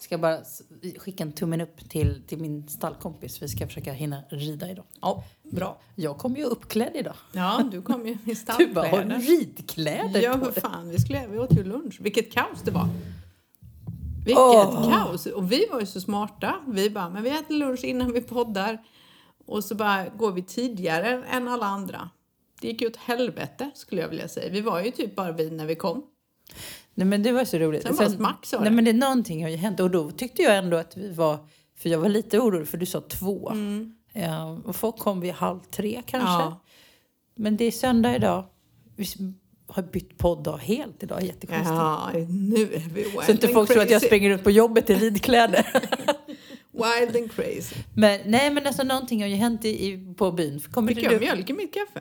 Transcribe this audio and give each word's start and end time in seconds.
Ska 0.00 0.18
bara 0.18 0.38
skicka 0.98 1.24
en 1.24 1.32
tummen 1.32 1.60
upp 1.60 1.88
till, 1.90 2.22
till 2.26 2.38
min 2.38 2.68
stallkompis. 2.68 3.42
Vi 3.42 3.48
ska 3.48 3.66
försöka 3.66 3.92
hinna 3.92 4.22
rida 4.28 4.70
idag. 4.70 4.84
Ja, 5.00 5.24
bra. 5.52 5.80
Jag 5.94 6.18
kom 6.18 6.36
ju 6.36 6.44
uppklädd 6.44 6.92
idag. 6.96 7.14
Ja, 7.32 7.68
du 7.72 7.82
kom 7.82 8.06
ju 8.06 8.12
i 8.12 8.16
Du 8.58 8.66
bara, 8.72 8.86
har 8.88 9.04
du 9.04 9.04
stallkläder. 9.04 9.18
ridkläder 9.40 10.20
Ja, 10.22 10.38
på 10.38 10.44
dig? 10.50 10.60
fan. 10.62 10.88
Vi, 10.88 10.98
skulle, 10.98 11.26
vi 11.26 11.38
åt 11.38 11.52
ju 11.52 11.64
lunch. 11.64 11.98
Vilket 12.00 12.32
kaos 12.32 12.62
det 12.64 12.70
var. 12.70 12.88
Vilket 14.24 14.42
Åh. 14.42 14.90
kaos! 14.90 15.26
Och 15.26 15.52
vi 15.52 15.66
var 15.70 15.80
ju 15.80 15.86
så 15.86 16.00
smarta. 16.00 16.54
Vi 16.66 16.90
bara, 16.90 17.08
men 17.08 17.22
vi 17.22 17.30
äter 17.30 17.54
lunch 17.54 17.84
innan 17.84 18.12
vi 18.12 18.20
poddar. 18.20 18.78
Och 19.46 19.64
så 19.64 19.74
bara 19.74 20.08
går 20.08 20.32
vi 20.32 20.42
tidigare 20.42 21.24
än 21.30 21.48
alla 21.48 21.66
andra. 21.66 22.10
Det 22.60 22.68
gick 22.68 22.80
ju 22.80 22.86
åt 22.86 22.96
helvete 22.96 23.70
skulle 23.74 24.00
jag 24.00 24.08
vilja 24.08 24.28
säga. 24.28 24.50
Vi 24.50 24.60
var 24.60 24.80
ju 24.80 24.90
typ 24.90 25.16
bara 25.16 25.32
vi 25.32 25.50
när 25.50 25.66
vi 25.66 25.74
kom. 25.74 26.06
Nej 26.94 27.06
men 27.06 27.22
det 27.22 27.32
var 27.32 27.44
så 27.44 27.58
roligt. 27.58 27.82
Sen 27.82 27.96
bara 27.96 28.10
smack, 28.10 28.48
Nej 28.60 28.70
men 28.70 28.84
det 28.84 28.92
någonting 28.92 29.42
har 29.42 29.50
ju 29.50 29.56
hänt. 29.56 29.80
Och 29.80 29.90
då 29.90 30.10
tyckte 30.10 30.42
jag 30.42 30.56
ändå 30.56 30.76
att 30.76 30.96
vi 30.96 31.12
var... 31.12 31.38
För 31.76 31.88
jag 31.88 31.98
var 31.98 32.08
lite 32.08 32.38
orolig 32.38 32.68
för 32.68 32.78
du 32.78 32.86
sa 32.86 33.00
två. 33.00 33.50
Mm. 33.50 33.94
Ja, 34.12 34.58
och 34.64 34.76
folk 34.76 34.98
kom 34.98 35.20
vid 35.20 35.32
halv 35.32 35.60
tre 35.60 36.02
kanske. 36.06 36.28
Ja. 36.28 36.62
Men 37.34 37.56
det 37.56 37.64
är 37.64 37.70
söndag 37.70 38.16
idag. 38.16 38.44
Vi 38.96 39.06
har 39.74 39.82
bytt 39.82 40.18
podddag 40.18 40.56
helt 40.56 41.02
idag. 41.02 41.22
Jättekonstigt. 41.22 41.68
Ja, 41.68 42.10
nu 42.28 42.62
är 42.62 42.88
vi 42.94 43.02
wild 43.02 43.22
Så 43.26 43.32
inte 43.32 43.48
folk 43.48 43.70
tror 43.70 43.82
att 43.82 43.90
jag 43.90 44.00
crazy. 44.00 44.06
springer 44.06 44.30
runt 44.30 44.44
på 44.44 44.50
jobbet 44.50 44.90
i 44.90 44.94
ridkläder. 44.94 45.66
Wild 46.72 47.16
and 47.16 47.32
crazy. 47.32 47.76
men 47.94 48.20
nej 48.26 48.50
men 48.50 48.66
alltså 48.66 48.82
någonting 48.82 49.20
har 49.20 49.28
ju 49.28 49.36
hänt 49.36 49.64
i, 49.64 49.68
i, 49.86 50.14
på 50.18 50.32
byn. 50.32 50.60
Kommer 50.60 50.94
Fick 50.94 51.08
du? 51.08 51.12
jag 51.12 51.20
mjölk 51.20 51.50
i 51.50 51.52
mitt 51.52 51.74
kaffe? 51.74 52.00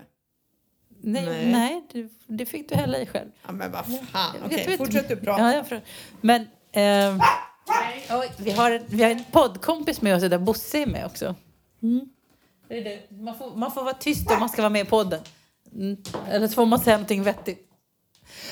Nej, 1.04 1.26
Nej. 1.26 1.52
nej. 1.52 1.88
det, 1.94 2.10
det 2.28 2.46
fick 2.46 2.70
du 2.70 2.76
hälla 2.76 3.00
i 3.00 3.06
själv. 3.06 3.30
Ja, 3.46 3.52
men 3.52 3.72
vad 3.72 3.86
fan. 3.86 4.36
Okej, 4.46 4.66
vet 4.68 4.78
fortsätt 4.78 5.10
du 5.10 5.16
prata. 5.16 5.54
Ja, 5.54 5.66
jag 5.72 5.82
men 6.22 6.48
ehm, 6.72 7.20
oj, 8.10 8.32
vi, 8.38 8.52
har 8.52 8.72
en, 8.72 8.84
vi 8.88 9.04
har 9.04 9.12
en 9.12 9.24
poddkompis 9.32 10.02
med 10.02 10.16
oss 10.16 10.22
där 10.22 10.38
Bosse 10.38 10.78
är 10.78 10.86
med 10.86 11.06
också. 11.06 11.36
Mm. 11.84 12.10
Det 12.68 12.78
är 12.78 12.84
det. 12.84 13.00
Man, 13.10 13.38
får, 13.38 13.56
man 13.56 13.72
får 13.72 13.84
vara 13.84 13.94
tyst 13.94 14.32
om 14.32 14.40
man 14.40 14.50
ska 14.50 14.62
vara 14.62 14.70
med 14.70 14.82
i 14.88 14.90
podden. 14.90 15.20
Mm. 15.76 15.98
Eller 16.30 16.48
så 16.48 16.54
får 16.54 16.66
man 16.66 16.80
säga 16.80 16.96
någonting 16.98 17.24
vettigt. 17.24 17.68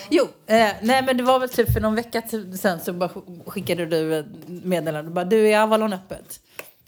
Jo, 0.10 0.24
eh, 0.24 0.70
nej 0.82 1.04
men 1.04 1.18
det 1.18 1.24
var 1.24 1.40
väl 1.40 1.50
typ 1.50 1.74
för 1.74 1.80
någon 1.80 1.96
vecka 1.96 2.22
sen 2.62 2.80
så 2.80 2.94
bara 2.94 3.10
sk- 3.10 3.50
skickade 3.50 3.86
du 3.86 4.26
meddelande. 4.48 5.12
Bara, 5.12 5.26
du 5.26 5.50
är 5.50 5.60
Avalon 5.62 5.94
öppet? 5.94 6.40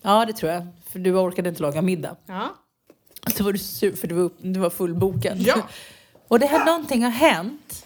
Ja 0.02 0.26
det 0.26 0.34
tror 0.34 0.52
jag. 0.52 0.68
För 0.92 1.00
du 1.00 1.16
orkade 1.16 1.50
inte 1.50 1.62
laga 1.62 1.82
middag. 1.82 2.16
Ja. 2.26 2.56
Så 3.38 3.44
var 3.44 3.52
du 3.54 3.60
sur 3.60 3.96
för 3.96 4.08
du 4.08 4.16
var, 4.16 4.24
upp, 4.24 4.38
du 4.42 4.60
var 4.60 4.70
fullbokad. 4.70 5.38
Ja. 5.38 5.56
Och 6.28 6.40
det 6.40 6.46
här 6.46 6.66
någonting 6.66 7.04
har 7.04 7.12
hänt. 7.12 7.86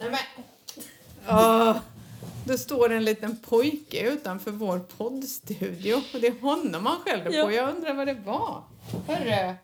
Nej, 0.00 0.10
men. 0.10 0.18
Åh, 1.28 1.76
det 2.44 2.58
står 2.58 2.92
en 2.92 3.04
liten 3.04 3.36
pojke 3.36 4.00
utanför 4.10 4.50
vår 4.50 4.78
poddstudio 4.78 5.94
och 5.94 6.20
det 6.20 6.26
är 6.26 6.40
honom 6.40 6.86
han 6.86 6.96
skäller 7.00 7.30
Ja. 7.30 7.44
på. 7.44 7.52
Jag 7.52 7.74
undrar 7.76 7.94
vad 7.94 8.06
det 8.06 8.14
var. 8.14 8.62
Hörru. 9.08 9.54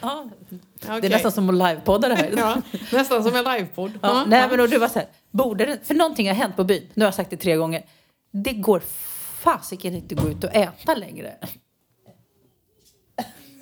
Okej. 0.00 1.00
Det 1.00 1.06
är 1.06 1.10
nästan 1.10 1.32
som 1.32 1.48
att 1.48 1.54
livepodda 1.54 2.08
det 2.08 2.14
här. 2.14 2.34
Ja, 2.36 2.62
nästan 2.92 3.22
som 3.22 3.34
en 3.36 3.44
livepodd. 3.44 3.92
Ja, 4.02 4.08
Ja, 4.08 4.24
nej, 4.28 4.48
men 4.48 4.58
då 4.58 4.66
du 4.66 4.78
var 4.78 4.88
så 4.88 4.98
här, 4.98 5.08
borde 5.30 5.66
det, 5.66 5.78
för 5.86 5.94
någonting 5.94 6.28
har 6.28 6.34
hänt 6.34 6.56
på 6.56 6.64
byn. 6.64 6.88
Nu 6.94 7.04
har 7.04 7.06
jag 7.06 7.14
sagt 7.14 7.30
det 7.30 7.36
tre 7.36 7.56
gånger. 7.56 7.84
Det 8.30 8.52
går 8.52 8.82
fasiken 9.40 9.94
inte 9.94 10.14
att 10.14 10.20
gå 10.22 10.28
ut 10.28 10.44
och 10.44 10.54
äta 10.54 10.94
längre. 10.94 11.36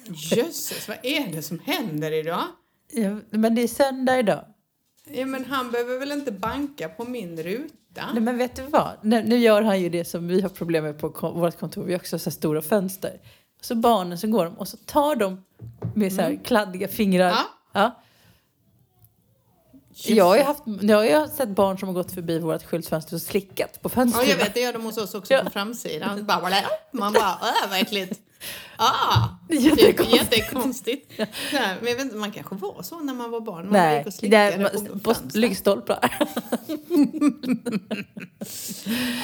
Jösses, 0.06 0.88
vad 0.88 0.96
är 1.02 1.32
det 1.32 1.42
som 1.42 1.58
händer 1.64 2.12
idag? 2.12 2.44
Ja, 2.92 3.16
men 3.30 3.54
det 3.54 3.62
är 3.62 3.68
söndag 3.68 4.18
idag. 4.18 4.44
Ja, 5.10 5.26
men 5.26 5.44
han 5.44 5.70
behöver 5.70 5.98
väl 5.98 6.12
inte 6.12 6.32
banka 6.32 6.88
på 6.88 7.04
min 7.04 7.42
ruta? 7.42 8.06
Nej, 8.12 8.22
men 8.22 8.38
vet 8.38 8.56
du 8.56 8.62
vad? 8.62 8.92
Nu, 9.02 9.22
nu 9.22 9.36
gör 9.36 9.62
han 9.62 9.80
ju 9.80 9.88
det 9.88 10.04
som 10.04 10.28
vi 10.28 10.40
har 10.40 10.48
problem 10.48 10.84
med 10.84 10.98
på 10.98 11.08
vårt 11.30 11.58
kontor. 11.58 11.84
Vi 11.84 11.92
har 11.92 12.00
också 12.00 12.18
så 12.18 12.30
stora 12.30 12.62
fönster. 12.62 13.20
Så 13.64 13.74
barnen 13.74 14.18
så 14.18 14.26
går 14.26 14.44
de 14.44 14.54
och 14.58 14.68
så 14.68 14.76
tar 14.76 15.16
de 15.16 15.44
med 15.94 16.12
så 16.12 16.22
här 16.22 16.38
kladdiga 16.44 16.88
fingrar. 16.88 17.30
Ja. 17.30 17.44
Ja. 17.72 18.00
Jag 20.06 20.24
har 20.24 20.36
ju 20.36 20.42
haft, 20.42 20.62
jag 20.80 20.96
har 20.96 21.04
ju 21.04 21.28
sett 21.28 21.48
barn 21.48 21.78
som 21.78 21.88
har 21.88 21.94
gått 21.94 22.12
förbi 22.12 22.38
vårt 22.38 22.62
skyltfönster 22.64 23.14
och 23.14 23.22
slickat 23.22 23.82
på 23.82 23.88
Ja, 23.88 23.94
fönstret. 23.94 24.28
jag 24.28 24.36
vet, 24.36 24.54
det 24.54 24.60
gör 24.60 24.72
de 24.72 24.82
hos 24.84 24.96
oss 24.96 25.14
också 25.14 25.34
Ja. 25.34 25.42
på 25.44 25.50
framsidan. 25.50 26.26
Bara, 26.26 26.40
man 26.92 27.12
bara, 27.12 27.30
äh, 27.30 27.70
vad 27.70 27.78
äckligt. 27.80 28.20
Ah, 28.76 29.28
Jättekonstigt. 29.48 30.14
jättekonstigt. 30.36 31.12
Så 31.50 31.56
här, 31.56 31.76
men 31.82 31.96
vet 31.96 32.14
man 32.14 32.32
kanske 32.32 32.54
var 32.54 32.82
så 32.82 33.00
när 33.00 33.14
man 33.14 33.30
var 33.30 33.40
barn. 33.40 33.56
Man 33.56 33.64
gick 33.64 33.72
Nej, 33.72 33.98
och 33.98 34.04
det 34.04 34.12
slickade 34.12 34.42
är 34.44 34.88
på, 34.88 34.98
på 34.98 35.14
lyktstolpar. 35.34 35.98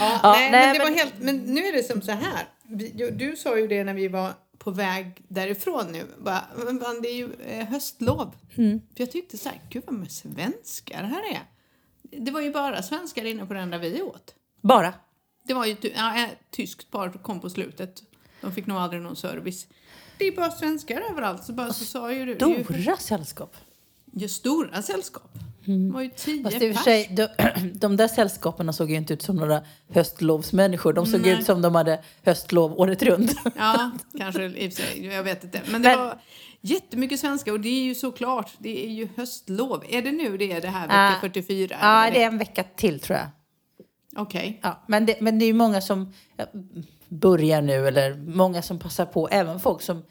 Ja, 0.01 0.21
Ja, 0.23 0.33
nej, 0.33 0.51
nej, 0.51 0.67
men, 0.67 0.73
det 0.73 0.79
men- 0.79 0.89
var 0.93 0.97
helt, 0.99 1.15
men 1.19 1.37
nu 1.37 1.61
är 1.67 1.73
det 1.73 1.83
som 1.83 2.03
så 2.03 2.11
här. 2.13 2.49
Du, 2.71 3.11
du 3.11 3.37
sa 3.37 3.59
ju 3.59 3.67
det 3.67 3.85
när 3.85 3.95
vi 3.95 4.09
var 4.09 4.33
på 4.59 4.71
väg 4.71 5.23
därifrån 5.29 5.93
nu. 5.93 6.07
Bara, 6.19 6.45
men 6.57 7.03
det 7.03 7.09
är 7.09 7.15
ju 7.15 7.33
eh, 7.47 7.67
höstlov. 7.67 8.35
Mm. 8.57 8.81
För 8.97 9.03
jag 9.03 9.11
tyckte 9.11 9.39
så 9.39 9.49
här, 9.49 9.61
gud 9.71 9.83
vad 9.87 9.95
med 9.99 10.11
svenskar 10.13 11.03
här 11.03 11.33
är. 11.35 11.41
Det 12.03 12.31
var 12.31 12.41
ju 12.41 12.53
bara 12.53 12.83
svenskar 12.83 13.25
inne 13.25 13.47
på 13.47 13.55
den 13.55 13.71
där 13.71 13.79
vi 13.79 14.03
åt. 14.03 14.35
Bara. 14.61 14.95
Det 15.45 15.55
var 15.55 15.67
ju 15.67 15.77
ja, 15.97 16.17
ett 16.27 16.39
tyskt 16.51 16.91
par 16.91 17.09
kom 17.13 17.41
på 17.41 17.51
slutet. 17.51 18.03
De 18.41 18.53
fick 18.53 18.67
nog 18.67 18.79
aldrig 18.79 19.03
någon 19.03 19.17
service. 19.17 19.67
Det 20.19 20.25
är 20.25 20.33
bara 20.37 20.51
svenskar 20.51 21.01
överallt. 21.11 21.45
Så, 21.45 21.53
bara, 21.53 21.73
så 21.73 21.85
sa 21.85 22.13
ju 22.13 22.27
du. 22.27 22.35
är 22.55 22.59
ju- 22.59 22.65
Stora 22.65 22.97
sällskap. 22.97 23.57
ju 24.13 24.29
stora 24.29 24.83
sällskap. 24.83 25.31
Det 25.65 25.93
var 25.93 26.03
ju 26.03 26.09
tio 26.17 26.33
Mm. 26.41 26.45
Fast 26.51 26.63
i 26.63 26.71
och 26.73 26.77
för 26.77 26.83
sig, 26.85 27.09
de, 27.17 27.29
de 27.79 27.97
där 27.97 28.09
sällskapen 28.09 28.73
såg 28.73 28.91
ju 28.91 28.97
inte 28.97 29.15
ut 29.15 29.23
som 29.23 29.37
några 29.37 29.63
höstlovsmänniskor. 29.89 30.93
De 30.93 31.07
såg 31.07 31.21
Nej. 31.21 31.31
ut 31.31 31.45
som 31.47 31.63
de 31.63 31.75
hade 31.75 32.01
höstlov 32.25 32.73
året 32.81 33.03
runt. 33.03 33.33
Ja, 33.59 33.91
kanske 34.19 34.45
i 34.45 34.69
och 34.69 34.73
för 34.73 34.83
sig. 34.83 35.07
Jag 35.07 35.23
vet 35.23 35.45
inte. 35.45 35.61
Men 35.71 35.83
det 35.83 35.89
Men- 35.89 35.99
var 35.99 36.19
jättemycket 36.61 37.21
svenska 37.21 37.53
och 37.53 37.61
det 37.61 37.69
är 37.69 37.83
ju 37.83 37.95
såklart, 37.95 38.51
det 38.59 38.85
är 38.87 38.91
ju 38.91 39.09
höstlov. 39.17 39.85
Är 39.89 40.03
det 40.03 40.13
nu 40.13 40.37
det 40.37 40.53
är 40.53 40.61
det 40.61 40.69
här 40.69 40.87
vecka 40.87 41.17
Ah. 41.17 41.21
44? 41.21 41.77
Ja, 41.81 42.05
eller 42.07 42.15
det 42.19 42.23
är 42.23 42.27
en 42.27 42.39
vecka 42.39 42.65
till 42.77 43.01
tror 43.01 43.19
jag. 43.19 43.27
Okej. 44.17 44.61
Ja, 44.63 44.85
men, 44.89 45.07
det, 45.07 45.21
men 45.21 45.39
det 45.39 45.45
är 45.45 45.47
ju 45.47 45.53
många 45.53 45.81
som 45.81 46.13
ja, 46.37 46.45
börjar 47.09 47.63
nu, 47.63 47.89
eller 47.89 48.15
många 48.15 48.63
som 48.63 48.79
passar 48.79 49.07
på. 49.07 49.29
Även 49.29 49.61
folk 49.61 49.83
som, 49.83 50.03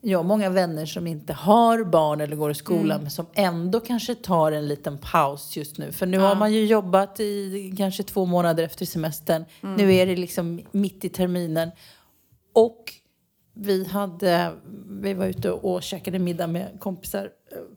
ja, 0.00 0.22
många 0.22 0.50
vänner 0.50 0.86
som 0.86 1.06
inte 1.06 1.32
har 1.32 1.84
barn 1.84 2.20
eller 2.20 2.36
går 2.36 2.50
i 2.50 2.54
skolan, 2.54 2.90
Mm. 2.90 3.02
men 3.02 3.10
som 3.10 3.26
ändå 3.34 3.80
kanske 3.80 4.14
tar 4.14 4.52
en 4.52 4.68
liten 4.68 4.98
paus 4.98 5.56
just 5.56 5.78
nu. 5.78 5.92
För 5.92 6.06
nu 6.06 6.18
har 6.18 6.34
man 6.36 6.52
ju 6.52 6.66
jobbat 6.66 7.20
i 7.20 7.74
kanske 7.76 8.02
två 8.02 8.26
månader 8.26 8.64
efter 8.64 8.86
semestern. 8.86 9.44
Mm. 9.62 9.76
Nu 9.76 9.94
är 9.94 10.06
det 10.06 10.16
liksom 10.16 10.60
mitt 10.70 11.04
i 11.04 11.08
terminen. 11.08 11.70
Och 12.52 12.92
vi, 13.54 13.84
hade, 13.84 14.52
vi 14.88 15.14
var 15.14 15.26
ute 15.26 15.50
och 15.50 15.82
käkade 15.82 16.18
middag 16.18 16.46
med 16.46 16.76
kompisar 16.80 17.30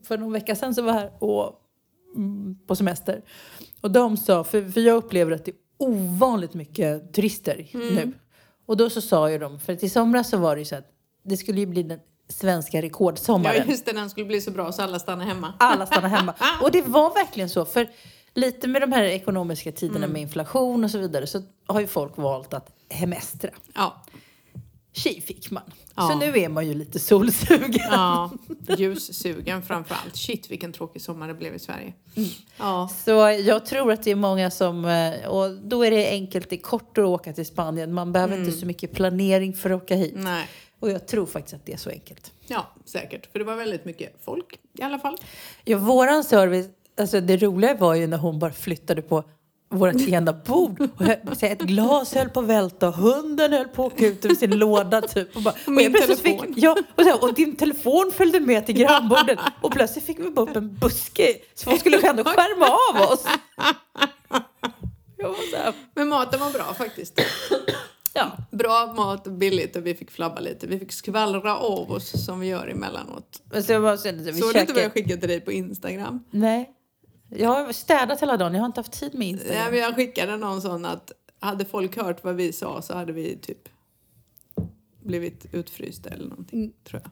för 0.03 0.17
någon 0.17 0.31
vecka 0.33 0.55
sedan 0.55 0.75
som 0.75 0.85
var 0.85 0.93
här 0.93 1.11
och, 1.19 1.59
mm, 2.15 2.57
på 2.67 2.75
semester. 2.75 3.21
Och 3.81 3.91
de 3.91 4.17
sa, 4.17 4.43
för, 4.43 4.69
för 4.69 4.81
jag 4.81 4.95
upplever 4.95 5.31
att 5.31 5.45
det 5.45 5.51
är 5.51 5.57
ovanligt 5.77 6.53
mycket 6.53 7.13
turister 7.13 7.67
nu. 7.73 8.11
Och 8.65 8.77
då 8.77 8.89
så 8.89 9.01
sa 9.01 9.31
ju 9.31 9.37
de, 9.37 9.59
för 9.59 9.73
att 9.73 9.83
i 9.83 9.89
somras 9.89 10.29
så 10.29 10.37
var 10.37 10.55
det 10.55 10.61
ju 10.61 10.65
så 10.65 10.75
att 10.75 10.87
det 11.25 11.37
skulle 11.37 11.59
ju 11.59 11.65
bli 11.65 11.83
den 11.83 11.99
svenska 12.29 12.77
Ja, 12.77 12.83
rekordsommaren. 12.83 13.69
just 13.69 13.85
det, 13.85 13.91
den 13.91 14.09
skulle 14.09 14.25
bli 14.25 14.41
så 14.41 14.51
bra 14.51 14.71
så 14.71 14.81
alla 14.81 14.99
stannar 14.99 15.25
hemma. 15.25 15.53
Alla 15.59 15.85
stannar 15.85 16.09
hemma. 16.09 16.33
Och 16.61 16.71
det 16.71 16.81
var 16.81 17.13
verkligen 17.13 17.49
så. 17.49 17.65
För 17.65 17.87
lite 18.33 18.67
med 18.67 18.81
de 18.81 18.91
här 18.91 19.03
ekonomiska 19.03 19.71
tiderna 19.71 19.97
Mm. 19.97 20.11
med 20.11 20.21
inflation 20.21 20.83
och 20.83 20.91
så 20.91 20.97
vidare 20.97 21.27
så 21.27 21.41
har 21.67 21.79
ju 21.79 21.87
folk 21.87 22.17
valt 22.17 22.53
att 22.53 22.69
hemestra. 22.89 23.49
Ja. 23.75 24.01
Tji 24.95 25.21
fick 25.21 25.51
man. 25.51 25.63
Ja. 25.95 26.07
Så 26.09 26.15
nu 26.17 26.39
är 26.39 26.49
man 26.49 26.67
ju 26.67 26.73
lite 26.73 26.99
solsugen. 26.99 27.87
Ja, 27.91 28.31
ljussugen 28.77 29.61
framför 29.63 29.95
allt. 29.95 30.15
Shit 30.15 30.51
vilken 30.51 30.73
tråkig 30.73 31.01
sommar 31.01 31.27
det 31.27 31.33
blev 31.33 31.55
i 31.55 31.59
Sverige. 31.59 31.93
Ja. 32.57 32.89
Så 33.05 33.11
jag 33.45 33.65
tror 33.65 33.91
att 33.91 34.03
det 34.03 34.11
är 34.11 34.15
många 34.15 34.51
som, 34.51 34.85
eh, 34.85 35.25
och 35.27 35.51
då 35.51 35.85
är 35.85 35.91
det 35.91 36.09
enkelt, 36.09 36.49
det 36.49 36.55
är 36.55 36.61
kort 36.61 36.97
att 36.97 37.05
åka 37.05 37.33
till 37.33 37.45
Spanien. 37.45 37.93
Man 37.93 38.11
behöver 38.11 38.33
Mm. 38.35 38.47
inte 38.47 38.59
så 38.59 38.65
mycket 38.65 38.91
planering 38.93 39.53
för 39.53 39.69
att 39.69 39.83
åka 39.83 39.95
hit. 39.95 40.13
Nej. 40.15 40.47
Och 40.83 40.89
jag 40.89 41.07
tror 41.07 41.25
faktiskt 41.25 41.53
att 41.53 41.65
det 41.65 41.73
är 41.73 41.77
så 41.77 41.89
enkelt. 41.89 42.31
Ja, 42.47 42.67
säkert. 42.85 43.31
För 43.31 43.39
det 43.39 43.45
var 43.45 43.55
väldigt 43.55 43.85
mycket 43.85 44.13
folk 44.25 44.59
i 44.79 44.81
alla 44.81 44.99
fall. 44.99 45.17
Ja, 45.63 45.77
våran 45.77 46.23
service, 46.23 46.67
alltså 46.97 47.21
det 47.21 47.37
roliga 47.37 47.73
var 47.73 47.95
ju 47.95 48.07
när 48.07 48.17
hon 48.17 48.39
bara 48.39 48.51
flyttade 48.51 49.01
på 49.01 49.23
vårt 49.69 50.01
ena 50.07 50.33
bord. 50.33 50.89
Och 51.31 51.43
ett 51.43 51.61
glas 51.61 52.13
höll 52.13 52.29
på 52.29 52.39
att 52.39 52.45
välta 52.45 52.87
och 52.87 52.93
hunden 52.93 53.53
höll 53.53 53.67
på 53.67 53.85
att 53.85 53.93
åka 53.93 54.07
ut 54.07 54.25
ur 54.25 54.35
sin 54.35 54.57
låda 54.57 55.01
typ. 55.01 55.35
Och, 55.35 55.41
bara, 55.41 55.55
och 55.65 55.71
min 55.71 55.93
telefon. 55.93 56.17
Fick, 56.17 56.57
ja, 56.63 56.77
och, 56.95 57.03
här, 57.03 57.23
och 57.23 57.33
din 57.33 57.55
telefon 57.55 58.11
följde 58.13 58.39
med 58.39 58.65
till 58.65 58.75
grannbordet. 58.75 59.39
Och 59.61 59.71
plötsligt 59.71 60.05
fick 60.05 60.19
vi 60.19 60.29
bara 60.29 60.49
upp 60.49 60.55
en 60.55 60.75
buske. 60.75 61.35
Så 61.55 61.69
hon 61.69 61.79
skulle 61.79 62.09
ändå 62.09 62.23
skärma 62.23 62.65
av 62.65 63.11
oss. 63.11 63.25
Här, 65.55 65.73
Men 65.95 66.07
maten 66.07 66.39
var 66.39 66.51
bra 66.51 66.73
faktiskt. 66.73 67.21
Bra 68.53 68.93
mat 68.95 69.27
och 69.27 69.33
billigt 69.33 69.75
och 69.75 69.85
vi 69.87 69.95
fick 69.95 70.11
flabba 70.11 70.41
lite. 70.41 70.67
Vi 70.67 70.79
fick 70.79 70.91
skvallra 70.91 71.57
av 71.57 71.91
oss 71.91 72.25
som 72.25 72.39
vi 72.39 72.47
gör 72.47 72.67
emellanåt. 72.67 73.41
Men 73.45 73.63
så 73.63 73.71
jag 73.71 73.81
bara, 73.81 73.97
så, 73.97 74.11
vi 74.11 74.33
Såg 74.33 74.53
du 74.53 74.59
inte 74.59 74.73
vad 74.73 74.83
jag 74.83 74.93
skickade 74.93 75.17
till 75.19 75.29
dig 75.29 75.41
på 75.41 75.51
Instagram? 75.51 76.23
Nej. 76.31 76.69
Jag 77.29 77.49
har 77.49 77.73
städat 77.73 78.21
hela 78.21 78.37
dagen. 78.37 78.53
Jag 78.53 78.61
har 78.61 78.65
inte 78.65 78.79
haft 78.79 78.91
tid 78.99 79.13
med 79.15 79.27
Instagram. 79.27 79.57
Nej, 79.57 79.71
men 79.71 79.79
jag 79.79 79.95
skickade 79.95 80.37
någon 80.37 80.61
sån 80.61 80.85
att 80.85 81.11
hade 81.39 81.65
folk 81.65 81.97
hört 81.97 82.23
vad 82.23 82.35
vi 82.35 82.53
sa 82.53 82.81
så 82.81 82.93
hade 82.93 83.13
vi 83.13 83.37
typ 83.37 83.69
blivit 85.03 85.45
utfrysta 85.51 86.09
eller 86.09 86.29
någonting, 86.29 86.59
Mm. 86.59 86.73
tror 86.83 87.01
jag. 87.03 87.11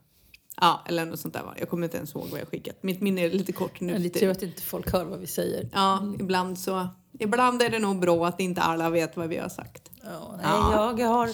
Ja, 0.61 0.81
eller 0.87 1.05
något 1.05 1.19
sånt 1.19 1.33
där 1.33 1.43
var. 1.43 1.55
Jag 1.59 1.69
kommer 1.69 1.83
inte 1.83 1.97
ens 1.97 2.15
ihåg 2.15 2.27
vad 2.31 2.39
jag 2.39 2.47
skickat. 2.47 2.83
Mitt 2.83 3.01
minne 3.01 3.21
är 3.21 3.29
lite 3.31 3.51
kort 3.51 3.79
nu. 3.81 3.97
Det 3.97 4.05
är 4.15 4.19
tur 4.19 4.29
att 4.29 4.43
inte 4.43 4.61
folk 4.61 4.91
hör 4.91 5.05
vad 5.05 5.19
vi 5.19 5.27
säger. 5.27 5.69
Ja, 5.73 6.13
ibland 6.19 6.59
så... 6.59 6.87
Ibland 7.21 7.61
är 7.61 7.69
det 7.69 7.79
nog 7.79 7.99
bra 7.99 8.27
att 8.27 8.39
inte 8.39 8.61
alla 8.61 8.89
vet 8.89 9.17
vad 9.17 9.29
vi 9.29 9.37
har 9.37 9.49
sagt. 9.49 9.91
Ja, 10.03 10.39
Ja. 10.43 10.95
Jag, 10.99 11.07
har, 11.07 11.29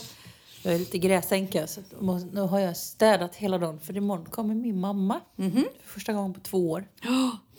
jag 0.64 0.74
är 0.74 0.80
lite 0.80 0.98
gräsänka 0.98 1.68
så 1.68 1.82
nu 2.32 2.42
har 2.42 2.60
jag 2.60 2.78
städat 2.78 3.36
hela 3.36 3.58
dagen. 3.58 3.80
För 3.80 3.98
imorgon 3.98 4.26
kommer 4.26 4.56
min 4.56 4.80
mamma. 4.80 5.20
Mhm. 5.36 5.66
För 5.84 5.90
första 5.94 6.14
gången 6.14 6.34
på 6.34 6.40
två 6.40 6.72
år. 6.72 6.88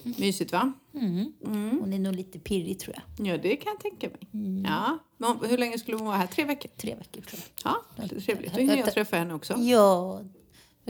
Mysigt 0.03 0.53
va? 0.53 0.73
Hon 1.81 1.93
är 1.93 1.99
nog 1.99 2.15
lite 2.15 2.39
pirrig 2.39 2.79
tror 2.79 2.97
jag. 2.97 3.27
Ja, 3.27 3.39
det 3.43 3.57
kan 3.57 3.73
jag 3.73 3.81
tänka 3.81 4.09
mig. 4.09 4.47
Mm. 4.47 4.65
Ja. 4.65 4.99
Men 5.17 5.51
hur 5.51 5.59
länge 5.59 5.79
skulle 5.79 5.97
hon 5.97 6.07
vara 6.07 6.17
här? 6.17 6.27
Tre 6.27 6.45
veckor? 6.45 6.71
Tre 6.77 6.95
veckor 6.95 7.21
tror 7.23 7.41
jag. 7.65 7.75
Ja, 7.99 8.07
trevligt. 8.21 8.55
Då 8.55 8.61
hinner 8.61 8.77
jag 8.77 8.93
träffa 8.93 9.17
henne 9.17 9.35
också. 9.35 9.55
Ja, 9.57 10.21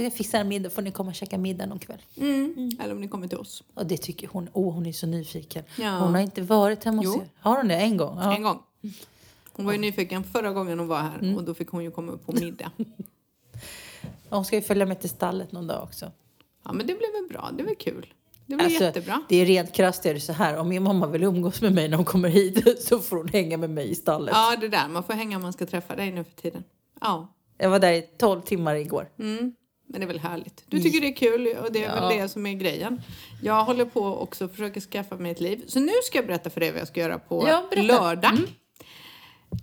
jag 0.02 0.12
fixar 0.14 0.40
en 0.40 0.48
middag. 0.48 0.70
får 0.70 0.82
ni 0.82 0.92
komma 0.92 1.08
och 1.10 1.14
käka 1.14 1.38
middag 1.38 1.66
någon 1.66 1.78
kväll. 1.78 2.02
Mm. 2.16 2.70
Eller 2.80 2.94
om 2.94 3.00
ni 3.00 3.08
kommer 3.08 3.28
till 3.28 3.38
oss. 3.38 3.62
Och 3.74 3.86
det 3.86 3.96
tycker 3.96 4.28
hon. 4.32 4.48
Åh, 4.52 4.74
hon 4.74 4.86
är 4.86 4.92
så 4.92 5.06
nyfiken. 5.06 5.64
Ja. 5.78 5.98
Hon 5.98 6.14
har 6.14 6.20
inte 6.20 6.42
varit 6.42 6.84
hemma 6.84 7.02
hos 7.02 7.16
er. 7.16 7.28
Har 7.40 7.56
hon 7.56 7.68
det? 7.68 7.76
En 7.76 7.96
gång? 7.96 8.18
Ja. 8.18 8.34
En 8.36 8.42
gång. 8.42 8.62
Hon 9.52 9.66
var 9.66 9.72
ju 9.72 9.78
nyfiken 9.78 10.24
förra 10.24 10.52
gången 10.52 10.78
hon 10.78 10.88
var 10.88 10.98
här 11.00 11.18
Mm. 11.18 11.36
och 11.36 11.44
då 11.44 11.54
fick 11.54 11.68
hon 11.68 11.84
ju 11.84 11.90
komma 11.90 12.12
upp 12.12 12.26
på 12.26 12.32
middag. 12.32 12.70
Hon 14.30 14.44
ska 14.44 14.56
ju 14.56 14.62
följa 14.62 14.86
med 14.86 15.00
till 15.00 15.10
stallet 15.10 15.52
någon 15.52 15.66
dag 15.66 15.82
också. 15.82 16.12
Ja, 16.64 16.72
men 16.72 16.86
det 16.86 16.94
blev 16.94 17.12
väl 17.12 17.26
bra. 17.28 17.50
Det 17.56 17.62
var 17.62 17.74
kul. 17.74 18.06
Det 18.46 18.54
blev 18.56 18.64
Alltså, 18.66 18.84
jättebra. 18.84 19.22
Det 19.28 19.36
är 19.36 19.46
rent 19.46 19.72
krasst 19.72 20.06
är 20.06 20.14
det 20.14 20.20
så 20.20 20.32
här. 20.32 20.56
Om 20.58 20.68
min 20.68 20.82
mamma 20.82 21.06
vill 21.06 21.22
umgås 21.22 21.60
med 21.62 21.72
mig 21.72 21.88
när 21.88 21.96
hon 21.96 22.06
kommer 22.06 22.28
hit 22.28 22.82
så 22.84 22.98
får 22.98 23.16
hon 23.16 23.28
hänga 23.28 23.56
med 23.56 23.70
mig 23.70 23.90
i 23.90 23.94
stallet. 23.94 24.34
Ja, 24.34 24.56
det 24.60 24.68
där. 24.68 24.88
Man 24.88 25.04
får 25.04 25.12
hänga 25.14 25.36
om 25.36 25.42
man 25.42 25.52
ska 25.52 25.66
träffa 25.66 25.96
dig 25.96 26.12
nu 26.12 26.24
för 26.24 26.42
tiden. 26.42 26.64
Ja. 27.00 27.28
Jag 27.58 27.70
var 27.70 27.78
där 27.78 27.92
i 27.92 28.02
12 28.02 28.40
timmar 28.40 28.74
igår. 28.74 29.08
Mm. 29.18 29.54
Men 29.88 30.00
det 30.00 30.04
är 30.04 30.08
väl 30.08 30.18
härligt. 30.18 30.64
Du 30.66 30.80
tycker 30.80 31.00
det 31.00 31.06
är 31.08 31.16
kul 31.16 31.56
och 31.64 31.72
det 31.72 31.84
är 31.84 31.96
Ja. 31.96 32.08
väl 32.08 32.18
det 32.18 32.28
som 32.28 32.46
är 32.46 32.54
grejen. 32.54 33.00
Jag 33.42 33.64
håller 33.64 33.84
på 33.84 34.04
också 34.04 34.44
och 34.44 34.50
försöker 34.50 34.80
skaffa 34.80 35.16
mig 35.16 35.32
ett 35.32 35.40
liv. 35.40 35.64
Så 35.66 35.80
nu 35.80 35.92
ska 36.04 36.18
jag 36.18 36.26
berätta 36.26 36.50
för 36.50 36.60
dig 36.60 36.70
vad 36.72 36.80
jag 36.80 36.88
ska 36.88 37.00
göra 37.00 37.18
på 37.18 37.44
Ja, 37.48 37.68
lördag. 37.82 38.38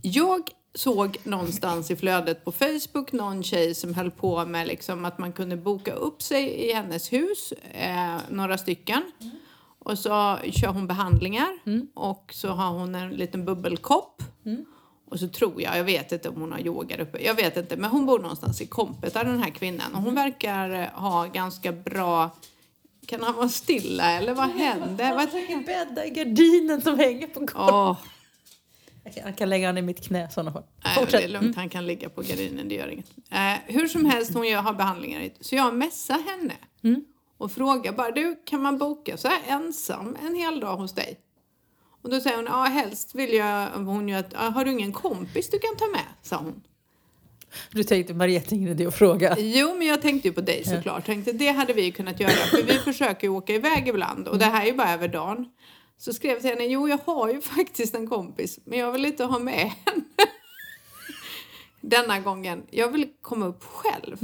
Jag 0.01 0.41
såg 0.73 1.17
någonstans 1.23 1.91
i 1.91 1.95
flödet 1.95 2.45
på 2.45 2.51
Facebook 2.51 3.11
någon 3.11 3.43
tjej 3.43 3.75
som 3.75 3.93
höll 3.93 4.11
på 4.11 4.45
med 4.45 4.67
liksom 4.67 5.05
att 5.05 5.17
man 5.17 5.33
kunde 5.33 5.57
boka 5.57 5.93
upp 5.93 6.21
sig 6.21 6.45
i 6.49 6.73
hennes 6.73 7.13
hus, 7.13 7.53
eh, 7.73 8.17
några 8.29 8.57
stycken. 8.57 9.01
Och 9.79 9.99
så 9.99 10.37
kör 10.51 10.67
hon 10.67 10.87
behandlingar 10.87 11.47
och 11.93 12.31
så 12.33 12.47
har 12.47 12.69
hon 12.71 12.95
en 12.95 13.09
liten 13.09 13.45
bubbelkopp. 13.45 14.23
Och 15.09 15.19
så 15.19 15.27
tror 15.27 15.61
jag, 15.61 15.77
jag 15.77 15.83
vet 15.83 16.11
inte 16.11 16.29
om 16.29 16.35
hon 16.41 16.51
har 16.51 16.59
yoga 16.59 16.97
uppe, 17.01 17.23
jag 17.25 17.33
vet 17.35 17.57
inte, 17.57 17.77
men 17.77 17.89
hon 17.89 18.05
bor 18.05 18.19
någonstans 18.19 18.61
i 18.61 18.67
Kompeta 18.67 19.23
den 19.23 19.43
här 19.43 19.49
kvinnan 19.49 19.95
och 19.95 20.01
hon 20.01 20.15
verkar 20.15 20.69
eh, 20.69 20.87
ha 20.87 21.25
ganska 21.25 21.71
bra, 21.71 22.29
kan 23.05 23.23
han 23.23 23.35
vara 23.35 23.49
stilla 23.49 24.11
eller 24.11 24.33
vad 24.33 24.49
händer? 24.49 25.15
Vad 25.15 25.29
försöker 25.29 25.57
bädda 25.65 26.05
i 26.05 26.09
gardinen 26.09 26.81
som 26.81 26.99
hänger 26.99 27.27
på 27.27 27.39
golvet. 27.39 27.55
Åh, 27.73 27.97
Jag 29.25 29.37
kan- 29.37 29.49
lägga 29.49 29.67
den 29.67 29.77
i 29.77 29.81
mitt 29.81 30.07
knä 30.07 30.25
i 30.29 30.33
sådana 30.33 30.51
fall. 30.51 30.63
nej, 30.83 31.07
det 31.11 31.23
är 31.23 31.27
lugnt, 31.27 31.55
han 31.55 31.69
kan 31.69 31.85
ligga 31.87 32.09
på 32.09 32.21
gardinen, 32.21 32.69
det 32.69 32.75
gör 32.75 32.87
inget. 32.87 33.11
Eh, 33.31 33.53
hur 33.75 33.87
som 33.87 34.05
helst, 34.05 34.33
hon 34.33 34.47
gör, 34.47 34.61
har 34.61 34.73
behandlingar. 34.73 35.29
Så 35.41 35.55
jag 35.55 35.75
messar 35.75 36.19
henne 36.19 36.53
och 37.37 37.51
frågar 37.51 37.91
bara, 37.93 38.11
du 38.11 38.41
kan 38.45 38.61
man 38.61 38.77
boka 38.77 39.17
så 39.17 39.27
här 39.27 39.39
ensam 39.47 40.17
en 40.25 40.35
hel 40.35 40.59
dag 40.59 40.77
hos 40.77 40.93
dig? 40.93 41.19
Och 42.05 42.11
då 42.11 42.19
säger 42.21 42.35
hon, 42.35 42.45
ja 42.45 42.63
helst 42.63 43.15
vill 43.15 43.33
jag, 43.33 43.69
hon 43.69 44.09
ju 44.09 44.15
att, 44.15 44.33
"Ja, 44.33 44.39
har 44.39 44.65
du 44.65 44.71
ingen 44.71 44.93
kompis 44.93 45.49
du 45.49 45.59
kan 45.59 45.75
ta 45.77 45.85
med? 45.87 46.05
sa 46.21 46.37
hon. 46.37 46.63
Du 47.71 47.83
tänkte 47.83 48.13
Mariette, 48.13 48.55
idé 48.55 48.85
att 48.85 48.95
fråga. 48.95 49.35
Jo, 49.39 49.75
men 49.77 49.87
jag 49.87 50.01
tänkte 50.01 50.27
ju 50.27 50.33
på 50.33 50.41
dig 50.41 50.63
såklart. 50.65 51.05
Tänkte 51.05 51.31
det 51.31 51.47
hade 51.47 51.73
vi 51.73 51.81
ju 51.81 51.91
kunnat 51.91 52.19
göra. 52.19 52.31
För 52.31 52.63
vi 52.63 52.73
försöker 52.73 53.27
ju 53.27 53.33
åka 53.33 53.53
iväg 53.53 53.87
ibland 53.87 54.27
och 54.27 54.37
det 54.37 54.45
här 54.45 54.61
är 54.61 54.65
ju 54.65 54.73
bara 54.73 54.93
över 54.93 55.07
dagen. 55.07 55.49
Så 55.97 56.13
skrev 56.13 56.31
jag 56.31 56.41
till 56.41 56.49
henne, 56.49 56.65
jo 56.65 56.87
jag 56.89 56.99
har 57.05 57.29
ju 57.29 57.41
faktiskt 57.57 57.95
en 57.95 58.07
kompis 58.07 58.59
men 58.65 58.79
jag 58.79 58.91
vill 58.91 59.05
inte 59.05 59.23
ha 59.23 59.39
med 59.39 59.71
henne. 59.85 60.03
Denna 61.81 62.19
gången, 62.19 62.63
jag 62.71 62.91
vill 62.91 63.07
komma 63.21 63.45
upp 63.45 63.63
själv. 63.63 64.17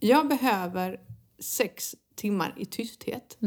Jag 0.00 0.28
behöver 0.28 1.00
sex 1.38 1.94
timmar 2.16 2.54
i 2.56 2.64
tysthet. 2.64 3.38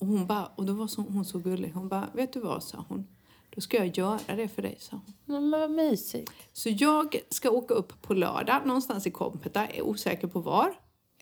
Och 0.00 0.06
hon 0.06 0.26
bara, 0.26 0.46
och 0.46 0.66
då 0.66 0.72
var 0.72 0.86
så, 0.86 1.02
hon 1.02 1.24
så 1.24 1.38
gullig. 1.38 1.72
Hon 1.74 1.88
bara, 1.88 2.08
vet 2.14 2.32
du 2.32 2.40
vad, 2.40 2.62
sa 2.62 2.84
hon. 2.88 3.06
Då 3.50 3.60
ska 3.60 3.76
jag 3.76 3.98
göra 3.98 4.36
det 4.36 4.48
för 4.48 4.62
dig, 4.62 4.76
sa 4.80 4.96
hon. 4.96 5.14
Men 5.24 5.50
vad 5.50 5.70
mysigt. 5.70 6.32
Så 6.52 6.68
jag 6.68 7.16
ska 7.28 7.50
åka 7.50 7.74
upp 7.74 8.02
på 8.02 8.14
lördag 8.14 8.66
någonstans 8.66 9.06
i 9.06 9.10
Kompeta, 9.10 9.66
är 9.66 9.82
osäker 9.82 10.28
på 10.28 10.40
var. 10.40 10.74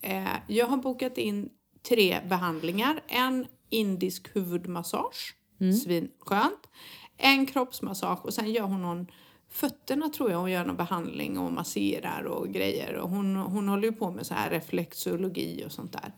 Eh, 0.03 0.37
jag 0.47 0.67
har 0.67 0.77
bokat 0.77 1.19
in 1.19 1.49
tre 1.89 2.21
behandlingar. 2.29 3.01
En 3.09 3.47
indisk 3.69 4.37
huvudmassage, 4.37 5.35
svinskönt. 5.83 6.69
En 7.17 7.47
kroppsmassage 7.47 8.25
och 8.25 8.35
sen 8.35 8.53
gör 8.53 8.65
hon 8.65 8.83
någon 8.83 9.07
fötterna 9.51 10.09
tror 10.09 10.31
jag 10.31 10.39
hon 10.39 10.51
gör 10.51 10.65
någon 10.65 10.77
behandling 10.77 11.39
och 11.39 11.53
masserar 11.53 12.25
och 12.25 12.49
grejer. 12.49 12.95
Och 12.97 13.09
hon, 13.09 13.37
hon 13.37 13.69
håller 13.69 13.85
ju 13.89 13.93
på 13.93 14.11
med 14.11 14.27
så 14.27 14.35
här 14.35 14.51
reflexologi 14.51 15.65
och 15.67 15.73
sånt 15.73 15.93
där. 15.93 16.13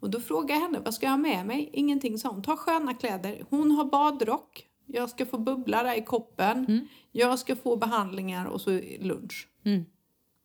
Och 0.00 0.10
då 0.10 0.20
frågar 0.20 0.54
jag 0.54 0.62
henne, 0.62 0.78
vad 0.84 0.94
ska 0.94 1.06
jag 1.06 1.10
ha 1.10 1.16
med 1.18 1.46
mig? 1.46 1.70
Ingenting 1.72 2.18
sa 2.18 2.28
hon. 2.28 2.42
Ta 2.42 2.56
sköna 2.56 2.94
kläder. 2.94 3.44
Hon 3.50 3.70
har 3.70 3.84
badrock. 3.84 4.66
Jag 4.86 5.10
ska 5.10 5.26
få 5.26 5.38
bubbla 5.38 5.82
där 5.82 5.98
i 5.98 6.02
koppen. 6.04 6.66
Jag 7.12 7.38
ska 7.38 7.56
få 7.56 7.76
behandlingar 7.76 8.46
och 8.46 8.60
så 8.60 8.70
lunch. 9.00 9.48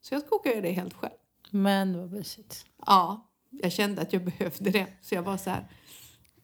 Så 0.01 0.13
jag 0.13 0.21
ska 0.21 0.35
åka 0.35 0.49
och 0.49 0.55
göra 0.55 0.65
det 0.65 0.71
helt 0.71 0.93
själv. 0.93 1.13
Men 1.51 1.97
vad 1.99 2.11
mysigt. 2.11 2.65
Ja, 2.85 3.29
jag 3.49 3.71
kände 3.71 4.01
att 4.01 4.13
jag 4.13 4.25
behövde 4.37 4.69
det. 4.69 4.87
Så 5.01 5.15
jag 5.15 5.23
var 5.23 5.37
så 5.37 5.49
här, 5.49 5.67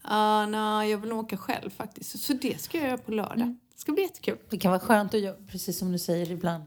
ah, 0.01 0.45
nej, 0.45 0.91
jag 0.91 0.97
vill 0.97 1.11
åka 1.11 1.37
själv 1.37 1.69
faktiskt. 1.69 2.19
Så 2.19 2.33
det 2.33 2.61
ska 2.61 2.77
jag 2.77 2.87
göra 2.87 2.97
på 2.97 3.11
lördag. 3.11 3.55
Det 3.73 3.79
ska 3.81 3.91
bli 3.91 4.03
jättekul. 4.03 4.37
Det 4.49 4.57
kan 4.57 4.71
vara 4.71 4.79
skönt 4.79 5.13
att 5.13 5.19
göra, 5.21 5.35
precis 5.47 5.77
som 5.77 5.91
du 5.91 5.99
säger 5.99 6.31
ibland, 6.31 6.63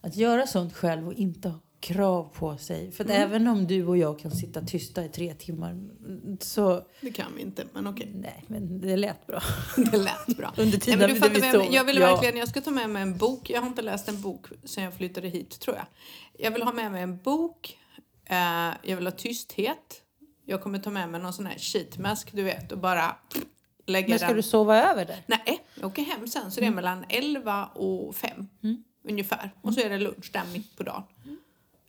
att 0.00 0.16
göra 0.16 0.46
sånt 0.46 0.74
själv 0.74 1.06
och 1.06 1.14
inte 1.14 1.48
ha 1.48 1.58
krav 1.80 2.32
på 2.34 2.56
sig. 2.56 2.92
För 2.92 3.04
att 3.04 3.10
även 3.10 3.46
om 3.48 3.66
du 3.66 3.86
och 3.86 3.96
jag 3.96 4.18
kan 4.18 4.30
sitta 4.30 4.60
tysta 4.62 5.04
i 5.04 5.08
tre 5.08 5.34
timmar 5.34 5.70
mm, 5.70 6.38
så, 6.40 6.82
Det 7.00 7.10
kan 7.10 7.34
vi 7.36 7.42
inte, 7.42 7.64
men 7.72 7.86
okej. 7.86 8.12
nej, 8.14 8.44
men 8.46 8.80
det 8.80 8.96
lät 8.96 9.26
bra. 9.26 9.42
Det 9.76 9.96
lät 9.96 10.26
bra. 10.36 10.54
Under 10.58 10.78
tiden 10.78 10.98
Nej, 10.98 11.08
men 11.08 11.14
du 11.14 11.20
fattar 11.20 11.52
vi 11.52 11.58
vad 11.58 11.72
jag, 11.72 11.84
vill 11.84 11.96
Ja. 11.98 12.06
verkligen, 12.06 12.36
jag 12.36 12.48
ska 12.48 12.60
ta 12.60 12.70
med 12.70 12.90
mig 12.90 13.02
en 13.02 13.16
bok. 13.16 13.50
Jag 13.50 13.60
har 13.60 13.68
inte 13.68 13.82
läst 13.82 14.08
en 14.08 14.20
bok 14.20 14.46
sedan 14.64 14.84
jag 14.84 14.94
flyttade 14.94 15.28
hit, 15.28 15.60
tror 15.60 15.76
jag. 15.76 15.86
Jag 16.38 16.50
vill 16.50 16.62
ha 16.62 16.72
med 16.72 16.92
mig 16.92 17.02
en 17.02 17.18
bok. 17.18 17.78
Eh, 18.24 18.36
jag 18.82 18.96
vill 18.96 19.06
ha 19.06 19.12
tysthet. 19.12 20.02
Jag 20.44 20.62
kommer 20.62 20.78
ta 20.78 20.90
med 20.90 21.08
mig 21.08 21.20
någon 21.20 21.32
sån 21.32 21.46
här 21.46 21.58
sheetmask, 21.58 22.32
du 22.32 22.42
vet, 22.42 22.72
och 22.72 22.78
bara 22.78 23.16
lägga 23.86 24.08
Men 24.08 24.18
ska 24.18 24.26
den. 24.26 24.36
du 24.36 24.42
sova 24.42 24.90
över 24.90 25.04
där? 25.04 25.22
Nej, 25.26 25.60
jag 25.74 25.86
åker 25.86 26.02
hem 26.02 26.28
sen. 26.28 26.50
Så 26.50 26.60
det 26.60 26.66
är 26.66 26.68
Mm. 26.68 26.74
mellan 26.76 27.04
11 27.08 27.66
och 27.66 28.16
5 28.16 28.48
ungefär. 29.08 29.50
Och 29.62 29.74
så 29.74 29.80
är 29.80 29.90
det 29.90 29.98
lunch 29.98 30.30
där 30.32 30.42
mitt 30.52 30.76
på 30.76 30.82
dagen. 30.82 31.02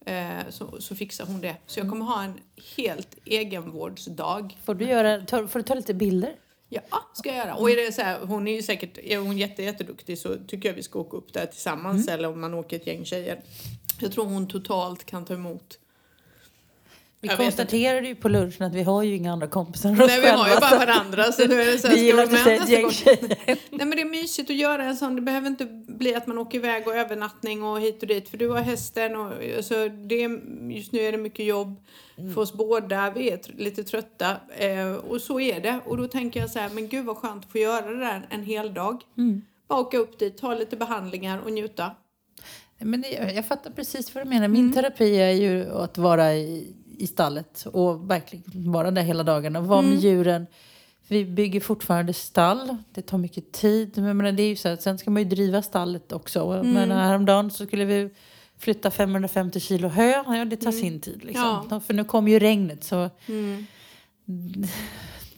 Eh, 0.05 0.49
så, 0.49 0.81
så 0.81 0.95
fixar 0.95 1.25
hon 1.25 1.41
det. 1.41 1.55
Så 1.65 1.79
jag 1.79 1.89
kommer 1.89 2.05
ha 2.05 2.23
en 2.23 2.33
helt 2.77 3.17
egenvårdsdag. 3.25 4.57
Får 4.65 4.75
du, 4.75 4.85
göra, 4.85 5.21
ta, 5.25 5.47
får 5.47 5.59
du 5.59 5.63
ta 5.63 5.73
lite 5.73 5.93
bilder? 5.93 6.35
Ja, 6.69 6.81
ska 7.13 7.29
jag 7.29 7.37
göra. 7.37 7.55
Och 7.55 7.71
är 7.71 7.75
det 7.85 7.91
så 7.91 8.01
här, 8.01 8.19
hon 8.19 8.47
är 8.47 8.55
ju 8.55 8.61
säkert, 8.61 8.97
är 8.97 9.17
hon 9.17 9.37
jätte, 9.37 9.63
jätteduktig 9.63 10.17
så 10.19 10.35
tycker 10.47 10.69
jag 10.69 10.75
vi 10.75 10.83
ska 10.83 10.99
åka 10.99 11.17
upp 11.17 11.33
där 11.33 11.45
tillsammans 11.45 12.07
eller 12.07 12.27
om 12.29 12.41
man 12.41 12.53
åker 12.53 12.75
ett 12.75 12.87
gäng 12.87 13.05
tjejer. 13.05 13.41
Jag 13.99 14.11
tror 14.11 14.25
hon 14.25 14.47
totalt 14.47 15.05
kan 15.05 15.25
ta 15.25 15.33
emot. 15.33 15.79
Vi 17.23 17.29
Jag 17.29 17.37
konstaterade 17.37 18.07
ju 18.07 18.15
på 18.15 18.29
lunchen 18.29 18.67
att 18.67 18.75
vi 18.75 18.83
har 18.83 19.03
ju 19.03 19.15
inga 19.15 19.33
andra 19.33 19.47
kompisar 19.47 19.89
än 19.89 20.01
oss 20.01 20.07
Nej, 20.07 20.21
vi 20.21 20.27
har 20.27 20.49
ju 20.49 20.55
bara 20.55 20.69
så 20.69 20.77
varandra 20.77 21.31
så 21.31 21.47
nu 21.47 21.61
är 21.61 21.71
det 21.71 21.77
så 21.77 21.87
här, 21.87 21.95
Vi 21.95 22.05
gillar 22.05 22.25
med 22.25 22.61
ett 22.61 22.69
gäng. 22.69 22.89
Nej 23.69 23.85
men 23.85 23.89
det 23.89 24.01
är 24.01 24.09
mysigt 24.09 24.49
att 24.49 24.55
göra 24.55 24.83
en 24.83 24.97
sån. 24.97 25.15
Det 25.15 25.21
behöver 25.21 25.47
inte 25.47 25.65
bli 25.87 26.15
att 26.15 26.27
man 26.27 26.37
åker 26.37 26.57
iväg 26.57 26.87
och 26.87 26.95
övernattning 26.95 27.63
och 27.63 27.81
hit 27.81 28.01
och 28.01 28.07
dit. 28.07 28.29
För 28.29 28.37
du 28.37 28.49
har 28.49 28.61
hästen 28.61 29.15
och 29.15 29.31
alltså, 29.57 29.89
det 29.89 30.15
just 30.69 30.91
nu 30.91 30.99
är 30.99 31.11
det 31.11 31.17
mycket 31.17 31.45
jobb 31.45 31.75
för 32.15 32.41
oss 32.41 32.53
båda. 32.53 33.11
Vi 33.11 33.29
är 33.29 33.39
lite 33.57 33.83
trötta 33.83 34.37
eh, 34.57 34.93
och 34.93 35.21
så 35.21 35.39
är 35.39 35.59
det. 35.59 35.79
Och 35.85 35.97
då 35.97 36.07
tänker 36.07 36.39
jag 36.39 36.49
så 36.49 36.59
här, 36.59 36.69
men 36.69 36.87
gud 36.87 37.05
vad 37.05 37.17
skönt 37.17 37.45
att 37.45 37.51
få 37.51 37.57
göra 37.57 37.89
det 37.89 37.99
där 37.99 38.27
en 38.29 38.43
hel 38.43 38.73
dag. 38.73 39.01
Bara 39.67 39.79
åka 39.79 39.97
upp 39.97 40.19
dit, 40.19 40.37
ta 40.37 40.53
lite 40.53 40.77
behandlingar 40.77 41.39
och 41.39 41.51
njuta. 41.51 41.91
Men 42.77 43.01
det, 43.01 43.33
jag 43.35 43.45
fattar 43.45 43.71
precis 43.71 44.15
vad 44.15 44.25
du 44.25 44.29
menar. 44.29 44.47
Min 44.47 44.73
terapi 44.73 45.17
är 45.19 45.31
ju 45.31 45.71
att 45.71 45.97
vara 45.97 46.33
i, 46.33 46.73
i 46.99 47.07
stallet 47.07 47.65
och 47.73 48.09
verkligen 48.09 48.71
vara 48.71 48.91
där 48.91 49.01
hela 49.01 49.23
och 49.55 49.67
vara 49.67 49.81
med 49.81 49.99
djuren. 49.99 50.47
Vi 51.07 51.25
bygger 51.25 51.59
fortfarande 51.59 52.13
stall. 52.13 52.77
Det 52.93 53.01
tar 53.01 53.17
mycket 53.17 53.51
tid. 53.51 53.91
Men 53.95 54.17
menar, 54.17 54.31
det 54.31 54.43
är 54.43 54.47
ju 54.47 54.55
så 54.55 54.69
här, 54.69 54.75
sen 54.75 54.97
ska 54.97 55.11
man 55.11 55.21
ju 55.23 55.29
driva 55.29 55.61
stallet 55.61 56.11
också. 56.11 56.39
Mm. 56.43 56.73
Men 56.73 56.91
häromdagen 56.91 57.51
så 57.51 57.65
skulle 57.65 57.85
vi 57.85 58.09
flytta 58.57 58.91
550 58.91 59.59
kilo 59.59 59.87
hö. 59.87 60.23
Ja, 60.25 60.45
det 60.45 60.57
tar 60.57 60.71
sin 60.71 60.99
tid. 60.99 61.23
Liksom. 61.23 61.45
Mm. 61.45 61.67
Ja. 61.69 61.79
För 61.79 61.93
nu 61.93 62.03
kommer 62.03 62.31
ju 62.31 62.39
regnet. 62.39 62.83
Så 62.83 63.09
Mm. 63.27 63.65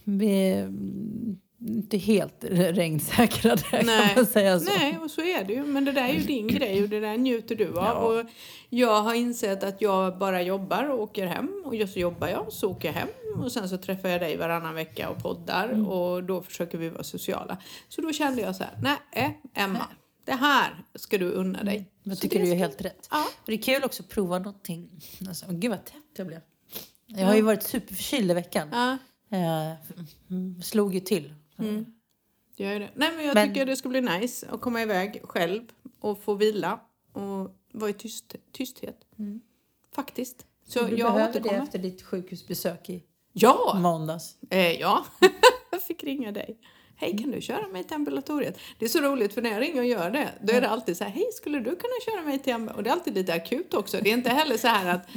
vi 0.03 0.51
mm, 0.51 1.37
inte 1.59 1.97
helt 1.97 2.43
regnsäkra 2.49 3.55
där 3.55 3.83
Nej. 3.83 4.07
kan 4.07 4.15
man 4.15 4.25
säga 4.25 4.59
så. 4.59 4.65
Nej, 4.65 4.97
och 4.97 5.11
så 5.11 5.21
är 5.21 5.43
det 5.43 5.53
ju. 5.53 5.63
Men 5.63 5.85
det 5.85 5.91
där 5.91 6.07
är 6.09 6.13
ju 6.13 6.19
din 6.19 6.47
grej 6.47 6.83
och 6.83 6.89
det 6.89 6.99
där 6.99 7.17
njuter 7.17 7.55
du 7.55 7.67
av. 7.67 7.75
Ja. 7.75 7.93
Och 7.93 8.25
jag 8.69 9.01
har 9.01 9.13
insett 9.13 9.63
att 9.63 9.81
jag 9.81 10.17
bara 10.17 10.41
jobbar 10.41 10.89
och 10.89 11.01
åker 11.01 11.27
hem. 11.27 11.63
Och 11.65 11.75
just 11.75 11.93
så 11.93 11.99
jobbar 11.99 12.27
jag, 12.27 12.53
så 12.53 12.71
åker 12.71 12.87
jag 12.87 12.93
hem. 12.93 13.07
Och 13.43 13.51
sen 13.51 13.69
så 13.69 13.77
träffar 13.77 14.09
jag 14.09 14.21
dig 14.21 14.37
varannan 14.37 14.75
vecka 14.75 15.09
och 15.09 15.17
poddar. 15.17 15.69
Mm. 15.69 15.87
Och 15.87 16.23
då 16.23 16.41
försöker 16.41 16.77
vi 16.77 16.89
vara 16.89 17.03
sociala. 17.03 17.57
Så 17.89 18.01
då 18.01 18.11
kände 18.11 18.41
jag 18.41 18.55
så 18.55 18.63
här, 18.63 18.99
nej 19.11 19.39
Emma, 19.53 19.87
det 20.25 20.33
här 20.33 20.83
ska 20.95 21.17
du 21.17 21.31
unna 21.31 21.63
dig. 21.63 21.91
Jag 22.03 22.17
Så 22.17 22.21
tycker 22.21 22.39
du 22.39 22.51
är 22.51 22.55
helt 22.55 22.81
rätt. 22.81 23.07
Ja. 23.11 23.25
Det 23.45 23.53
är 23.53 23.57
kul 23.61 23.83
också 23.83 24.03
att 24.03 24.09
prova 24.09 24.39
någonting. 24.39 24.89
Alltså, 25.27 25.45
gud 25.49 25.71
vad 25.71 25.85
tätt 25.85 25.95
jag 26.17 26.27
blev. 26.27 26.39
Jag 27.07 27.25
har 27.25 27.35
ju 27.35 27.41
varit 27.41 27.63
superförkyld 27.63 28.31
i 28.31 28.33
veckan. 28.33 28.69
Ja, 28.71 28.97
Eh, 29.31 29.73
mm, 30.29 30.61
slog 30.61 30.93
ju 30.93 30.99
till. 30.99 31.33
Det 31.57 32.63
gör 32.63 32.73
ju 32.73 32.79
det. 32.79 32.89
Nej, 32.95 33.11
men 33.15 33.25
jag 33.25 33.35
Men- 33.35 33.47
tycker 33.49 33.65
det 33.65 33.75
ska 33.75 33.89
bli 33.89 34.01
nice 34.01 34.47
att 34.49 34.61
komma 34.61 34.81
iväg 34.81 35.21
själv 35.23 35.61
och 35.99 36.23
få 36.23 36.33
vila 36.33 36.79
och 37.13 37.55
vara 37.71 37.89
i 37.89 37.93
tyst, 37.93 38.35
tysthet. 38.51 38.97
Faktiskt. 39.95 40.45
Så 40.67 40.83
du 40.83 40.95
jag 40.95 41.13
behöver 41.13 41.33
det 41.33 41.39
återkommer. 41.39 41.63
efter 41.63 41.79
ditt 41.79 42.01
sjukhusbesök 42.03 42.89
i 42.89 43.03
Ja! 43.33 43.77
måndags. 43.81 44.37
Eh, 44.49 44.71
ja, 44.79 45.05
jag 45.71 45.81
fick 45.81 46.03
ringa 46.03 46.31
dig. 46.31 46.57
Hej, 46.97 47.17
kan 47.17 47.31
du 47.31 47.41
köra 47.41 47.67
mig 47.67 47.83
till 47.83 47.95
ambulatoriet? 47.95 48.59
Det 48.79 48.85
är 48.85 48.89
så 48.89 49.01
roligt 49.01 49.33
för 49.33 49.41
när 49.41 49.49
jag 49.51 49.61
ringer 49.61 49.79
och 49.81 49.87
gör 49.87 50.11
det, 50.11 50.29
då 50.41 50.53
är 50.53 50.61
det 50.61 50.69
alltid 50.69 50.97
så 50.97 51.03
här, 51.03 51.11
hej, 51.11 51.25
skulle 51.33 51.59
du 51.59 51.65
kunna 51.75 51.93
köra 52.05 52.21
mig 52.21 52.39
till 52.39 52.53
ambulatoriet? 52.53 52.77
Och 52.77 52.83
det 52.83 52.89
är 52.89 52.93
alltid 52.93 53.13
lite 53.13 53.33
akut 53.33 53.73
också. 53.73 53.97
Det 54.01 54.09
är 54.09 54.13
inte 54.13 54.29
heller 54.29 54.57
så 54.57 54.67
här 54.67 54.95
att, 54.95 55.07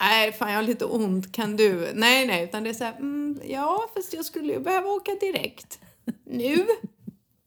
nej, 0.00 0.32
fan 0.32 0.50
jag 0.50 0.56
har 0.56 0.62
lite 0.62 0.84
ont, 0.84 1.32
kan 1.32 1.56
du? 1.56 1.92
Nej, 1.94 2.26
nej, 2.26 2.44
utan 2.44 2.62
det 2.62 2.70
är 2.70 2.74
så 2.74 2.84
här, 2.84 2.96
mm, 2.96 3.40
ja, 3.44 3.90
fast 3.94 4.12
jag 4.12 4.24
skulle 4.24 4.52
ju 4.52 4.60
behöva 4.60 4.88
åka 4.88 5.14
direkt. 5.20 5.80
Nu? 6.24 6.66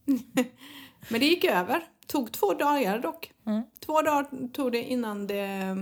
Men 1.09 1.19
det 1.19 1.25
gick 1.25 1.43
över. 1.43 1.83
Tog 2.07 2.31
två 2.31 2.53
dagar 2.53 2.99
dock. 2.99 3.31
Två 3.79 4.01
dagar 4.01 4.47
tog 4.53 4.71
det 4.71 4.83
innan 4.83 5.27
det 5.27 5.77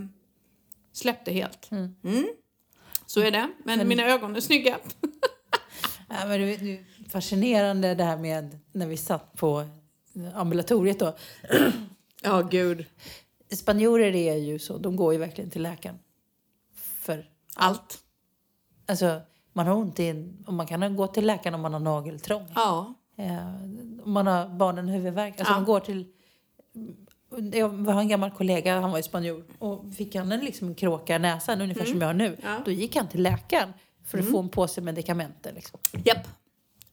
släppte 0.93 1.31
helt. 1.31 1.71
Mm. 1.71 2.27
Så 3.05 3.19
är 3.19 3.31
det. 3.31 3.49
Men, 3.63 3.87
mina 3.87 4.03
ögon 4.03 4.35
är 4.35 4.41
snygga. 4.41 4.77
Ja, 6.09 6.27
men 6.27 6.41
det, 6.41 6.53
är 6.53 7.09
fascinerande 7.09 7.95
det 7.95 8.03
här 8.03 8.17
med 8.17 8.59
när 8.71 8.87
vi 8.87 8.97
satt 8.97 9.33
på 9.33 9.65
ambulatoriet 10.35 10.99
då. 10.99 11.15
Ja, 12.23 12.41
gud. 12.41 12.85
Spanjorer 13.51 14.15
är 14.15 14.35
ju 14.35 14.59
så, 14.59 14.77
de 14.77 14.95
går 14.95 15.13
ju 15.13 15.19
verkligen 15.19 15.49
till 15.49 15.61
läkaren. 15.61 15.99
Allt. 17.57 17.99
alltså, 18.85 19.21
man 19.53 19.67
har 19.67 19.75
ont 19.75 19.99
i 19.99 20.33
man 20.47 20.67
kan 20.67 20.95
gå 20.95 21.07
till 21.07 21.25
läkaren 21.25 21.55
om 21.55 21.61
man 21.61 21.73
har 21.73 21.79
nageltrång. 21.79 22.45
Ja. 22.55 22.93
Eh, 23.17 23.47
om 24.03 24.11
man 24.11 24.27
har 24.27 24.47
barnen 24.49 24.87
huvudvärk. 24.87 25.39
Alltså 25.39 25.53
Ja. 25.53 25.57
man 25.57 25.65
går 25.65 25.79
till... 25.79 26.05
Jag 27.53 27.69
har 27.69 28.01
en 28.01 28.07
gammal 28.07 28.31
kollega, 28.31 28.79
han 28.79 28.91
var 28.91 28.99
i 28.99 29.03
spanjor. 29.03 29.45
Och 29.59 29.93
fick 29.93 30.15
han 30.15 30.31
en, 30.31 30.39
liksom, 30.39 30.75
kråka 30.75 31.15
i 31.15 31.19
näsan, 31.19 31.61
ungefär 31.61 31.85
som 31.85 32.01
jag 32.01 32.07
har 32.07 32.13
nu. 32.13 32.37
Ja. 32.43 32.61
Då 32.65 32.71
gick 32.71 32.95
han 32.95 33.07
till 33.07 33.23
läkaren 33.23 33.73
för 34.05 34.17
att 34.17 34.31
få 34.31 34.39
en 34.39 34.49
påse 34.49 34.81
medikamenter. 34.81 35.53
Liksom. 35.53 35.79
Japp. 36.05 36.27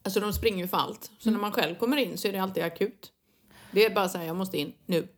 Alltså 0.02 0.21
de 0.21 0.33
springer 0.33 0.59
ju 0.59 0.68
för 0.68 0.76
allt. 0.76 1.11
Så 1.18 1.30
när 1.30 1.38
man 1.38 1.52
själv 1.52 1.75
kommer 1.75 1.97
in 1.97 2.18
så 2.18 2.28
är 2.28 2.33
det 2.33 2.38
alltid 2.38 2.62
akut. 2.62 3.12
Det 3.71 3.85
är 3.85 3.94
bara 3.94 4.09
så 4.09 4.18
här, 4.18 4.25
jag 4.25 4.37
måste 4.37 4.59
in 4.59 4.73
nu. 4.87 5.09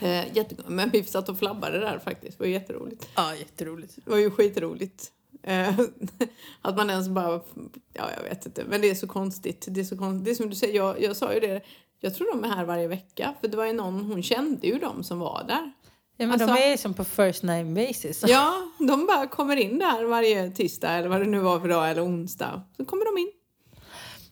Eh, 0.00 0.36
jätte... 0.36 0.54
Men 0.66 0.90
vi 0.90 1.04
satt 1.04 1.28
och 1.28 1.38
flabbade 1.38 1.78
där 1.78 1.98
faktiskt. 1.98 2.38
Det 2.38 2.44
var 2.44 2.48
jätteroligt. 2.48 3.08
Ja, 3.14 3.34
jätteroligt. 3.34 3.96
Det 4.04 4.10
var 4.10 4.18
ju 4.18 4.30
skitroligt. 4.30 5.10
Eh, 5.42 5.78
att 6.62 6.76
man 6.76 6.90
ens 6.90 7.08
bara, 7.08 7.40
ja 7.92 8.04
jag 8.16 8.22
vet 8.28 8.46
inte, 8.46 8.64
men 8.64 8.80
det 8.80 8.90
är 8.90 8.94
så 8.94 9.06
konstigt. 9.06 9.66
Det 9.68 9.80
är 9.80 9.84
så 9.84 9.98
konstigt. 9.98 10.24
Det 10.24 10.30
är 10.30 10.34
som 10.34 10.50
du 10.50 10.56
säger, 10.56 10.76
jag, 10.76 11.02
jag 11.02 11.16
sa 11.16 11.34
ju 11.34 11.40
det, 11.40 11.60
jag 12.00 12.14
tror 12.14 12.32
de 12.32 12.44
är 12.44 12.48
här 12.48 12.64
varje 12.64 12.88
vecka. 12.88 13.34
För 13.40 13.48
det 13.48 13.56
var 13.56 13.66
ju 13.66 13.72
någon, 13.72 14.00
hon 14.04 14.22
kände 14.22 14.66
ju 14.66 14.78
dem 14.78 15.04
som 15.04 15.18
var 15.18 15.44
där. 15.48 15.72
Ja, 16.16 16.26
men 16.26 16.32
Alltså- 16.32 16.46
de 16.46 16.72
är 16.72 16.76
som 16.76 16.94
på 16.94 17.04
first 17.04 17.42
name 17.42 17.86
basis. 17.86 18.24
Ja, 18.26 18.68
de 18.78 19.06
bara 19.06 19.26
kommer 19.26 19.56
in 19.56 19.78
där 19.78 20.04
varje 20.04 20.50
tisdag 20.50 20.90
eller 20.90 21.08
vad 21.08 21.20
det 21.20 21.26
nu 21.26 21.38
var 21.38 21.60
för 21.60 21.68
dag 21.68 21.90
eller 21.90 22.04
onsdag. 22.06 22.62
Så 22.76 22.84
kommer 22.84 23.04
de 23.04 23.20
in. 23.20 23.30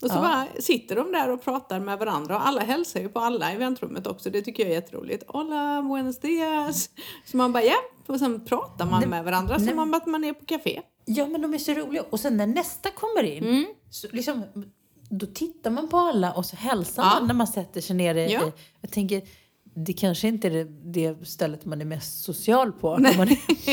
Och 0.03 0.09
så 0.09 0.15
Ja. 0.15 0.21
bara 0.21 0.47
sitter 0.61 0.95
de 0.95 1.11
där 1.11 1.29
och 1.29 1.43
pratar 1.43 1.79
med 1.79 1.99
varandra 1.99 2.35
och 2.35 2.47
alla 2.47 2.61
hälsar 2.61 2.99
ju 2.99 3.09
på 3.09 3.19
alla 3.19 3.53
i 3.53 3.57
väntrummet 3.57 4.07
också. 4.07 4.29
Det 4.29 4.41
tycker 4.41 4.63
jag 4.63 4.69
är 4.71 4.75
jätteroligt. 4.75 5.23
Hola, 5.27 5.81
buenos 5.81 6.19
dias. 6.19 6.89
Så 7.25 7.37
man 7.37 7.51
bara 7.53 7.63
ja, 7.63 7.75
och 8.07 8.19
sen 8.19 8.45
pratar 8.45 8.85
man 8.85 9.09
med 9.09 9.23
varandra 9.23 9.59
som 9.59 9.79
om 9.79 9.93
att 9.93 10.05
man 10.05 10.23
är 10.23 10.33
på 10.33 10.45
café. 10.45 10.81
Ja, 11.05 11.27
men 11.27 11.41
de 11.41 11.53
är 11.53 11.57
så 11.57 11.73
roliga. 11.73 12.03
Och 12.09 12.19
sen 12.19 12.37
när 12.37 12.47
nästa 12.47 12.89
kommer 12.89 13.23
in, 13.23 13.43
Mm. 13.43 13.65
så 13.89 14.07
liksom, 14.11 14.43
då 15.09 15.25
tittar 15.25 15.71
man 15.71 15.89
på 15.89 15.97
alla 15.97 16.31
och 16.33 16.45
så 16.45 16.55
hälsar 16.55 17.03
Ja. 17.03 17.09
man 17.19 17.27
när 17.27 17.33
man 17.33 17.47
sätter 17.47 17.81
sig 17.81 17.95
ner 17.95 18.15
i... 18.15 18.33
Ja. 18.33 18.41
Jag 18.81 18.91
tänker, 18.91 19.21
det 19.75 19.93
kanske 19.93 20.27
inte 20.27 20.47
är 20.47 20.65
det, 20.93 21.27
stället 21.27 21.65
man 21.65 21.81
är 21.81 21.85
mest 21.85 22.23
social 22.23 22.71
på. 22.71 22.97
när 22.97 23.17
Man, 23.17 23.27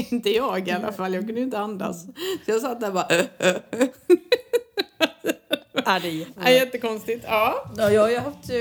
inte 0.10 0.30
jag 0.30 0.68
i 0.68 0.70
alla 0.70 0.92
fall, 0.92 1.14
jag 1.14 1.26
kunde 1.26 1.40
inte 1.40 1.58
andas. 1.58 2.04
Så 2.44 2.50
jag 2.50 2.60
satt 2.60 2.80
där 2.80 2.88
och 2.88 2.94
bara 2.94 3.06
ja, 5.94 5.98
det 6.02 6.08
är 6.08 6.26
Ja, 6.44 6.50
jättekonstigt. 6.50 7.24
Ja. 7.28 7.72
Ja, 7.76 7.90
jag, 7.90 8.02
har 8.02 8.20
haft, 8.20 8.50
eh, 8.50 8.56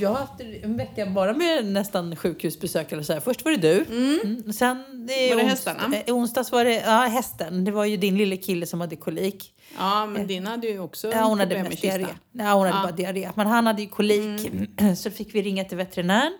jag 0.00 0.08
har 0.08 0.16
haft 0.16 0.40
en 0.62 0.76
vecka 0.76 1.06
bara 1.06 1.32
med 1.32 1.64
nästan 1.66 2.16
sjukhusbesök. 2.16 2.92
Eller 2.92 3.02
så 3.02 3.12
här. 3.12 3.20
Först 3.20 3.44
var 3.44 3.52
det 3.52 3.58
du. 3.58 3.84
Mm. 3.84 4.52
Sen 4.52 5.06
det 5.06 5.28
Var 5.30 5.36
det 5.36 5.42
ons- 5.42 5.46
hästarna? 5.48 5.96
eh, 6.06 6.14
onsdags 6.14 6.52
var 6.52 6.64
det 6.64 6.74
ja, 6.86 7.00
hästen. 7.00 7.64
Det 7.64 7.70
var 7.70 7.84
ju 7.84 7.96
din 7.96 8.18
lille 8.18 8.36
kille 8.36 8.66
som 8.66 8.80
hade 8.80 8.96
kolik. 8.96 9.54
ja, 9.78 10.06
men 10.06 10.26
din 10.26 10.46
hade 10.46 10.66
ju 10.66 10.78
också 10.80 11.12
Ja, 11.12 11.22
hon 11.22 11.38
hade 11.38 11.54
problem 11.54 11.68
med 11.68 11.78
diarré. 11.82 12.06
Ja, 12.32 12.52
hon 12.54 12.66
hade 12.66 12.68
Ja. 12.68 12.72
Mm. 12.74 12.82
bara 12.82 12.92
diarré. 12.96 13.30
Men 13.34 13.46
han 13.46 13.66
hade 13.66 13.82
ju 13.82 13.88
kolik. 13.88 14.50
Så 14.98 15.10
fick 15.10 15.34
vi 15.34 15.42
ringa 15.42 15.64
till 15.64 15.76
veterinären. 15.76 16.32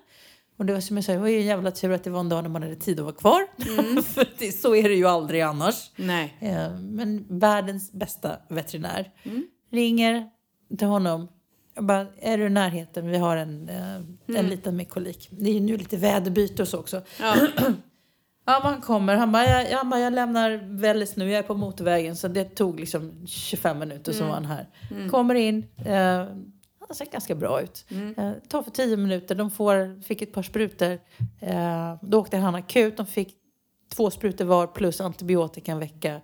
Och 0.59 0.67
det 0.67 0.73
var 0.73 0.81
som 0.81 0.97
jag 0.97 1.05
sa, 1.05 1.13
det 1.13 1.19
var 1.19 1.29
ju 1.29 1.39
en 1.41 1.47
jävla 1.47 1.71
tur 1.71 1.93
att 1.93 2.05
det 2.05 2.11
var 2.11 2.21
en 2.21 2.29
dag 2.29 2.43
när 2.43 2.51
man 2.51 2.63
hade 2.63 2.77
tid 2.77 2.99
att 3.01 3.05
vara 3.05 3.15
kvar. 3.15 3.47
Mm. 3.79 4.03
För 4.15 4.27
det, 4.39 4.53
så 4.53 4.75
är 4.75 4.83
det 4.89 4.95
ju 4.95 5.07
aldrig 5.07 5.41
annars. 5.41 5.91
Nej. 5.97 6.37
Eh, 6.41 6.71
Men 6.81 7.27
världens 7.39 7.93
bästa 7.93 8.37
veterinär. 8.49 9.11
Mm. 9.23 9.47
Ringer 9.73 10.27
till 10.79 10.87
honom. 10.87 11.29
Jag 11.75 11.85
bara, 11.85 12.07
är 12.21 12.39
du 12.39 12.47
i 12.47 12.51
närheten? 12.51 13.07
Vi 13.09 13.17
har 13.19 13.37
en, 13.37 13.69
eh, 13.69 13.95
Mm. 13.97 14.45
en 14.45 14.47
liten 14.51 14.77
med 14.77 14.89
kolik. 14.89 15.29
Det 15.31 15.51
är 15.51 15.55
ju 15.55 15.61
nu 15.61 15.77
lite 15.77 15.97
väderbyte 15.97 16.63
och 16.63 16.69
så 16.69 16.79
också. 16.79 17.03
Ja. 17.21 17.37
Ja, 18.45 18.61
man 18.65 18.81
kommer. 18.81 19.17
Han 19.17 19.33
bara, 19.33 19.63
jag, 19.69 19.89
bara, 19.89 20.01
jag 20.01 20.13
lämnar 20.13 20.79
Välles 20.81 21.17
nu. 21.17 21.31
Jag 21.31 21.39
är 21.39 21.43
på 21.43 21.55
motorvägen. 21.55 22.17
Så 22.17 22.29
det 22.29 22.45
tog 22.45 22.81
liksom 22.81 23.27
25 23.27 23.79
minuter 23.79 24.13
så 24.13 24.25
var 24.25 24.33
han 24.35 24.45
här. 24.45 24.69
Kommer 25.11 25.35
in. 25.35 25.67
Eh, 25.85 25.95
han 26.89 26.95
ser 26.95 27.05
ganska 27.13 27.35
bra 27.35 27.61
ut. 27.63 27.85
Eh, 28.17 28.33
tar 28.49 28.63
för 28.63 28.71
10 28.71 28.97
minuter. 28.97 29.35
De 29.35 29.51
får, 29.51 30.03
fick 30.03 30.23
ett 30.23 30.33
par 30.33 30.43
sprutor. 30.43 30.99
Eh, 31.41 31.95
då 32.03 32.21
åkte 32.21 32.37
han 32.37 32.55
akut. 32.55 32.97
De 32.97 33.07
fick 33.07 33.37
två 33.95 34.11
sprutor 34.11 34.45
var 34.45 34.67
plus 34.67 35.01
antibiotika 35.01 35.73
en 35.73 35.79
vecka. 35.79 36.21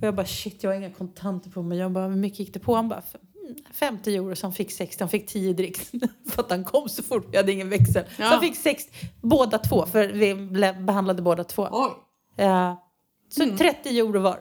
Och 0.00 0.06
jag 0.06 0.14
bara 0.14 0.26
shit, 0.26 0.62
jag 0.62 0.70
har 0.70 0.76
inga 0.76 0.90
kontanter 0.90 1.50
på 1.50 1.62
mig. 1.62 1.78
Jag 1.78 1.92
bara, 1.92 2.08
hur 2.08 2.16
mycket 2.16 2.38
gick 2.38 2.54
det 2.54 2.60
på? 2.60 2.74
Han 2.74 2.88
bara, 2.88 3.02
"Mm, 3.14 3.29
50 3.74 4.14
euro. 4.16 4.36
Så 4.36 4.46
han 4.46 4.52
fick 4.54 4.72
60. 4.72 5.02
Han 5.02 5.08
fick 5.08 5.26
10 5.26 5.52
dricks. 5.52 5.90
för 6.30 6.42
att 6.42 6.50
han 6.50 6.64
kom 6.64 6.88
så 6.88 7.02
fort. 7.02 7.26
Vi 7.30 7.36
hade 7.36 7.52
ingen 7.52 7.68
växel. 7.68 8.04
Så 8.16 8.22
Ja. 8.22 8.26
han 8.26 8.40
fick 8.40 8.56
60. 8.56 8.92
Båda 9.20 9.58
två. 9.58 9.86
För 9.86 10.08
vi 10.08 10.34
behandlade 10.80 11.22
båda 11.22 11.44
två. 11.44 11.68
Oj. 11.72 11.90
Eh, 12.44 12.74
så 13.28 13.56
30 13.58 13.98
euro 13.98 14.20
var. 14.20 14.40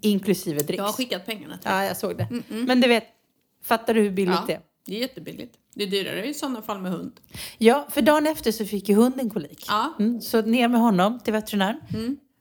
Inklusive 0.00 0.58
dricks. 0.58 0.78
Jag 0.78 0.84
har 0.84 0.92
skickat 0.92 1.26
pengarna 1.26 1.58
till 1.58 1.70
Ja, 1.70 1.84
jag 1.84 1.96
såg 1.96 2.16
det. 2.16 2.28
Men 2.48 2.80
du 2.80 2.88
vet, 2.88 3.04
fattar 3.62 3.94
du 3.94 4.00
hur 4.00 4.10
billigt 4.10 4.34
Ja. 4.34 4.44
det 4.46 4.52
är? 4.52 4.60
Det 4.86 4.96
är 4.96 5.00
jättebilligt. 5.00 5.54
Det 5.74 5.82
är 5.82 5.86
dyrare 5.86 6.26
i 6.26 6.34
sådana 6.34 6.62
fall 6.62 6.80
med 6.80 6.92
hund. 6.92 7.12
Ja, 7.58 7.86
för 7.90 8.02
dagen 8.02 8.26
efter 8.26 8.52
så 8.52 8.64
fick 8.64 8.88
ju 8.88 8.94
hunden 8.94 9.30
kolik. 9.30 9.64
Ja. 9.68 9.94
Mm, 9.98 10.20
så 10.20 10.42
ner 10.42 10.68
med 10.68 10.80
honom 10.80 11.20
till 11.20 11.32
veterinären. 11.32 11.80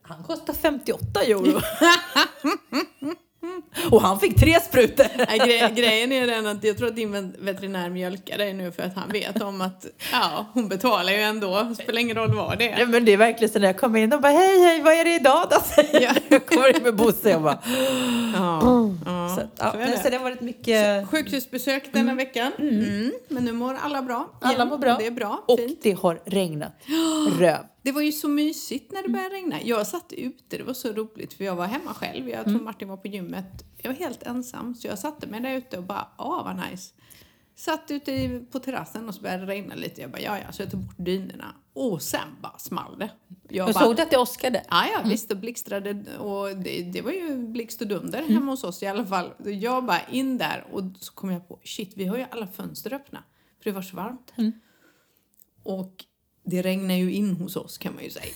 Han 0.01 0.23
kostar 0.23 0.53
58 0.53 1.21
euro. 1.21 1.45
Och 3.91 4.01
han 4.01 4.19
fick 4.19 4.39
tre 4.39 4.59
sprutor. 4.59 5.05
Nej, 5.27 5.37
gre 5.39 5.69
grejen 5.81 6.11
är 6.11 6.27
den 6.27 6.47
att 6.47 6.63
jag 6.63 6.77
tror 6.77 6.87
att 6.87 6.95
din 6.95 7.11
vet- 7.11 7.39
veterinär 7.39 7.89
mjölkar 7.89 8.37
dig 8.37 8.53
nu 8.53 8.71
för 8.71 8.83
att 8.83 8.95
han 8.95 9.09
vet 9.09 9.41
om 9.41 9.61
att 9.61 9.85
ja, 10.11 10.45
hon 10.53 10.67
betalar 10.69 11.11
ju 11.13 11.19
ändå. 11.21 11.75
Spelar 11.83 11.99
ingen 12.01 12.15
roll 12.17 12.35
vad 12.35 12.57
det 12.57 12.65
Ja, 12.65 12.71
är. 12.71 12.85
men 12.85 13.05
det 13.05 13.11
är 13.13 13.17
verkligen 13.17 13.53
så 13.53 13.59
när 13.59 13.67
jag 13.67 13.77
kommer 13.77 13.99
in, 13.99 14.09
de 14.09 14.21
bara 14.21 14.31
hej 14.31 14.59
hej, 14.59 14.81
vad 14.81 14.93
är 14.93 15.05
det 15.05 15.15
idag 15.15 15.47
då? 15.51 15.57
Säger 15.75 16.19
jag. 16.29 16.45
kommer 16.45 16.77
in 16.77 16.83
med 16.83 16.95
Bosse 16.95 17.35
och 17.35 17.41
bara, 17.41 17.59
Ja. 18.33 18.61
Ja. 18.63 18.89
Ja, 19.05 19.35
så, 19.35 19.41
ja, 19.57 19.71
så 19.71 19.77
det. 19.77 19.99
så 20.03 20.09
det 20.09 20.17
har 20.17 20.23
varit 20.23 20.41
mycket... 20.41 21.07
Sjukhusbesök 21.09 21.83
denna 21.93 22.15
veckan. 22.15 22.51
Mm. 22.59 23.11
Men 23.27 23.45
nu 23.45 23.51
mår 23.51 23.77
alla 23.83 24.01
bra. 24.01 24.29
Alla 24.41 24.65
mår 24.65 24.77
bra. 24.77 24.93
och 24.93 24.99
Det 25.01 25.07
är 25.07 25.11
bra. 25.11 25.43
Och 25.47 25.59
Fint. 25.59 25.79
det 25.83 25.91
har 25.91 26.19
regnat. 26.25 26.71
Röv. 27.39 27.57
Det 27.83 27.91
var 27.91 28.01
ju 28.01 28.11
så 28.11 28.27
mysigt 28.27 28.91
när 28.91 28.99
det 29.01 29.07
Mm. 29.07 29.11
började 29.13 29.35
regna. 29.35 29.61
Jag 29.61 29.87
satt 29.87 30.13
ute, 30.13 30.57
det 30.57 30.63
var 30.63 30.73
så 30.73 30.93
roligt 30.93 31.33
för 31.33 31.43
jag 31.43 31.55
var 31.55 31.65
hemma 31.67 31.93
själv. 31.93 32.29
Jag 32.29 32.43
tror 32.43 32.53
Mm. 32.53 32.63
Martin 32.65 32.87
var 32.87 32.97
på 32.97 33.07
gymmet. 33.07 33.65
Jag 33.77 33.89
var 33.91 33.97
helt 33.99 34.23
ensam 34.23 34.75
så 34.75 34.87
jag 34.87 34.99
satte 34.99 35.27
mig 35.27 35.39
där 35.39 35.53
ute 35.55 35.77
och 35.77 35.83
bara, 35.83 36.07
åh 36.17 36.43
vad 36.43 36.71
nice. 36.71 36.93
Satt 37.55 37.91
ute 37.91 38.45
på 38.51 38.59
terrassen 38.59 39.07
och 39.07 39.15
så 39.15 39.21
började 39.21 39.45
det 39.45 39.51
regna 39.51 39.75
lite. 39.75 40.01
Jag 40.01 40.11
bara, 40.11 40.21
ja 40.21 40.39
ja, 40.39 40.51
så 40.51 40.61
jag 40.61 40.71
tog 40.71 40.79
bort 40.79 40.95
dynorna. 40.97 41.55
Och 41.73 42.01
sen 42.01 42.27
bara 42.41 42.57
small 42.57 42.99
det. 42.99 43.11
Jag 43.49 43.73
bara, 43.73 43.83
såg 43.85 43.95
du 43.95 44.01
att 44.01 44.11
det 44.11 44.17
åskade? 44.17 44.63
Ja, 44.69 44.85
ja 44.93 44.97
Mm. 44.97 45.09
visst, 45.09 45.31
och 45.31 45.37
blixtrade 45.37 46.17
och 46.17 46.57
det, 46.57 46.81
det 46.83 47.01
var 47.01 47.11
ju 47.11 47.37
blixt 47.37 47.81
och 47.81 47.87
dunder 47.87 48.23
hemma 48.23 48.51
hos 48.51 48.63
oss 48.63 48.83
i 48.83 48.87
alla 48.87 49.05
fall. 49.05 49.29
Jag 49.45 49.85
bara 49.85 50.01
in 50.11 50.37
där 50.37 50.65
och 50.71 50.81
så 50.99 51.13
kom 51.13 51.31
jag 51.31 51.47
på, 51.47 51.59
shit, 51.63 51.93
vi 51.95 52.05
har 52.05 52.17
ju 52.17 52.25
alla 52.31 52.47
fönster 52.47 52.93
öppna. 52.93 53.23
För 53.63 53.69
det 53.69 53.75
var 53.75 53.81
så 53.81 53.95
varmt. 53.95 54.33
Mm. 54.37 54.51
Och 55.63 56.05
det 56.43 56.61
regnar 56.61 56.95
ju 56.95 57.13
in 57.13 57.35
hos 57.35 57.55
oss 57.55 57.77
kan 57.77 57.95
man 57.95 58.03
ju 58.03 58.09
säga. 58.09 58.33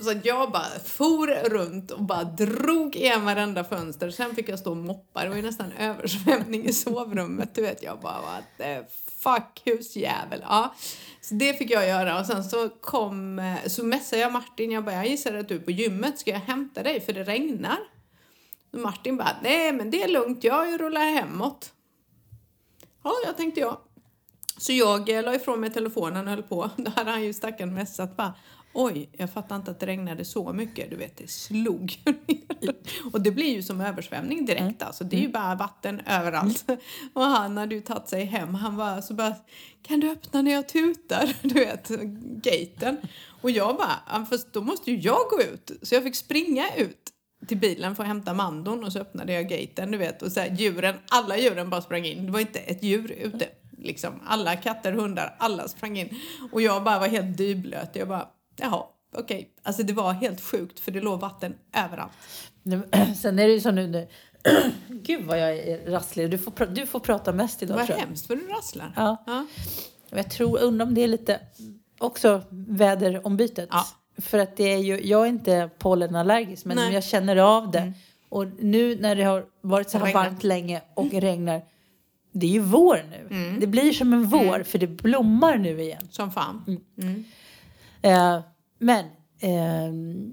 Så 0.00 0.10
att 0.10 0.24
jag 0.24 0.52
bara 0.52 0.78
for 0.84 1.26
runt 1.50 1.90
och 1.90 2.02
bara 2.02 2.24
drog 2.24 2.96
igen 2.96 3.24
varenda 3.24 3.64
fönster. 3.64 4.10
Sen 4.10 4.34
fick 4.34 4.48
jag 4.48 4.58
stå 4.58 4.70
och 4.70 4.76
moppa. 4.76 5.22
Det 5.22 5.28
var 5.28 5.36
ju 5.36 5.42
nästan 5.42 5.72
översvämning 5.72 6.64
i 6.64 6.72
sovrummet. 6.72 7.54
Du 7.54 7.62
vet, 7.62 7.82
jag 7.82 8.00
bara, 8.00 8.20
what 8.20 8.44
the 8.58 8.82
fuck, 9.18 9.62
husjävel. 9.64 10.40
Ja. 10.42 10.74
Så 11.20 11.34
det 11.34 11.54
fick 11.54 11.70
jag 11.70 11.88
göra 11.88 12.20
och 12.20 12.26
sen 12.26 12.44
så 12.44 12.68
kom, 12.68 13.54
så 13.66 13.84
messade 13.84 14.22
jag 14.22 14.32
Martin. 14.32 14.70
Jag 14.70 14.84
bara, 14.84 14.94
jag 14.94 15.06
gissar 15.06 15.34
att 15.34 15.48
du 15.48 15.54
är 15.54 15.60
på 15.60 15.70
gymmet. 15.70 16.18
Ska 16.18 16.30
jag 16.30 16.38
hämta 16.38 16.82
dig 16.82 17.00
för 17.00 17.12
det 17.12 17.24
regnar? 17.24 17.78
Och 18.72 18.78
Martin 18.78 19.16
bara, 19.16 19.36
nej 19.42 19.72
men 19.72 19.90
det 19.90 20.02
är 20.02 20.08
lugnt, 20.08 20.44
jag 20.44 20.80
rullar 20.80 21.00
hemåt. 21.00 21.72
Ja, 23.02 23.12
jag 23.24 23.36
tänkte 23.36 23.60
jag. 23.60 23.78
Så 24.58 24.72
jag 24.72 25.08
eh, 25.08 25.24
la 25.24 25.34
ifrån 25.34 25.60
mig 25.60 25.70
telefonen 25.70 26.24
och 26.24 26.30
höll 26.30 26.42
på. 26.42 26.70
Då 26.76 26.90
hade 26.96 27.10
han 27.10 27.24
ju 27.24 27.32
stackaren 27.32 27.74
messat 27.74 28.16
bara 28.16 28.34
Oj, 28.76 29.08
jag 29.12 29.32
fattar 29.32 29.56
inte 29.56 29.70
att 29.70 29.80
det 29.80 29.86
regnade 29.86 30.24
så 30.24 30.52
mycket. 30.52 30.90
Du 30.90 30.96
vet, 30.96 31.16
det 31.16 31.30
slog. 31.30 31.96
Och 33.12 33.20
det 33.20 33.30
blir 33.30 33.54
ju 33.54 33.62
som 33.62 33.80
översvämning 33.80 34.46
direkt 34.46 34.82
alltså. 34.82 35.04
Det 35.04 35.16
är 35.16 35.20
ju 35.20 35.28
bara 35.28 35.54
vatten 35.54 36.00
överallt. 36.06 36.64
Och 37.12 37.22
han 37.22 37.56
hade 37.56 37.74
ju 37.74 37.80
tagit 37.80 38.08
sig 38.08 38.24
hem. 38.24 38.54
Han 38.54 38.76
var 38.76 39.00
så 39.00 39.14
bara, 39.14 39.34
kan 39.82 40.00
du 40.00 40.10
öppna 40.10 40.42
när 40.42 40.50
jag 40.50 40.68
tutar? 40.68 41.36
Du 41.42 41.54
vet, 41.54 41.88
gaten. 42.42 42.96
Och 43.40 43.50
jag 43.50 43.76
bara, 43.76 44.02
"Ja, 44.06 44.26
fast 44.30 44.52
då 44.52 44.60
måste 44.60 44.90
ju 44.90 44.96
jag 44.96 45.20
gå 45.30 45.42
ut. 45.42 45.70
Så 45.82 45.94
jag 45.94 46.02
fick 46.02 46.16
springa 46.16 46.74
ut 46.76 47.10
till 47.48 47.58
bilen 47.58 47.96
för 47.96 48.02
att 48.02 48.08
hämta 48.08 48.34
mandon 48.34 48.84
och 48.84 48.92
så 48.92 48.98
öppnade 48.98 49.32
jag 49.32 49.48
gaten, 49.48 49.90
du 49.90 49.98
vet. 49.98 50.22
Och 50.22 50.32
så 50.32 50.40
här, 50.40 50.56
djuren, 50.56 50.94
alla 51.08 51.38
djuren 51.38 51.70
bara 51.70 51.82
sprang 51.82 52.04
in. 52.04 52.26
Det 52.26 52.32
var 52.32 52.40
inte 52.40 52.58
ett 52.58 52.82
djur 52.82 53.12
ute. 53.12 53.48
Liksom. 53.84 54.20
Alla 54.26 54.56
katter, 54.56 54.92
hundar, 54.92 55.36
alla 55.38 55.68
sprang 55.68 55.98
in. 55.98 56.08
Och 56.52 56.62
jag 56.62 56.84
bara 56.84 56.98
var 56.98 57.08
helt 57.08 57.36
dyblöt. 57.36 57.96
Jag 57.96 58.08
bara, 58.08 58.28
jaha, 58.56 58.84
okej. 59.16 59.50
Alltså 59.62 59.82
det 59.82 59.92
var 59.92 60.12
helt 60.12 60.40
sjukt 60.40 60.80
för 60.80 60.92
det 60.92 61.00
låg 61.00 61.20
vatten 61.20 61.54
överallt. 61.72 62.12
Sen 63.20 63.38
är 63.38 63.46
det 63.46 63.52
ju 63.52 63.60
så 63.60 63.70
nu... 63.70 63.86
nu 63.86 64.08
Gud 64.88 65.24
vad 65.24 65.40
jag 65.40 65.56
är 65.56 65.90
rasslig. 65.90 66.30
Du 66.30 66.38
får, 66.38 66.66
du 66.66 66.86
får 66.86 67.00
prata 67.00 67.32
mest 67.32 67.62
idag 67.62 67.76
Vad 67.76 67.86
tror 67.86 67.98
jag. 67.98 68.06
hemskt 68.06 68.28
vad 68.28 68.38
du 68.38 68.46
rasslar. 68.46 68.92
Ja. 68.96 69.24
Ja. 69.26 69.46
Jag 70.10 70.30
tror, 70.30 70.58
undrar 70.58 70.86
om 70.86 70.94
det 70.94 71.00
är 71.00 71.08
lite 71.08 71.40
också 71.98 72.42
väderombytet. 72.50 73.68
Ja. 73.72 73.86
För 74.18 74.38
att 74.38 74.56
det 74.56 74.72
är 74.72 74.78
ju, 74.78 75.06
jag 75.06 75.22
är 75.22 75.26
inte 75.28 75.70
pollenallergisk 75.78 76.64
men 76.64 76.76
Nej. 76.76 76.84
Mm. 76.84 76.94
jag 76.94 77.04
känner 77.04 77.36
av 77.36 77.70
det. 77.70 77.92
Och 78.28 78.46
nu 78.58 78.96
när 79.00 79.16
det 79.16 79.22
har 79.22 79.44
varit 79.60 79.90
så 79.90 79.98
här 79.98 80.14
varmt 80.14 80.44
länge 80.44 80.82
och 80.94 81.12
regnar. 81.12 81.62
Det 82.36 82.46
är 82.46 82.50
ju 82.50 82.60
vår 82.60 83.02
nu. 83.10 83.36
Mm. 83.36 83.60
Det 83.60 83.66
blir 83.66 83.92
som 83.92 84.12
en 84.12 84.24
vår 84.24 84.62
för 84.62 84.78
det 84.78 84.86
blommar 84.86 85.58
nu 85.58 85.82
igen. 85.82 86.08
Som 86.10 86.32
fan. 86.32 86.80
Mm. 86.98 87.24
Eh, 88.02 88.42
men 88.78 89.04
ehm, 89.40 90.32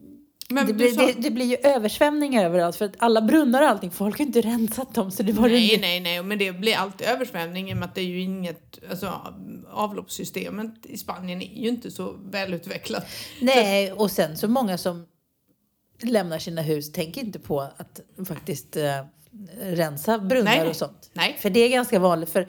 Men 0.50 0.68
det, 0.68 0.74
blir, 0.74 0.92
sa- 0.92 1.06
det, 1.06 1.14
det 1.18 1.32
blir 1.32 1.46
ju 1.46 1.56
översvämningar 1.56 2.46
överallt 2.46 2.76
för 2.76 2.86
att 2.86 2.96
alla 2.98 3.22
brunnar 3.22 3.62
och 3.62 3.68
allting, 3.68 3.92
folk 3.92 4.18
har 4.18 4.26
inte 4.26 4.42
rensat 4.42 4.94
dem 4.94 5.12
så 5.12 5.24
det 5.24 5.34
var 5.34 5.50
Nej, 5.50 5.78
nej, 5.82 6.00
nej, 6.00 6.24
men 6.24 6.38
det 6.38 6.52
blir 6.52 6.76
alltid 6.76 7.08
översvämning 7.08 7.70
i 7.70 7.74
och 7.74 7.78
med 7.78 7.86
att 7.90 7.96
det 7.96 8.02
är 8.02 8.06
ju 8.06 8.22
inget, 8.22 8.80
alltså 8.90 9.34
avloppssystemet 9.70 10.86
i 10.86 10.98
Spanien 10.98 11.42
är 11.42 11.62
ju 11.62 11.70
inte 11.70 11.92
så 11.92 12.16
välutvecklat. 12.32 13.06
Nej, 13.42 13.92
och 13.92 14.12
sen 14.12 14.38
så 14.38 14.48
många 14.48 14.78
som 14.78 15.06
lämnar 16.04 16.40
sina 16.40 16.62
hus 16.62 16.92
tänker 16.92 17.22
inte 17.22 17.40
på 17.40 17.62
att 17.62 18.02
faktiskt 18.28 18.78
eh, 18.78 19.06
rensa 19.62 20.20
brunnar 20.20 20.44
Nej, 20.52 20.60
nej. 20.60 20.70
och 20.70 20.76
sånt. 20.76 21.10
Nej. 21.14 21.38
För 21.42 21.50
det 21.50 21.60
är 21.60 21.70
ganska 21.70 22.00
vanligt. 22.00 22.30
För 22.30 22.48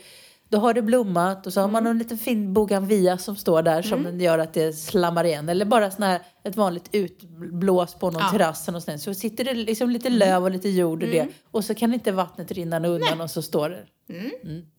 då 0.48 0.58
har 0.58 0.74
det 0.74 0.82
blommat 0.82 1.46
och 1.46 1.52
så 1.52 1.60
har 1.60 1.68
man 1.68 1.82
Mm. 1.82 1.90
en 1.90 1.98
liten 1.98 2.18
fin 2.18 2.52
bougainvillea 2.52 3.18
som 3.18 3.36
står 3.36 3.62
där 3.62 3.82
som 3.82 4.20
gör 4.20 4.38
att 4.38 4.54
det 4.54 4.72
slammar 4.72 5.24
igen. 5.24 5.48
Eller 5.48 5.64
bara 5.64 5.90
sån 5.90 6.02
här, 6.02 6.22
ett 6.44 6.56
vanligt 6.56 6.88
utblås 6.92 7.94
på 7.94 8.10
någon 8.10 8.20
Ja. 8.20 8.28
Mm. 8.28 8.38
terrass 8.38 8.62
eller 8.68 8.72
någonstans. 8.72 9.02
Så 9.02 9.14
sitter 9.14 9.44
det 9.44 9.54
liksom 9.54 9.90
lite 9.90 10.10
löv 10.10 10.42
och 10.44 10.50
lite 10.50 10.68
jord 10.68 11.02
och 11.02 11.08
det. 11.08 11.28
Och 11.50 11.64
så 11.64 11.74
kan 11.74 11.94
inte 11.94 12.12
vattnet 12.12 12.52
rinna 12.52 12.86
undan 12.88 13.20
och 13.20 13.30
så 13.30 13.42
står 13.42 13.68
det. 13.70 13.84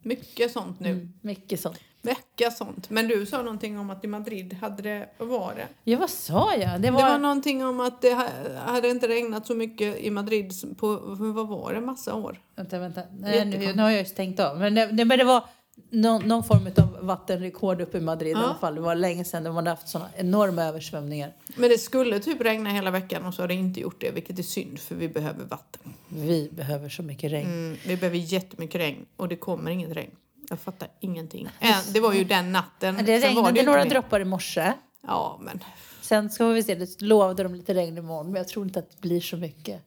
Mycket 0.03 0.51
sånt 0.51 0.79
nu. 0.79 1.09
Mycket 1.21 1.59
sånt. 1.59 1.79
Mycket 2.05 2.57
sånt. 2.57 2.89
Men 2.89 3.07
du 3.07 3.25
sa 3.25 3.41
någonting 3.41 3.79
om 3.79 3.89
att 3.89 4.03
i 4.03 4.07
Madrid 4.07 4.53
hade 4.53 4.83
det, 4.83 5.09
var 5.17 5.53
det? 5.55 5.67
Ja, 5.91 5.97
vad 5.99 6.09
sa 6.09 6.55
jag? 6.55 6.71
Det 6.71 6.77
Det 6.77 6.91
var... 6.91 7.01
var 7.01 7.17
någonting 7.17 7.65
om 7.65 7.79
att 7.79 8.01
det 8.01 8.13
ha- 8.13 8.27
hade 8.65 8.89
inte 8.89 9.07
regnat 9.07 9.47
så 9.47 9.55
mycket 9.55 9.97
i 9.97 10.09
Madrid 10.09 10.53
på, 10.77 10.95
vad 11.17 11.47
var 11.47 11.73
det, 11.73 11.81
massa 11.81 12.15
år? 12.15 12.39
Vänta, 12.55 12.79
vänta. 12.79 13.01
Nej, 13.19 13.45
nu, 13.45 13.73
nu 13.75 13.81
har 13.81 13.89
jag 13.89 13.99
ju 13.99 14.05
stängt 14.05 14.39
av. 14.39 14.59
Men 14.59 14.75
det, 14.75 14.85
det, 14.85 15.05
men 15.05 15.17
det 15.19 15.23
var 15.25 15.43
någon, 15.89 16.21
någon 16.27 16.43
form 16.43 16.67
av 16.77 17.05
vattenrekord 17.05 17.81
uppe 17.81 17.97
i 17.97 18.01
Madrid 18.01 18.29
i 18.29 18.31
Ja. 18.31 18.43
alla 18.45 18.55
fall. 18.55 18.75
Det 18.75 18.81
var 18.81 18.95
länge 18.95 19.25
sedan 19.25 19.43
de 19.43 19.55
hade 19.55 19.69
haft 19.69 19.87
sådana 19.87 20.09
enorma 20.15 20.63
översvämningar. 20.63 21.33
Men 21.55 21.69
det 21.69 21.77
skulle 21.77 22.19
typ 22.19 22.41
regna 22.41 22.69
hela 22.69 22.91
veckan 22.91 23.25
och 23.25 23.33
så 23.33 23.41
har 23.43 23.47
det 23.47 23.53
inte 23.53 23.79
gjort 23.79 24.01
det, 24.01 24.11
vilket 24.11 24.39
är 24.39 24.43
synd 24.43 24.79
för 24.79 24.95
vi 24.95 25.09
behöver 25.09 25.45
vatten. 25.45 25.93
Vi 26.07 26.49
behöver 26.51 26.89
så 26.89 27.03
mycket 27.03 27.31
regn. 27.31 27.47
Mm, 27.47 27.77
vi 27.87 27.97
behöver 27.97 28.17
jättemycket 28.17 28.81
regn 28.81 29.05
och 29.17 29.27
det 29.27 29.35
kommer 29.35 29.71
inget 29.71 29.91
regn. 29.91 30.11
Jag 30.49 30.59
fattar 30.59 30.89
ingenting. 30.99 31.47
Äh, 31.59 31.75
det 31.93 31.99
var 31.99 32.13
ju 32.13 32.23
den 32.23 32.51
natten. 32.51 32.95
Det 33.05 33.21
Sen 33.21 33.35
var 33.35 33.43
regnade 33.43 33.59
det 33.61 33.65
några 33.65 33.85
droppar 33.85 34.19
i 34.19 34.25
morse. 34.25 34.73
Ja, 35.01 35.39
men 35.41 35.63
Sen 36.01 36.29
ska 36.29 36.45
vi 36.47 36.63
se, 36.63 36.75
det 36.75 37.01
lovade 37.01 37.43
de 37.43 37.55
lite 37.55 37.73
regn 37.73 37.97
imorgon. 37.97 38.25
Men 38.25 38.35
jag 38.35 38.47
tror 38.47 38.65
inte 38.65 38.79
att 38.79 38.89
det 38.91 39.01
blir 39.01 39.21
så 39.21 39.37
mycket. 39.37 39.81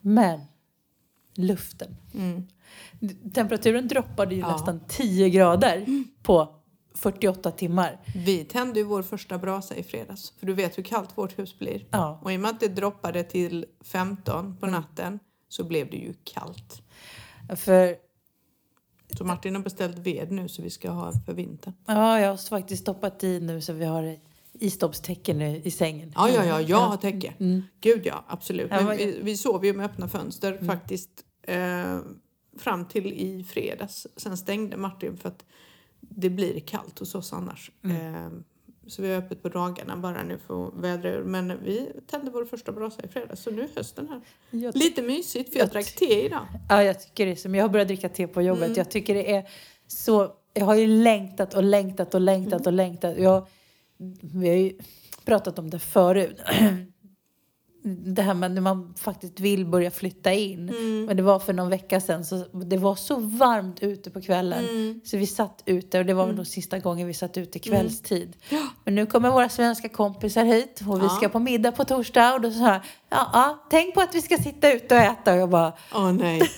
Men 0.00 0.40
luften. 1.34 1.96
Mm. 2.14 2.46
Temperaturen 3.34 3.88
droppade 3.88 4.34
ju 4.34 4.40
Ja. 4.40 4.52
nästan 4.52 4.80
10 4.88 5.28
grader 5.30 5.86
på 6.22 6.48
48 6.94 7.50
timmar. 7.50 7.98
vi 8.14 8.44
tände 8.44 8.78
ju 8.80 8.84
vår 8.84 9.02
första 9.02 9.38
brasa 9.38 9.76
i 9.76 9.82
fredags. 9.82 10.32
För 10.38 10.46
du 10.46 10.52
vet 10.52 10.78
hur 10.78 10.82
kallt 10.82 11.18
vårt 11.18 11.38
hus 11.38 11.58
blir. 11.58 11.84
Ja. 11.90 12.20
Och 12.22 12.32
i 12.32 12.36
och 12.36 12.40
med 12.40 12.50
att 12.50 12.60
det 12.60 12.68
droppade 12.68 13.22
till 13.22 13.66
15 13.84 14.56
på 14.56 14.66
natten 14.66 15.18
så 15.48 15.64
blev 15.64 15.90
det 15.90 15.96
ju 15.96 16.14
kallt. 16.24 16.82
För 17.56 17.96
Så 19.18 19.24
Martin 19.24 19.54
har 19.54 19.62
beställt 19.62 19.98
ved 19.98 20.32
nu 20.32 20.48
så 20.48 20.62
vi 20.62 20.70
ska 20.70 20.90
ha 20.90 21.12
för 21.26 21.32
vintern. 21.32 21.74
ja, 21.86 22.20
jag 22.20 22.30
har 22.30 22.36
faktiskt 22.48 22.82
stoppat 22.82 23.24
i 23.24 23.40
nu 23.40 23.60
så 23.60 23.72
vi 23.72 23.84
har 23.84 24.16
istoppstecken 24.52 25.42
i, 25.42 25.62
i 25.64 25.70
sängen. 25.70 26.12
Ja, 26.14 26.28
ja, 26.28 26.44
ja, 26.44 26.60
jag 26.60 26.76
har 26.76 26.96
täcke. 26.96 27.34
Gud 27.80 28.06
ja, 28.06 28.24
absolut. 28.28 28.70
Ja, 28.70 28.80
Men 28.80 28.96
vi, 28.96 29.20
vi 29.22 29.36
sov 29.36 29.64
ju 29.64 29.72
med 29.72 29.86
öppna 29.86 30.08
fönster 30.08 30.58
faktiskt 30.66 31.10
eh, 31.42 31.98
fram 32.58 32.84
till 32.84 33.12
i 33.12 33.44
fredags. 33.44 34.06
Sen 34.16 34.36
stängde 34.36 34.76
Martin 34.76 35.16
för 35.16 35.28
att 35.28 35.44
det 36.00 36.30
blir 36.30 36.60
kallt 36.60 36.98
hos 36.98 37.14
oss 37.14 37.32
annars. 37.32 37.70
Eh, 37.84 38.28
så 38.88 39.02
vi 39.02 39.12
har 39.12 39.18
öppet 39.18 39.42
på 39.42 39.48
dagarna 39.48 39.96
bara 39.96 40.22
nu 40.22 40.38
för 40.46 40.68
att 40.68 40.74
vädra 40.74 41.10
ur. 41.10 41.24
Men 41.24 41.64
vi 41.64 41.92
tände 42.06 42.30
vår 42.30 42.44
första 42.44 42.72
brasa 42.72 43.02
i 43.02 43.08
fredags 43.08 43.42
så 43.42 43.50
nu 43.50 43.62
är 43.62 43.68
hösten 43.76 44.08
här. 44.08 44.20
Jag 44.50 44.76
Lite 44.76 45.02
mysigt 45.02 45.52
för 45.52 45.58
jag 45.58 45.66
Jag 45.66 45.72
drack 45.72 45.94
te 45.94 46.24
idag. 46.24 46.46
Ja, 46.68 46.82
jag 46.82 47.00
tycker 47.00 47.26
det 47.26 47.32
är 47.32 47.36
som 47.36 47.54
jag 47.54 47.64
har 47.64 47.68
börjat 47.68 47.88
dricka 47.88 48.08
te 48.08 48.26
på 48.26 48.42
jobbet. 48.42 48.76
Jag 48.76 48.90
tycker 48.90 49.14
det 49.14 49.34
är 49.34 49.48
så... 49.86 50.32
Jag 50.54 50.64
har 50.64 50.74
ju 50.74 50.86
längtat 50.86 51.54
och 51.54 51.62
längtat 51.62 52.14
och 52.14 52.20
längtat 52.20 52.66
och 52.66 52.72
längtat. 52.72 53.18
Jag, 53.18 53.46
vi 54.20 54.48
har 54.48 54.56
ju 54.56 54.78
pratat 55.24 55.58
om 55.58 55.70
det 55.70 55.78
förut. 55.78 56.40
Det 57.88 58.22
här 58.22 58.34
med 58.34 58.50
när 58.50 58.60
man 58.60 58.94
faktiskt 58.98 59.40
vill 59.40 59.66
börja 59.66 59.90
flytta 59.90 60.32
in. 60.32 60.66
Men 61.06 61.16
det 61.16 61.22
var 61.22 61.38
för 61.38 61.52
någon 61.52 61.68
vecka 61.70 62.00
sedan. 62.00 62.24
Så 62.24 62.36
det 62.52 62.76
var 62.76 62.94
så 62.94 63.16
varmt 63.16 63.82
ute 63.82 64.10
på 64.10 64.20
kvällen. 64.20 64.64
Så 65.04 65.16
vi 65.16 65.26
satt 65.26 65.62
ute 65.66 65.98
och 65.98 66.06
det 66.06 66.14
var 66.14 66.26
väl 66.26 66.36
nog 66.36 66.46
sista 66.46 66.78
gången 66.78 67.06
vi 67.06 67.14
satt 67.14 67.36
ute 67.36 67.58
kvällstid. 67.58 68.36
Men 68.84 68.94
nu 68.94 69.06
kommer 69.06 69.30
våra 69.30 69.48
svenska 69.48 69.88
kompisar 69.88 70.44
hit 70.44 70.80
och 70.88 71.00
vi 71.00 71.04
Ja. 71.04 71.08
ska 71.10 71.28
på 71.28 71.38
middag 71.38 71.72
på 71.72 71.84
torsdag. 71.84 72.34
Och 72.34 72.40
då 72.40 72.50
så 72.50 72.58
här, 72.58 72.82
ja, 73.16 73.30
ja, 73.32 73.66
tänk 73.70 73.94
på 73.94 74.00
att 74.00 74.14
vi 74.14 74.22
ska 74.22 74.38
sitta 74.38 74.72
ute 74.72 74.94
och 74.94 75.00
äta. 75.00 75.32
Och 75.32 75.38
jag 75.38 75.50
bara, 75.50 75.72
Åh 75.94 76.12
nej. 76.12 76.50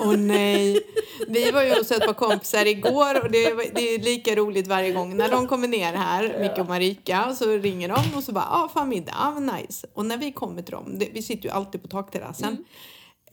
Åh 0.00 0.16
nej. 0.16 0.80
Vi 1.28 1.50
var 1.50 1.62
ju 1.62 1.74
hos 1.74 1.90
ett 1.90 2.06
par 2.06 2.14
kompisar 2.14 2.66
igår 2.66 3.22
och 3.24 3.30
det, 3.30 3.54
det 3.74 3.94
är 3.94 3.98
lika 3.98 4.34
roligt 4.34 4.66
varje 4.66 4.92
gång. 4.92 5.16
När 5.16 5.30
de 5.30 5.46
kommer 5.46 5.68
ner 5.68 5.92
här, 5.92 6.36
Micke 6.40 6.58
och 6.58 6.66
Marika, 6.66 7.34
så 7.34 7.56
ringer 7.56 7.88
de 7.88 8.16
och 8.16 8.24
så 8.24 8.32
bara, 8.32 8.46
ja 8.50 8.64
ah, 8.64 8.68
fan 8.68 8.88
middag, 8.88 9.14
ah, 9.18 9.40
nice. 9.40 9.86
Och 9.94 10.06
när 10.06 10.16
vi 10.16 10.32
kommer 10.32 10.62
till 10.62 10.72
dem, 10.72 10.98
det, 10.98 11.08
vi 11.12 11.22
sitter 11.22 11.48
ju 11.48 11.50
alltid 11.50 11.82
på 11.82 11.88
takterrassen. 11.88 12.64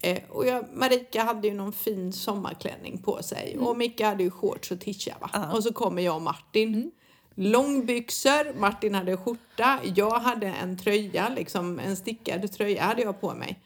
Eh, 0.01 0.17
och 0.29 0.47
jag, 0.47 0.65
Marika 0.73 1.23
hade 1.23 1.47
ju 1.47 1.53
någon 1.53 1.73
fin 1.73 2.13
sommarklänning 2.13 2.97
på 2.97 3.23
sig 3.23 3.57
och 3.59 3.77
Micke 3.77 4.01
hade 4.01 4.23
ju 4.23 4.31
shorts 4.31 4.71
och 4.71 4.79
tisha 4.79 5.13
va. 5.21 5.29
Ja. 5.33 5.53
Och 5.53 5.63
så 5.63 5.73
kommer 5.73 6.01
jag 6.01 6.15
och 6.15 6.21
Martin. 6.21 6.91
Långbyxor, 7.35 8.59
Martin 8.59 8.95
hade 8.95 9.17
skjorta, 9.17 9.79
jag 9.95 10.19
hade 10.19 10.47
en 10.47 10.77
tröja, 10.77 11.29
liksom 11.29 11.79
en 11.79 11.95
stickad 11.95 12.51
tröja 12.51 12.83
hade 12.83 13.01
jag 13.01 13.21
på 13.21 13.33
mig. 13.33 13.59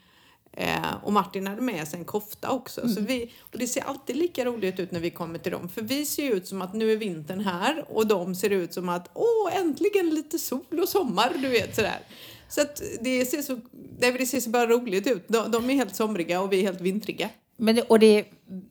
Eh, 0.52 1.04
och 1.04 1.12
Martin 1.12 1.46
hade 1.46 1.62
med 1.62 1.88
sig 1.88 1.98
en 1.98 2.04
kofta 2.04 2.50
också. 2.50 2.88
Så 2.88 3.00
vi, 3.00 3.32
och 3.52 3.58
det 3.58 3.66
ser 3.66 3.80
alltid 3.80 4.16
lika 4.16 4.44
roligt 4.44 4.80
ut 4.80 4.90
när 4.90 5.00
vi 5.00 5.10
kommer 5.10 5.38
till 5.38 5.52
dem. 5.52 5.68
För 5.68 5.82
vi 5.82 6.06
ser 6.06 6.22
ju 6.22 6.32
ut 6.32 6.48
som 6.48 6.62
att 6.62 6.74
nu 6.74 6.92
är 6.92 6.96
vintern 6.96 7.40
här 7.40 7.84
och 7.88 8.06
de 8.06 8.34
ser 8.34 8.50
ut 8.50 8.74
som 8.74 8.88
att 8.88 9.10
åh 9.14 9.56
äntligen 9.56 10.10
lite 10.10 10.38
sol 10.38 10.80
och 10.82 10.88
sommar, 10.88 11.32
du 11.42 11.48
vet 11.48 11.76
sådär. 11.76 12.00
Så 12.48 12.60
att 12.60 12.82
det 13.00 13.26
ser 13.26 13.42
så, 13.42 13.60
det 13.98 14.26
ser 14.26 14.40
så 14.40 14.50
bara 14.50 14.66
roligt 14.66 15.06
ut. 15.06 15.28
De, 15.28 15.50
de 15.50 15.70
är 15.70 15.74
helt 15.74 15.96
somriga 15.96 16.40
och 16.40 16.52
vi 16.52 16.58
är 16.58 16.62
helt 16.62 16.80
vintriga. 16.80 17.28
Men 17.56 17.76
det, 17.76 17.82
och 17.82 17.98
det, 17.98 18.24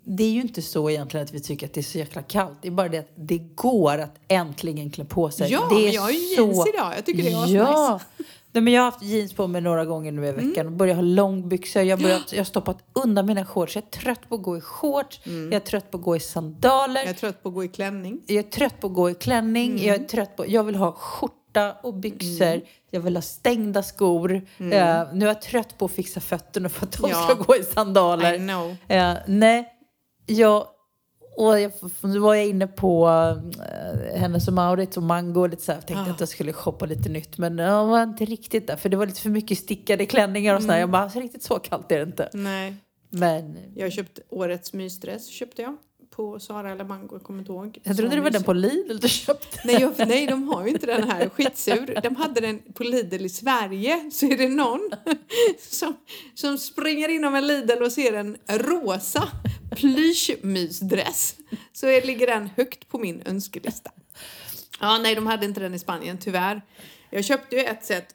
det 0.03 0.23
är 0.23 0.31
ju 0.31 0.41
inte 0.41 0.61
så 0.61 0.89
egentligen 0.89 1.23
att 1.25 1.33
vi 1.33 1.39
tycker 1.39 1.67
att 1.67 1.73
det 1.73 1.81
är 1.81 1.83
så 1.83 1.97
jäkla 1.97 2.21
kallt. 2.21 2.57
Det 2.61 2.67
är 2.67 2.71
bara 2.71 2.89
det 2.89 2.97
att 2.97 3.11
det 3.15 3.37
går 3.37 3.97
att 3.97 4.15
äntligen 4.27 4.89
klä 4.89 5.05
på 5.05 5.31
sig. 5.31 5.51
Ja, 5.51 5.67
det 5.69 5.75
men 5.75 5.91
jag 5.91 6.01
har 6.01 6.09
ju 6.11 6.35
jeans 6.35 6.67
idag. 6.73 6.93
Jag 6.97 7.05
tycker 7.05 7.23
det 7.23 7.29
är. 7.31 7.55
Ja. 7.55 7.99
Nej, 8.51 8.61
men 8.63 8.73
jag 8.73 8.81
har 8.81 8.91
haft 8.91 9.03
jeans 9.03 9.33
på 9.33 9.47
mig 9.47 9.61
några 9.61 9.85
gånger 9.85 10.11
nu 10.11 10.25
i 10.25 10.29
Mm. 10.29 10.49
veckan 10.49 10.65
och 10.65 10.71
börjat 10.71 10.95
ha 10.95 11.01
långbyxor. 11.01 11.81
Jag, 11.81 11.97
har 11.97 12.03
börjat, 12.03 12.31
jag 12.31 12.39
har 12.39 12.45
stoppat 12.45 12.77
undan 12.93 13.25
mina 13.25 13.45
shorts. 13.45 13.75
Jag 13.75 13.83
är 13.83 13.89
trött 13.89 14.29
på 14.29 14.35
att 14.35 14.41
gå 14.41 14.57
i 14.57 14.61
shorts. 14.61 15.21
Jag 15.23 15.53
är 15.53 15.59
trött 15.59 15.91
på 15.91 15.97
att 15.97 16.03
gå 16.03 16.15
i 16.15 16.19
sandaler. 16.19 17.01
Mm. 17.01 17.07
Jag 17.07 17.09
är 17.09 17.13
trött 17.19 17.43
på 17.43 17.49
att 17.49 17.55
gå 17.55 17.63
i 17.63 17.67
klänning. 17.67 18.21
Jag 18.25 18.37
är 18.37 18.43
trött 18.49 18.79
på 18.81 18.87
att 18.87 18.93
gå 18.93 19.09
i 19.09 19.13
klänning. 19.13 19.71
Mm. 19.71 19.85
Jag 19.85 19.95
är 19.95 20.03
trött 20.03 20.35
på... 20.35 20.45
Jag 20.47 20.63
vill 20.63 20.75
ha 20.75 20.91
skjorta 20.91 21.35
och 21.81 21.93
byxor. 21.93 22.61
Jag 22.91 23.01
vill 23.01 23.15
ha 23.15 23.21
stängda 23.21 23.83
skor. 23.83 24.31
Eh, 24.57 25.07
nu 25.13 25.25
är 25.25 25.27
jag 25.27 25.41
trött 25.41 25.77
på 25.77 25.85
att 25.85 25.91
fixa 25.91 26.19
fötterna 26.19 26.69
för 26.69 26.85
att 26.85 26.91
de 26.91 27.05
Mm. 27.05 27.17
Ja. 27.17 27.23
ska 27.23 27.33
gå 27.33 27.55
i 27.55 27.63
sandaler. 27.63 28.33
I 28.33 28.37
know. 28.37 28.75
Eh, 28.87 29.13
nej, 29.27 29.67
jag... 30.25 30.67
Och 31.37 31.59
jag, 31.59 31.71
nu 32.01 32.19
var 32.19 32.35
jag 32.35 32.47
inne 32.47 32.67
på 32.67 33.07
uh, 33.07 34.17
Hennes 34.19 34.47
och 34.47 34.53
Mauritz 34.53 34.97
och 34.97 35.03
Mango 35.03 35.41
och 35.41 35.49
lite 35.49 35.63
så 35.63 35.71
här. 35.71 35.79
Jag 35.79 35.87
tänkte 35.87 36.11
Ah. 36.11 36.13
att 36.13 36.19
jag 36.19 36.29
skulle 36.29 36.53
shoppa 36.53 36.85
lite 36.85 37.09
nytt. 37.09 37.37
Men 37.37 37.57
jag 37.57 37.85
var 37.85 38.03
inte 38.03 38.25
riktigt 38.25 38.67
där. 38.67 38.75
För 38.75 38.89
det 38.89 38.97
var 38.97 39.05
lite 39.05 39.21
för 39.21 39.29
mycket 39.29 39.57
stickade 39.57 40.05
klänningar 40.05 40.55
och 40.55 40.61
sådär. 40.61 40.73
Mm. 40.73 40.81
Jag 40.81 40.89
bara, 40.89 41.09
så 41.09 41.19
riktigt 41.19 41.43
så 41.43 41.59
kallt 41.59 41.91
är 41.91 41.97
det 41.97 42.03
inte. 42.03 42.29
Nej. 42.33 42.75
Men 43.09 43.57
Jag 43.75 43.91
köpte 43.93 44.21
årets 44.29 44.73
mysdress 44.73 45.27
köpte 45.27 45.61
jag 45.61 45.77
på 46.19 46.39
Sara 46.39 46.71
eller 46.71 46.83
Mango, 46.83 47.15
jag 47.15 47.23
kommer 47.23 47.39
inte 47.39 47.51
ihåg. 47.51 47.79
jag 47.83 47.97
trodde 47.97 48.15
det 48.15 48.21
var 48.21 48.29
den 48.29 48.43
på 48.43 48.53
Lidl 48.53 48.97
du 48.99 49.09
köpte. 49.09 49.59
Nej, 49.63 49.81
jag, 49.81 50.07
nej, 50.07 50.27
de 50.27 50.47
har 50.47 50.63
ju 50.63 50.69
inte 50.69 50.85
den 50.85 51.09
här. 51.11 51.29
Skitsur. 51.29 51.99
De 52.03 52.15
hade 52.15 52.41
den 52.41 52.59
på 52.73 52.83
Lidl 52.83 53.25
i 53.25 53.29
Sverige. 53.29 54.09
Så 54.11 54.25
är 54.25 54.37
det 54.37 54.49
någon 54.49 54.89
som, 55.59 55.97
som 56.35 56.57
springer 56.57 57.09
inom 57.09 57.35
en 57.35 57.47
Lidl 57.47 57.83
och 57.83 57.91
ser 57.91 58.13
en 58.13 58.37
rosa 58.47 59.29
plyschmysdress. 59.75 61.35
Så 61.73 61.87
är- 61.87 62.01
ligger 62.05 62.27
den 62.27 62.49
högt 62.57 62.89
på 62.89 62.97
min 62.99 63.21
önskelista. 63.25 63.91
Ja, 64.79 64.97
nej, 64.97 65.15
de 65.15 65.27
hade 65.27 65.45
inte 65.45 65.59
den 65.59 65.73
i 65.73 65.79
Spanien, 65.79 66.17
tyvärr. 66.17 66.61
Jag 67.09 67.25
köpte 67.25 67.55
ju 67.55 67.61
ett 67.63 67.85
set 67.85 68.05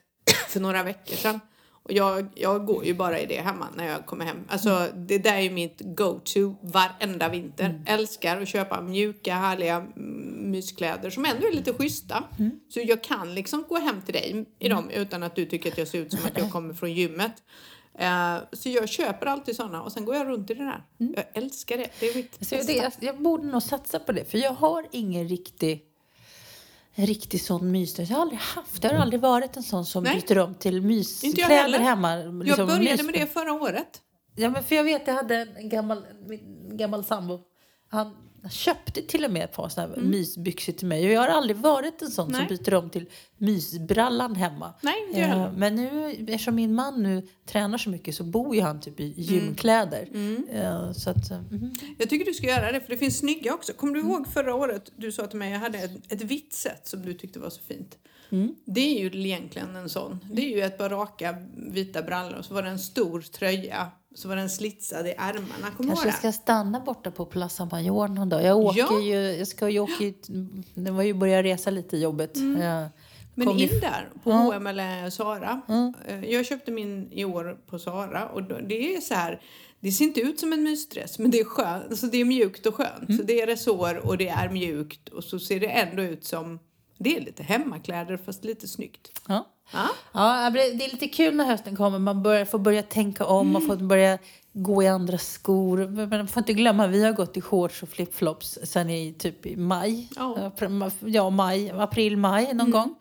för 0.49 0.59
några 0.59 0.83
veckor 0.83 1.15
sedan. 1.15 1.39
Och 1.85 1.93
jag, 1.93 2.27
jag 2.35 2.65
går 2.65 2.85
ju 2.85 2.93
bara 2.93 3.19
i 3.19 3.25
det 3.25 3.41
hemma 3.41 3.67
när 3.75 3.87
jag 3.87 4.05
kommer 4.05 4.25
hem. 4.25 4.37
Alltså 4.47 4.87
det 4.95 5.17
där 5.17 5.33
är 5.33 5.39
ju 5.39 5.49
mitt 5.49 5.81
go-to 5.83 6.55
varenda 6.61 7.29
vinter. 7.29 7.83
Älskar 7.85 8.41
att 8.41 8.47
köpa 8.47 8.81
mjuka, 8.81 9.35
härliga 9.35 9.75
mm, 9.75 10.51
myskläder 10.51 11.09
som 11.09 11.25
ändå 11.25 11.47
är 11.47 11.51
lite 11.51 11.73
schyssta. 11.73 12.23
Så 12.69 12.79
jag 12.79 13.03
kan 13.03 13.35
liksom 13.35 13.63
gå 13.69 13.79
hem 13.79 14.01
till 14.01 14.13
dig 14.13 14.45
i 14.59 14.69
dem 14.69 14.89
utan 14.89 15.23
att 15.23 15.35
du 15.35 15.45
tycker 15.45 15.71
att 15.71 15.77
jag 15.77 15.87
ser 15.87 15.99
ut 15.99 16.11
som 16.11 16.19
att 16.25 16.37
jag 16.37 16.51
kommer 16.51 16.73
från 16.73 16.93
gymmet. 16.93 17.33
Eh, 17.99 18.37
så 18.51 18.69
jag 18.69 18.89
köper 18.89 19.25
alltid 19.25 19.55
sådana 19.55 19.83
och 19.83 19.91
sen 19.91 20.05
går 20.05 20.15
jag 20.15 20.27
runt 20.27 20.49
i 20.49 20.53
det 20.53 20.63
där. 20.63 20.83
Jag 20.97 21.25
älskar 21.33 21.77
det. 21.77 21.89
Det 21.99 22.09
är 22.09 22.15
mitt 22.15 22.47
Så 22.47 22.55
det, 22.55 22.73
jag, 22.73 22.91
jag 22.99 23.21
borde 23.21 23.47
nog 23.47 23.63
satsa 23.63 23.99
på 23.99 24.11
det. 24.11 24.25
För 24.25 24.37
jag 24.37 24.51
har 24.51 24.85
ingen 24.91 25.27
riktig, 25.27 25.81
en 26.95 27.05
riktig 27.05 27.41
sån 27.41 27.71
mysdress. 27.71 28.09
Jag 28.09 28.17
har 28.17 28.21
aldrig 28.21 28.39
haft. 28.39 28.83
Jag 28.83 28.91
har 28.91 28.97
aldrig 28.99 29.21
varit 29.21 29.57
en 29.57 29.63
sån 29.63 29.85
som 29.85 30.03
Nej. 30.03 30.23
byter 30.27 30.39
om 30.39 30.55
till 30.55 30.75
jag 30.75 30.83
myskläder 30.83 31.79
hemma. 31.79 32.17
Jag 32.17 32.43
liksom 32.45 32.67
började 32.67 33.03
mys- 33.03 33.05
med 33.05 33.13
det 33.13 33.33
förra 33.33 33.53
året. 33.53 34.01
Ja, 34.35 34.49
men 34.49 34.63
för 34.63 34.75
jag 34.75 34.83
vet, 34.83 35.07
jag 35.07 35.13
hade 35.13 35.35
en 35.57 35.69
gammal, 35.69 36.05
min 36.27 36.77
gammal 36.77 37.03
sambo. 37.03 37.39
Han 37.89 38.15
köpte 38.49 39.01
till 39.01 39.25
och 39.25 39.31
med 39.31 39.43
ett 39.43 39.53
par 39.53 39.69
såna 39.69 39.87
här 39.87 40.01
mysbyxor 40.01 40.73
till 40.73 40.87
mig. 40.87 41.05
Och 41.07 41.11
jag 41.13 41.21
har 41.21 41.27
aldrig 41.27 41.57
varit 41.57 42.01
en 42.01 42.07
sån 42.11 42.27
Mm. 42.29 42.39
Nej. 42.39 42.57
som 42.57 42.63
byter 42.65 42.73
om 42.77 42.89
till 42.89 43.05
mysbrallan 43.37 44.35
hemma. 44.35 44.73
Nej, 44.81 44.95
jag 45.13 45.29
Eh. 45.29 45.51
Men 45.57 45.75
nu, 45.75 46.11
eftersom 46.27 46.55
min 46.55 46.73
man 46.75 47.03
nu 47.03 47.27
tränar 47.45 47.77
så 47.77 47.89
mycket 47.89 48.15
så 48.15 48.23
bor 48.23 48.55
ju 48.55 48.61
han 48.61 48.79
typ 48.81 48.99
Mm. 48.99 49.11
i 49.11 49.21
gymkläder. 49.21 50.07
Eh, 50.51 50.91
Så 50.91 51.09
att, 51.09 51.31
mhm. 51.51 51.73
Jag 51.97 52.09
tycker 52.09 52.25
du 52.25 52.33
ska 52.33 52.47
göra 52.47 52.71
det, 52.71 52.81
för 52.81 52.89
det 52.89 52.97
finns 52.97 53.17
snygga 53.17 53.53
också. 53.53 53.73
Kommer 53.73 53.93
du 53.93 53.99
ihåg 53.99 54.27
förra 54.27 54.55
året 54.55 54.91
du 54.95 55.11
sa 55.11 55.27
till 55.27 55.39
mig 55.39 55.51
jag 55.51 55.59
hade 55.59 55.77
ett, 55.77 56.11
ett 56.11 56.21
vitt 56.21 56.53
set 56.53 56.87
som 56.87 57.01
du 57.05 57.13
tyckte 57.13 57.39
var 57.39 57.49
så 57.49 57.61
fint? 57.61 57.97
Det 58.65 58.81
är 58.81 58.99
ju 58.99 59.25
egentligen 59.25 59.75
en 59.75 59.89
sån. 59.89 60.19
Det 60.31 60.41
är 60.41 60.55
ju 60.57 60.61
ett 60.61 60.77
par 60.77 60.89
raka 60.89 61.35
vita 61.57 62.01
brallor 62.01 62.37
och 62.39 62.45
så 62.45 62.53
var 62.53 62.63
det 62.63 62.69
en 62.69 62.79
stor 62.79 63.21
tröja. 63.21 63.87
Så 64.15 64.27
var 64.27 64.35
den 64.35 64.49
slitsad 64.49 65.07
i 65.07 65.13
ärmarna. 65.17 65.71
Kommer 65.77 65.89
Kanske 65.89 66.07
det? 66.07 66.13
ska 66.13 66.31
stanna 66.31 66.79
borta 66.79 67.11
på 67.11 67.25
Plaza 67.25 67.65
Major 67.65 68.07
någon 68.07 68.29
dag. 68.29 68.43
Jag 68.43 68.57
åker 68.57 68.79
Ja. 68.79 69.01
ju, 69.01 69.15
jag 69.37 69.47
ska 69.47 69.69
ju 69.69 69.79
åka 69.79 70.13
det 70.73 70.91
var 70.91 71.03
ju 71.03 71.13
börja 71.13 71.43
resa 71.43 71.69
lite 71.69 71.97
i 71.97 72.01
jobbet. 72.01 72.35
Mm. 72.37 72.61
Jag 72.61 72.89
Men 73.35 73.57
ju- 73.57 73.63
in 73.67 73.79
där 73.79 74.09
på 74.23 74.31
Ja. 74.31 74.35
H&M 74.37 74.67
eller 74.67 75.09
Sara. 75.09 75.61
Mm. 75.67 75.93
Eh, 76.07 76.25
Jag 76.31 76.45
köpte 76.45 76.71
min 76.71 77.11
i 77.11 77.25
år 77.25 77.57
på 77.67 77.79
Sara 77.79 78.29
och 78.29 78.43
det 78.43 78.95
är 78.95 79.01
så 79.01 79.13
här. 79.13 79.41
Det 79.79 79.91
ser 79.91 80.05
inte 80.05 80.19
ut 80.21 80.39
som 80.39 80.53
en 80.53 80.63
mysdress 80.63 81.19
men 81.19 81.31
det 81.31 81.39
är 81.39 81.43
skönt. 81.45 81.85
Alltså 81.89 82.07
det 82.07 82.17
är 82.21 82.25
mjukt 82.25 82.65
och 82.65 82.75
skönt. 82.75 83.09
Mm. 83.09 83.17
Så 83.17 83.23
det 83.23 83.41
är 83.41 83.47
resår 83.47 84.07
och 84.07 84.17
det 84.17 84.27
är 84.27 84.49
mjukt 84.49 85.09
och 85.09 85.23
så 85.23 85.39
ser 85.39 85.59
det 85.59 85.67
ändå 85.67 86.03
ut 86.03 86.25
som 86.25 86.59
det 86.97 87.17
är 87.17 87.21
lite 87.21 87.43
hemmakläder 87.43 88.17
fast 88.17 88.45
lite 88.45 88.67
snyggt. 88.67 89.21
Ja. 89.27 89.47
Ja. 89.73 89.87
Ja, 90.13 90.49
det 90.49 90.59
är 90.85 90.91
lite 90.91 91.07
kul 91.07 91.35
när 91.35 91.45
hösten 91.45 91.75
kommer. 91.75 91.99
Man 91.99 92.23
börjar, 92.23 92.45
får 92.45 92.59
börja 92.59 92.83
tänka 92.83 93.25
om, 93.25 93.51
man 93.53 93.61
får 93.61 93.75
börja 93.75 94.17
gå 94.53 94.83
i 94.83 94.87
andra 94.87 95.17
skor. 95.17 95.77
Men 95.87 96.09
man 96.09 96.27
får 96.27 96.41
inte 96.41 96.53
glömma, 96.53 96.87
vi 96.87 97.03
har 97.03 97.11
gått 97.13 97.37
i 97.37 97.41
shorts 97.41 97.83
och 97.83 97.89
flipflops 97.89 98.59
sen 98.63 98.89
i 98.89 99.13
typ 99.13 99.45
i 99.45 99.55
maj. 99.55 100.09
Apr- 100.15 100.91
Ja, 101.05 101.29
maj, 101.29 101.69
april, 101.71 102.17
maj 102.17 102.53
någon 102.53 102.71
gång. 102.71 102.95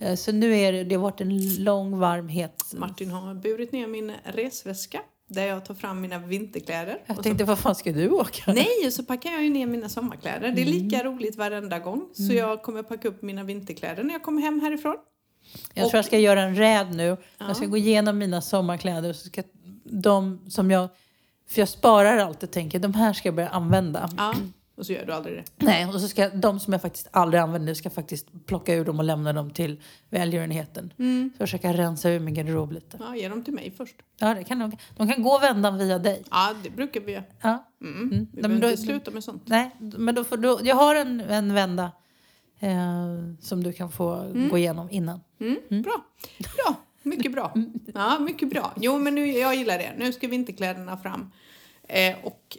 Eh, 0.00 0.14
Så 0.16 0.32
nu 0.32 0.56
är 0.56 0.72
det, 0.72 0.84
det 0.84 0.94
har 0.94 1.02
varit 1.02 1.20
en 1.20 1.54
lång, 1.64 1.98
varm, 1.98 2.28
het... 2.28 2.62
Martin 2.76 3.10
har 3.10 3.34
burit 3.34 3.72
ner 3.72 3.86
min 3.86 4.12
resväska 4.24 5.00
där 5.28 5.46
jag 5.46 5.64
tar 5.64 5.74
fram 5.74 6.00
mina 6.00 6.18
vinterkläder. 6.18 6.98
Jag 7.06 7.18
Och 7.18 7.22
tänkte, 7.24 7.44
vad 7.44 7.58
fan 7.58 7.74
ska 7.74 7.92
du 7.92 8.10
åka? 8.10 8.44
så, 8.44 8.52
nej, 8.52 8.86
och 8.86 8.92
så 8.92 9.02
packar 9.04 9.30
jag 9.30 9.44
ju 9.44 9.50
ner 9.50 9.66
mina 9.66 9.88
sommarkläder. 9.88 10.40
Det 10.40 10.62
är 10.62 10.66
Mm. 10.66 10.82
lika 10.82 11.04
roligt 11.04 11.36
varenda 11.36 11.78
gång. 11.78 12.08
Så 12.12 12.32
jag 12.32 12.62
kommer 12.62 12.82
packa 12.82 13.08
upp 13.08 13.22
mina 13.22 13.44
vinterkläder 13.44 14.02
när 14.04 14.12
jag 14.14 14.22
kommer 14.22 14.42
hem 14.42 14.60
härifrån. 14.60 14.96
Jag 15.74 15.88
tror 15.90 15.98
jag 15.98 16.04
ska 16.04 16.18
göra 16.18 16.42
en 16.42 16.54
räd 16.54 16.94
nu. 16.94 17.04
Ja. 17.04 17.16
Jag 17.46 17.56
ska 17.56 17.66
gå 17.66 17.76
igenom 17.76 18.18
mina 18.18 18.40
sommarkläder. 18.42 19.12
Så 19.12 19.26
ska 19.26 19.42
de 19.84 20.40
som 20.50 20.70
jag... 20.70 20.88
För 21.48 21.60
jag 21.60 21.68
sparar 21.68 22.16
alltid 22.18 22.48
och 22.48 22.52
tänker, 22.52 22.78
de 22.78 22.94
här 22.94 23.12
ska 23.12 23.28
jag 23.28 23.34
börja 23.34 23.48
använda. 23.48 24.10
Ja, 24.16 24.34
och 24.78 24.86
så 24.86 24.92
gör 24.92 25.06
du 25.06 25.12
aldrig 25.12 25.36
det. 25.36 25.44
Nej, 25.66 25.86
och 25.86 26.00
så 26.00 26.08
ska 26.08 26.28
de 26.28 26.60
som 26.60 26.72
jag 26.72 26.82
faktiskt 26.82 27.08
aldrig 27.10 27.40
använder 27.40 27.74
ska 27.74 27.90
faktiskt 27.90 28.26
plocka 28.46 28.74
ur 28.74 28.84
dem 28.84 28.98
och 28.98 29.04
lämna 29.04 29.32
dem 29.32 29.50
till 29.50 29.80
välgörenheten. 30.10 30.92
Mm. 30.98 31.30
Försöka 31.38 31.72
rensa 31.72 32.10
ur 32.10 32.20
min 32.20 32.34
garderob 32.34 32.72
lite. 32.72 32.96
Ja, 33.00 33.16
ge 33.16 33.28
dem 33.28 33.44
till 33.44 33.54
mig 33.54 33.70
först. 33.76 33.96
Ja, 34.18 34.34
det 34.34 34.44
kan 34.44 34.58
de, 34.58 34.72
de 34.96 35.08
kan 35.12 35.22
gå 35.22 35.38
vändan 35.38 35.78
via 35.78 35.98
dig. 35.98 36.22
Ja, 36.30 36.54
det 36.62 36.70
brukar 36.70 37.00
vi 37.00 37.12
göra. 37.12 37.24
Ja. 37.42 37.64
Mm. 37.82 38.02
Mm. 38.02 38.26
Vi 38.32 38.42
behöver 38.42 38.60
då- 38.62 38.70
inte 38.70 38.82
sluta 38.82 39.10
med 39.10 39.24
sånt. 39.24 39.42
Nej, 39.46 39.70
men 39.78 40.14
då 40.14 40.24
får 40.24 40.36
du, 40.36 40.58
jag 40.62 40.76
har 40.76 40.94
en, 40.94 41.20
en 41.20 41.54
vända 41.54 41.92
eh, 42.60 43.16
som 43.40 43.62
du 43.62 43.72
kan 43.72 43.90
få 43.92 44.32
gå 44.50 44.58
igenom 44.58 44.90
innan. 44.90 45.20
Mm. 45.40 45.82
Bra. 45.82 46.04
Bra. 46.38 46.74
Mycket 47.02 47.32
bra. 47.32 47.52
Ja, 47.94 48.18
mycket 48.18 48.50
bra. 48.50 48.72
Jo, 48.76 48.98
men 48.98 49.14
nu, 49.14 49.26
jag 49.26 49.54
gillar 49.54 49.78
det. 49.78 49.92
Nu 49.98 50.12
ska 50.12 50.28
vinterkläderna 50.28 50.96
fram. 50.96 51.30
Eh, 51.88 52.16
och 52.22 52.56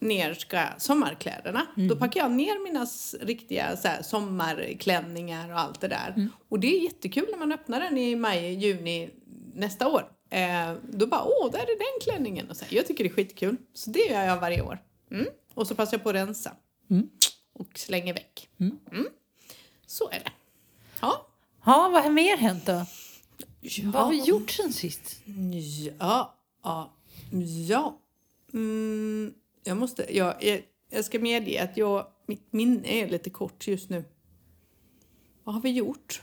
ner 0.00 0.34
ska 0.34 0.66
sommarkläderna. 0.78 1.66
Då 1.88 1.96
packar 1.96 2.20
jag 2.20 2.30
ner 2.30 2.64
mina 2.64 2.86
riktiga 3.20 3.76
så 3.76 3.88
här, 3.88 4.02
sommarklänningar 4.02 5.52
och 5.52 5.60
allt 5.60 5.80
det 5.80 5.88
där. 5.88 6.28
Och 6.48 6.60
det 6.60 6.76
är 6.76 6.80
jättekul 6.84 7.26
när 7.30 7.38
man 7.38 7.52
öppnar 7.52 7.80
den 7.80 7.98
i 7.98 8.16
maj, 8.16 8.54
juni 8.54 9.10
nästa 9.54 9.88
år. 9.88 10.08
Eh, 10.30 10.74
då 10.92 11.06
bara, 11.06 11.24
åh, 11.24 11.50
där 11.50 11.58
är 11.58 11.78
den 11.78 12.00
klänningen. 12.02 12.50
Och 12.50 12.56
så 12.56 12.64
här, 12.64 12.76
jag 12.76 12.86
tycker 12.86 13.04
det 13.04 13.10
är 13.10 13.14
skitkul. 13.14 13.56
Så 13.74 13.90
det 13.90 13.98
gör 13.98 14.24
jag 14.24 14.40
varje 14.40 14.62
år. 14.62 14.78
Mm. 15.10 15.26
Och 15.54 15.66
så 15.66 15.74
passar 15.74 15.96
jag 15.96 16.02
på 16.02 16.08
att 16.08 16.14
rensa. 16.14 16.52
Och 17.52 17.78
slänger 17.78 18.14
väck. 18.14 18.48
Mm. 18.60 19.06
Så 19.86 20.10
är 20.10 20.18
det. 20.24 20.30
Ja. 21.00 21.26
Ja, 21.64 21.88
vad 21.92 22.02
har 22.02 22.10
mer 22.10 22.36
hänt 22.36 22.66
då? 22.66 22.86
Vad 23.84 24.02
har 24.02 24.10
vi 24.10 24.20
gjort 24.22 24.50
sen 24.50 24.72
sist? 24.72 25.20
Ja, 25.98 26.34
ja, 26.64 26.92
ja. 27.68 27.98
Jag 29.64 29.76
måste, 29.76 30.16
jag, 30.16 30.34
jag, 30.44 30.62
jag 30.90 31.04
ska 31.04 31.18
medge 31.18 31.62
att 31.62 31.76
jag, 31.76 32.06
mitt 32.26 32.52
minne 32.52 32.88
är 32.88 33.08
lite 33.08 33.30
kort 33.30 33.66
just 33.66 33.90
nu. 33.90 34.04
Vad 35.44 35.54
har 35.54 35.62
vi 35.62 35.70
gjort? 35.70 36.22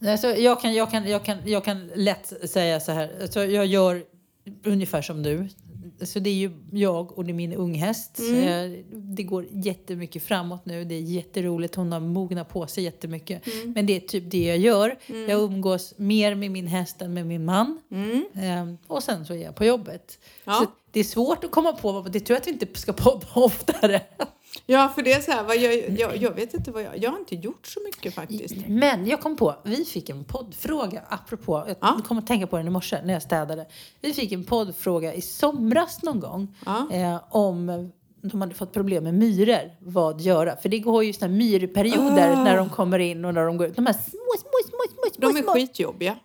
Alltså, 0.00 0.26
jag, 0.26 0.60
kan, 0.60 0.74
jag, 0.74 0.90
kan, 0.90 1.08
jag, 1.08 1.24
kan, 1.24 1.38
jag 1.44 1.64
kan 1.64 1.86
lätt 1.94 2.32
säga 2.50 2.80
så 2.80 2.92
här. 2.92 3.22
Alltså, 3.22 3.44
jag 3.44 3.66
gör 3.66 4.04
ungefär 4.64 5.02
som 5.02 5.22
du 5.22 5.48
så 6.02 6.18
det 6.18 6.30
är 6.30 6.34
ju 6.34 6.50
jag 6.72 7.18
och 7.18 7.24
det 7.24 7.30
är 7.30 7.34
min 7.34 7.52
unghäst. 7.52 8.18
Mm. 8.18 8.84
Det 8.90 9.22
går 9.22 9.46
jättemycket 9.50 10.22
framåt 10.22 10.66
nu. 10.66 10.84
Det 10.84 10.94
är 10.94 11.00
jätteroligt. 11.00 11.74
Hon 11.74 11.92
har 11.92 12.00
mognat 12.00 12.48
på 12.48 12.66
sig 12.66 12.84
jättemycket. 12.84 13.46
Mm. 13.46 13.72
Men 13.72 13.86
det 13.86 13.96
är 13.96 14.00
typ 14.00 14.30
det 14.30 14.44
jag 14.44 14.58
gör. 14.58 14.98
Jag 15.06 15.40
umgås 15.42 15.94
mer 15.96 16.34
med 16.34 16.50
min 16.50 16.66
häst 16.66 17.02
än 17.02 17.14
med 17.14 17.26
min 17.26 17.44
man. 17.44 17.80
Mm. 17.90 18.24
Eh, 18.34 18.74
Och 18.86 19.02
sen 19.02 19.26
så 19.26 19.34
är 19.34 19.38
jag 19.38 19.54
på 19.54 19.64
jobbet. 19.64 20.18
Ja. 20.44 20.52
Så 20.52 20.66
det 20.90 21.00
är 21.00 21.04
svårt 21.04 21.44
att 21.44 21.50
komma 21.50 21.72
på. 21.72 22.06
Det 22.12 22.20
tror 22.20 22.34
jag 22.34 22.40
att 22.40 22.46
vi 22.46 22.52
inte 22.52 22.80
ska 22.80 22.92
podda 22.92 23.26
oftare. 23.34 24.00
Ja, 24.66 24.92
för 24.94 25.02
det 25.02 25.12
är 25.12 25.20
så 25.20 25.30
här, 25.32 25.54
jag, 25.54 25.90
jag, 26.00 26.16
jag 26.16 26.30
vet 26.34 26.54
inte 26.54 26.70
vad 26.70 26.82
jag... 26.82 26.98
Jag 26.98 27.10
har 27.10 27.18
inte 27.18 27.34
gjort 27.34 27.66
så 27.66 27.80
mycket 27.84 28.14
faktiskt. 28.14 28.54
Men 28.68 29.06
jag 29.06 29.20
kom 29.20 29.36
på, 29.36 29.54
vi 29.64 29.84
fick 29.84 30.08
en 30.10 30.24
poddfråga 30.24 31.02
apropå, 31.08 31.64
jag 31.66 31.76
Ja. 31.80 32.00
kom 32.08 32.18
att 32.18 32.26
tänka 32.26 32.46
på 32.46 32.56
den 32.56 32.66
i 32.66 32.70
morse 32.70 33.00
när 33.04 33.12
jag 33.12 33.22
städade. 33.22 33.66
Vi 34.00 34.12
fick 34.12 34.32
en 34.32 34.44
poddfråga 34.44 35.14
i 35.14 35.20
somras 35.22 36.02
någon 36.02 36.20
gång 36.20 36.56
Ja. 36.66 36.88
eh, 36.92 37.20
om 37.30 37.90
de 38.22 38.40
hade 38.40 38.54
fått 38.54 38.72
problem 38.72 39.04
med 39.04 39.14
myror, 39.14 39.70
vad 39.80 40.20
göra? 40.20 40.56
För 40.56 40.68
det 40.68 40.78
går 40.78 41.04
ju 41.04 41.12
här 41.20 41.28
myrperioder 41.28 42.32
Ah. 42.32 42.44
när 42.44 42.56
de 42.56 42.68
kommer 42.68 42.98
in 42.98 43.24
och 43.24 43.34
när 43.34 43.46
de 43.46 43.56
går 43.56 43.66
ut. 43.66 43.76
De 43.76 43.86
här 43.86 43.92
små, 43.92 44.32
små, 44.40 44.50
små, 44.68 44.78
små, 44.94 45.10
små. 45.14 45.28
De 45.30 45.36
är 45.38 45.42
små. 45.42 45.52
skitjobbiga. 45.52 46.16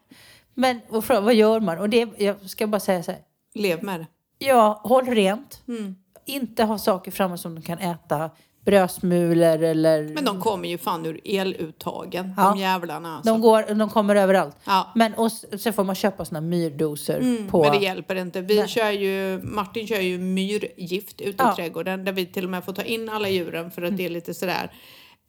Men 0.53 0.79
och 0.89 1.05
fråga, 1.05 1.21
vad 1.21 1.36
gör 1.36 1.59
man? 1.59 1.77
Och 1.79 1.89
det, 1.89 2.09
jag 2.17 2.49
ska 2.49 2.67
bara 2.67 2.79
säga 2.79 3.03
så 3.03 3.12
här, 3.12 3.21
Lev 3.55 3.83
med 3.83 3.99
det. 3.99 4.07
ja, 4.45 4.81
håll 4.83 5.05
rent. 5.05 5.62
Mm. 5.67 5.95
Inte 6.25 6.63
ha 6.63 6.77
saker 6.77 7.12
framme 7.12 7.38
som 7.38 7.55
de 7.55 7.62
kan 7.62 7.77
äta. 7.77 8.29
Brödsmulor 8.65 9.63
eller... 9.63 10.03
Men 10.13 10.25
de 10.25 10.41
kommer 10.41 10.69
ju 10.69 10.77
fan 10.77 11.05
ur 11.05 11.19
eluttagen, 11.23 12.33
Ja. 12.38 12.43
de 12.49 12.57
jävlarna 12.59 13.15
alltså. 13.15 13.31
de, 13.33 13.41
går, 13.41 13.75
de 13.75 13.89
kommer 13.89 14.15
överallt. 14.15 14.57
Ja. 14.65 14.91
Men 14.95 15.13
och 15.13 15.25
s- 15.27 15.63
så 15.63 15.71
får 15.71 15.83
man 15.83 15.95
köpa 15.95 16.25
såna 16.25 16.41
myrdoser 16.41 17.47
på... 17.49 17.63
Men 17.63 17.71
det 17.71 17.77
hjälper 17.86 18.15
inte. 18.15 18.41
Vi 18.41 18.59
Nej. 18.59 18.67
kör 18.67 18.89
ju, 18.91 19.39
Martin 19.43 19.88
kör 19.88 19.99
ju 19.99 20.17
myrgift 20.17 21.21
ute 21.21 21.43
Ja. 21.43 21.53
i 21.53 21.55
trädgården 21.55 22.05
där 22.05 22.12
vi 22.12 22.25
till 22.25 22.43
och 22.43 22.49
med 22.49 22.63
får 22.65 22.73
ta 22.73 22.81
in 22.81 23.09
alla 23.09 23.29
djuren 23.29 23.71
för 23.71 23.81
att 23.81 23.97
det 23.97 24.05
är 24.05 24.09
lite 24.09 24.33
sådär. 24.33 24.71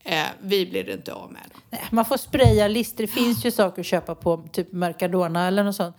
Eh, 0.05 0.23
vi 0.43 0.67
blir 0.67 0.91
inte 0.91 1.13
av 1.15 1.33
med 1.33 1.43
dem. 1.53 1.61
Nej, 1.71 1.81
Man 1.91 2.05
får 2.05 2.17
spraya 2.17 2.69
lister. 2.69 3.03
Det 3.05 3.09
finns 3.09 3.45
ju 3.45 3.51
saker 3.51 3.81
att 3.81 3.87
köpa 3.87 4.15
på 4.15 4.49
typ 4.53 4.73
Mercadona 4.73 5.47
eller 5.49 5.65
något 5.65 5.77
sånt. 5.77 5.97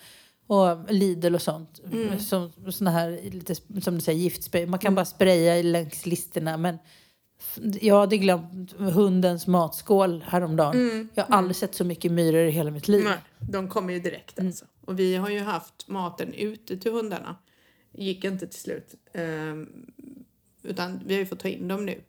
Och 0.48 0.94
Lidl 0.94 1.36
och 1.36 1.42
sånt. 1.42 1.82
Mm. 1.92 2.20
Som, 2.20 2.52
såna 2.72 2.92
här, 2.92 3.20
lite, 3.32 3.56
som 3.56 3.96
du 3.96 4.02
säger, 4.02 4.20
giftspray. 4.20 4.66
Man 4.66 4.80
kan 4.80 4.96
bara 4.96 5.06
spraya 5.06 5.64
längs 5.64 6.06
listerna. 6.06 6.58
Men 6.58 6.78
jag 7.82 8.00
hade 8.00 8.18
glömt 8.18 8.74
hundens 8.74 9.48
matskål 9.48 10.24
häromdagen. 10.28 11.10
Jag 11.14 11.24
har 11.24 11.38
aldrig 11.38 11.56
sett 11.56 11.76
så 11.76 11.84
mycket 11.84 12.12
myror 12.12 12.46
i 12.46 12.52
hela 12.52 12.72
mitt 12.72 12.88
liv. 12.88 13.02
Mm. 13.02 13.12
Nej, 13.12 13.50
de 13.50 13.70
kommer 13.70 13.94
ju 13.94 14.00
direkt 14.00 14.40
alltså. 14.40 14.66
Och 14.86 15.00
vi 15.00 15.16
har 15.16 15.30
ju 15.30 15.40
haft 15.40 15.88
maten 15.88 16.34
ute 16.34 16.78
till 16.78 16.92
hundarna. 16.92 17.36
Gick 17.92 18.24
inte 18.24 18.48
till 18.48 18.60
slut. 18.60 18.96
Ehm, 19.14 19.70
utan 20.64 21.02
vi 21.06 21.14
har 21.14 21.20
ju 21.20 21.26
fått 21.26 21.40
ta 21.40 21.48
in 21.48 21.68
dem 21.68 21.86
nu. 21.86 22.02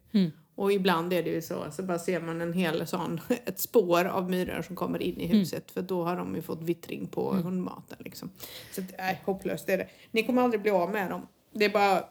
Och 0.59 0.73
ibland 0.73 1.13
är 1.13 1.23
det 1.23 1.31
ju 1.31 1.43
så, 1.43 1.65
så 1.73 1.83
bara 1.83 1.99
ser 1.99 2.21
man 2.21 2.41
en 2.41 2.53
hel 2.53 2.87
sån, 2.87 3.21
ett 3.45 3.61
spår 3.61 4.05
av 4.05 4.31
myror 4.31 4.63
som 4.63 4.77
kommer 4.77 5.03
in 5.03 5.21
i 5.21 5.27
huset. 5.27 5.71
För 5.71 5.83
då 5.83 6.05
har 6.05 6.17
de 6.17 6.35
ju 6.35 6.43
fått 6.43 6.63
vittring 6.63 7.07
på 7.07 7.33
hundmaten 7.35 7.97
liksom. 8.01 8.31
Så 8.73 8.81
det 8.81 8.95
är 8.99 9.21
hopplöst 9.25 9.69
är 9.69 9.79
det. 9.79 9.89
Ni 10.11 10.23
kommer 10.23 10.43
aldrig 10.43 10.63
bli 10.63 10.71
av 10.71 10.91
med 10.91 11.11
dem. 11.11 11.27
Det 11.53 11.65
är 11.65 11.71
bara, 11.71 12.05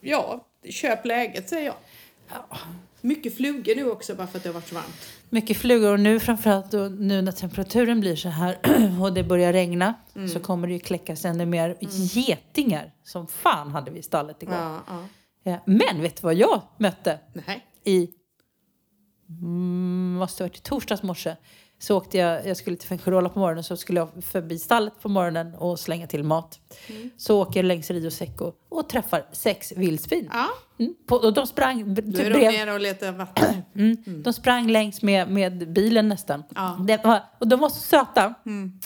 ja, 0.00 0.46
köp 0.70 1.04
läget 1.06 1.48
säger 1.48 1.66
jag. 1.66 1.74
Mycket 3.00 3.36
flugor 3.36 3.76
nu 3.76 3.90
också 3.90 4.14
bara 4.14 4.26
för 4.26 4.36
att 4.38 4.42
det 4.42 4.48
har 4.48 4.54
varit 4.54 4.68
så 4.68 4.74
varmt. 4.74 5.08
Mycket 5.30 5.56
flugor 5.56 5.92
och 5.92 6.00
nu 6.00 6.20
framförallt 6.20 6.70
då, 6.70 6.78
nu 6.78 7.22
när 7.22 7.32
temperaturen 7.32 8.00
blir 8.00 8.16
så 8.16 8.28
här 8.28 8.58
och 9.02 9.12
det 9.12 9.24
börjar 9.24 9.52
regna 9.52 9.94
Mm. 10.14 10.28
så 10.28 10.40
kommer 10.40 10.68
det 10.68 10.74
ju 10.74 10.80
kläckas 10.80 11.24
ännu 11.24 11.46
mer 11.46 11.76
getingar. 12.14 12.92
Som 13.04 13.26
fan 13.26 13.70
hade 13.70 13.90
vi 13.90 13.98
i 13.98 14.02
stallet 14.02 14.42
igår. 14.42 14.54
Ja, 14.54 14.80
ja. 14.86 15.04
Ja, 15.42 15.58
Men 15.66 16.02
vet 16.02 16.16
du 16.16 16.22
vad 16.22 16.34
jag 16.34 16.62
mötte 16.78 17.18
Nej. 17.46 17.66
I 17.88 18.10
mm, 19.42 20.14
måste 20.18 20.42
ha 20.42 20.48
varit 20.48 20.58
i 20.58 20.62
torsdags 20.62 21.02
morse. 21.02 21.36
Så 21.80 21.96
åkte 21.96 22.18
jag, 22.18 22.46
jag 22.46 22.56
skulle 22.56 22.76
till 22.76 22.88
Fuengirola 22.88 23.28
på 23.28 23.38
morgonen 23.38 23.64
så 23.64 23.76
skulle 23.76 24.00
jag 24.00 24.24
förbi 24.24 24.58
stallet 24.58 25.00
på 25.02 25.08
morgonen 25.08 25.54
och 25.54 25.80
slänga 25.80 26.06
till 26.06 26.24
mat. 26.24 26.60
Så 27.16 27.42
åker 27.42 27.60
jag 27.60 27.64
längs 27.66 27.90
Rio 27.90 28.10
Seco 28.10 28.52
och 28.68 28.88
träffar 28.88 29.26
sex 29.32 29.72
vildsvin. 29.76 30.28
Ja, 30.32 30.48
Mm, 30.80 30.94
på, 31.06 31.16
och 31.16 31.32
de 31.34 31.46
sprang 31.46 31.94
b- 31.94 32.02
då 32.04 32.18
är 32.22 32.30
de 32.30 32.38
nere 32.38 32.72
och 32.72 32.80
letar 32.80 33.12
vatten. 33.12 33.62
Mm. 33.74 34.22
De 34.22 34.32
sprang 34.32 34.68
längs 34.70 35.02
med, 35.02 35.30
med 35.30 35.72
bilen 35.72 36.08
nästan. 36.08 36.44
Ja. 36.54 36.74
Mm. 36.74 36.86
Det 36.86 37.04
var, 37.04 37.22
och 37.40 37.48
de 37.48 37.60
var 37.60 37.68
så 37.68 37.80
söta. 37.80 38.34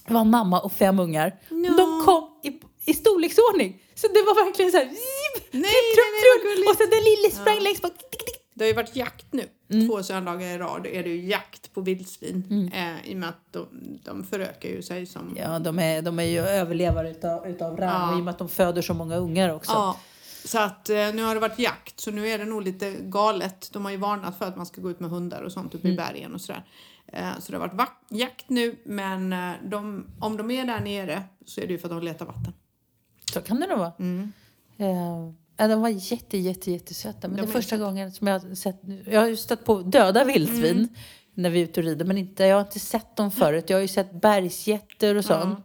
Det 0.07 0.15
var 0.15 0.25
mamma 0.25 0.61
och 0.61 0.73
fem 0.73 0.99
ungar. 0.99 1.41
Ja. 1.49 1.57
De 1.77 2.03
kom 2.05 2.41
i, 2.43 2.61
i 2.91 2.95
storleksordning. 2.95 3.83
Så 3.95 4.07
det 4.09 4.23
var 4.23 4.45
verkligen 4.45 4.71
så 4.71 4.77
här... 4.79 4.85
Nej, 4.85 4.95
nej, 5.51 5.73
gulligt. 6.43 6.71
och 6.71 6.77
så 6.77 6.83
den 6.83 7.05
lille 7.11 7.31
sprang 7.31 7.61
längst 7.61 7.83
bak. 7.83 7.93
Det 8.62 8.66
har 8.66 8.68
ju 8.70 8.77
varit 8.77 8.96
jakt 8.96 9.27
nu. 9.33 9.44
Mm. 9.70 9.88
Två 9.88 10.03
söndagar 10.03 10.46
i 10.46 10.59
rad 10.59 10.87
är 10.87 11.03
det 11.03 11.09
ju 11.09 11.29
jakt 11.29 11.72
på 11.75 11.81
vildsvin. 11.81 12.70
Eh, 12.75 13.11
I 13.11 13.14
och 13.14 13.18
med 13.18 13.29
att 13.29 13.53
de, 13.53 13.66
de 14.05 14.25
förökar 14.25 14.68
ju 14.68 14.83
sig 14.83 15.07
som... 15.07 15.37
Ja, 15.40 15.59
de 15.59 15.79
är, 15.79 16.03
de 16.03 16.18
är 16.18 16.22
ju 16.22 16.38
överlevare 16.38 17.11
utav, 17.11 17.46
utav 17.48 17.77
rang. 17.77 18.11
Ja. 18.11 18.16
I 18.18 18.20
och 18.20 18.25
med 18.25 18.33
att 18.33 18.38
de 18.38 18.48
föder 18.48 18.83
så 18.83 18.94
många 18.94 19.16
ungar 19.16 19.55
också. 19.55 19.72
Ja, 19.72 19.98
så 20.44 20.59
att 20.59 20.90
eh, 20.90 20.96
nu 20.96 21.22
har 21.22 21.35
det 21.35 21.40
varit 21.40 21.59
jakt 21.59 22.01
så 22.01 22.11
nu 22.11 22.29
är 22.29 22.38
det 22.38 22.44
nog 22.44 22.62
lite 22.62 22.90
galet. 23.01 23.70
De 23.72 23.85
har 23.85 23.92
ju 23.92 23.98
varnat 23.98 24.38
för 24.38 24.44
att 24.46 24.57
man 24.57 24.66
ska 24.66 24.81
gå 24.81 24.90
ut 24.90 25.01
med 25.01 25.11
hundar 25.11 25.42
och 25.42 25.53
sånt 25.53 25.75
uppe 25.75 25.88
Mm. 25.88 25.94
i 25.94 25.96
bergen 25.96 26.35
och 26.35 26.40
sådär. 26.40 26.64
Eh, 27.07 27.38
så 27.40 27.53
det 27.53 27.59
har 27.59 27.68
varit 27.68 27.90
jakt 28.09 28.48
nu 28.48 28.77
men 28.85 29.33
eh, 29.33 29.53
de, 29.64 30.07
om 30.20 30.37
de 30.37 30.51
är 30.51 30.64
där 30.64 30.81
nere 30.81 31.22
så 31.46 31.61
är 31.61 31.66
det 31.66 31.72
ju 31.72 31.79
för 31.79 31.88
att 31.88 31.94
de 32.01 32.03
letar 32.03 32.27
vatten. 32.27 32.53
Så 33.33 33.40
kan 33.40 33.61
det 33.61 33.66
nog 33.66 33.79
vara. 33.79 33.92
Mm. 33.98 34.33
Ja, 35.62 35.68
de 35.68 35.81
var 35.81 35.88
jätte, 35.88 36.38
jätte, 36.38 36.70
jättesöta. 36.70 37.29
Men 37.29 37.37
De 37.37 37.42
det 37.42 37.48
är 37.48 37.53
första 37.53 37.77
gången 37.77 38.12
som 38.12 38.27
jag 38.27 38.40
har 38.40 38.55
sett... 38.55 38.81
Jag 39.07 39.20
har 39.20 39.29
ju 39.29 39.37
stött 39.37 39.64
på 39.64 39.79
döda 39.83 40.25
vildsvin 40.25 40.77
Mm. 40.77 40.88
när 41.35 41.51
vi 41.51 41.61
är 41.61 41.64
ute 41.64 41.81
och 41.81 41.85
rider. 41.85 42.05
Men 42.05 42.18
inte, 42.18 42.44
jag 42.44 42.57
har 42.57 42.61
inte 42.62 42.79
sett 42.81 43.16
dem 43.16 43.31
förut. 43.31 43.70
Jag 43.70 43.77
har 43.77 43.83
ju 43.83 43.88
sett 43.88 44.12
bergsjätter 44.20 45.14
och 45.14 45.25
sånt. 45.25 45.59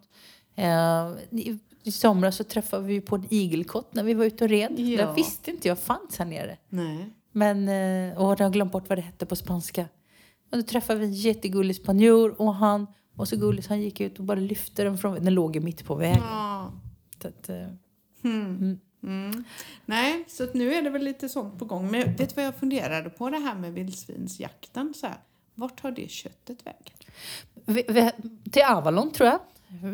Eh, 0.56 1.12
i, 1.40 1.60
I 1.84 1.92
somras 1.92 2.36
så 2.36 2.44
träffade 2.44 2.84
vi 2.84 3.02
på 3.02 3.16
en 3.16 3.26
igelkott 3.30 3.94
när 3.94 4.04
vi 4.04 4.14
var 4.14 4.26
ute 4.26 4.44
och 4.44 4.50
red. 4.50 4.80
Ja. 4.80 5.06
Det 5.08 5.14
visste 5.16 5.52
inte 5.52 5.68
jag 5.68 5.80
fanns 5.80 6.18
här 6.20 6.26
nere. 6.26 6.58
Nej. 6.70 7.10
Men, 7.32 7.68
eh, 7.70 8.18
och 8.18 8.32
jag 8.40 8.46
har 8.46 8.50
glömt 8.50 8.72
bort 8.72 8.90
vad 8.90 8.98
det 8.98 9.02
hette 9.02 9.26
på 9.26 9.36
spanska. 9.36 9.86
Och 10.52 10.58
då 10.58 10.64
träffade 10.64 11.00
vi 11.00 11.06
en 11.06 11.14
jättegullig 11.14 11.76
spanjor 11.76 12.42
och 12.42 12.56
han 12.56 12.88
var 13.14 13.26
så 13.26 13.36
gullig 13.36 13.64
så 13.64 13.70
han 13.70 13.82
gick 13.82 14.00
ut 14.02 14.20
och 14.20 14.26
bara 14.26 14.40
lyfte 14.40 14.84
den 14.84 14.98
från... 14.98 15.24
Den 15.24 15.34
låg 15.34 15.56
ju 15.56 15.62
mitt 15.62 15.86
på 15.86 15.96
vägen. 15.96 16.22
Ja. 16.22 16.72
Så 17.22 17.28
att, 17.28 17.50
eh, 17.50 17.68
Mm. 18.24 18.80
Nej, 19.86 20.26
så 20.28 20.48
nu 20.54 20.74
är 20.74 20.82
det 20.82 20.90
väl 20.90 21.04
lite 21.04 21.30
sånt 21.30 21.60
på 21.60 21.66
gång. 21.66 21.92
Men 21.92 22.16
vet 22.16 22.30
du 22.30 22.36
vad 22.36 22.46
jag 22.46 22.56
funderade 22.56 23.10
på 23.10 23.30
det 23.30 23.38
här 23.38 23.56
med 23.56 23.74
vildsvinsjakten? 23.74 24.94
Så 24.94 25.08
här, 25.08 25.18
vart 25.56 25.82
tar 25.82 25.92
det 25.92 26.12
köttet 26.12 26.58
vägen? 26.66 26.94
Till 28.52 28.62
Avalon 28.64 29.12
tror 29.12 29.30
jag. 29.30 29.40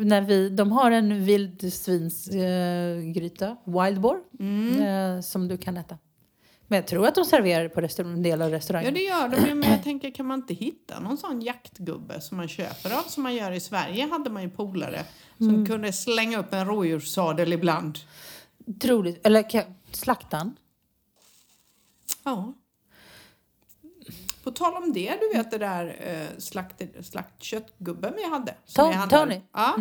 När 0.06 0.20
vi, 0.20 0.48
de 0.48 0.72
har 0.72 0.90
en 0.90 1.24
vildsvinsgryta, 1.24 3.46
eh, 3.46 3.54
wild 3.84 4.00
boar, 4.00 4.16
eh, 4.86 5.20
som 5.20 5.48
du 5.48 5.56
kan 5.56 5.76
äta. 5.76 5.98
Men 6.66 6.76
jag 6.76 6.86
tror 6.86 7.06
att 7.06 7.14
de 7.14 7.24
serverar 7.24 7.62
det 7.62 7.68
på 7.68 7.80
en 8.02 8.22
del 8.22 8.42
av 8.42 8.50
Ja, 8.50 8.56
restaurangen. 8.56 8.94
det 8.94 9.00
gör 9.00 9.28
de 9.28 9.54
men 9.54 9.70
jag 9.70 9.82
tänker 9.82 10.10
kan 10.10 10.26
man 10.26 10.38
inte 10.40 10.54
hitta 10.54 11.00
någon 11.00 11.18
sån 11.18 11.40
jaktgubbe 11.40 12.20
som 12.20 12.36
man 12.36 12.48
köper 12.48 12.98
av 12.98 13.02
som 13.02 13.22
man 13.22 13.34
gör 13.34 13.52
i 13.52 13.60
Sverige 13.60 14.06
hade 14.06 14.30
man 14.30 14.42
ju 14.42 14.50
polare 14.50 15.04
som 15.38 15.66
kunde 15.66 15.92
slänga 15.92 16.38
upp 16.38 16.54
en 16.54 16.66
rådjurssadel 16.66 17.52
ibland. 17.52 17.98
Troligt, 18.80 19.26
eller 19.26 19.66
slaktan. 19.92 20.56
Ja. 22.24 22.54
På 24.44 24.50
tal 24.50 24.74
om 24.82 24.92
det, 24.92 25.18
du 25.20 25.38
vet 25.38 25.50
det 25.50 25.58
där 25.58 25.96
eh, 26.00 26.38
slakt, 26.38 26.82
slaktköttgubben 27.06 28.12
vi 28.16 28.28
hade. 28.30 28.54
som 28.64 28.92
handlade. 28.92 29.24
Tony? 29.24 29.40
Ja, 29.52 29.76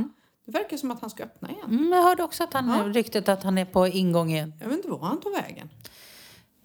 det 0.45 0.51
verkar 0.51 0.77
som 0.77 0.91
att 0.91 1.01
han 1.01 1.09
ska 1.09 1.23
öppna 1.23 1.49
igen. 1.51 1.69
Mm, 1.69 1.91
jag 1.91 2.03
hörde 2.03 2.23
också 2.23 2.43
att 2.43 2.53
han 2.53 2.67
Ja. 2.69 2.83
ryktet 2.83 3.29
att 3.29 3.43
han 3.43 3.57
är 3.57 3.65
på 3.65 3.87
ingång 3.87 4.31
igen. 4.31 4.53
Jag 4.59 4.67
vet 4.67 4.77
inte 4.77 4.89
var 4.89 4.99
han 4.99 5.19
tog 5.21 5.31
vägen. 5.33 5.69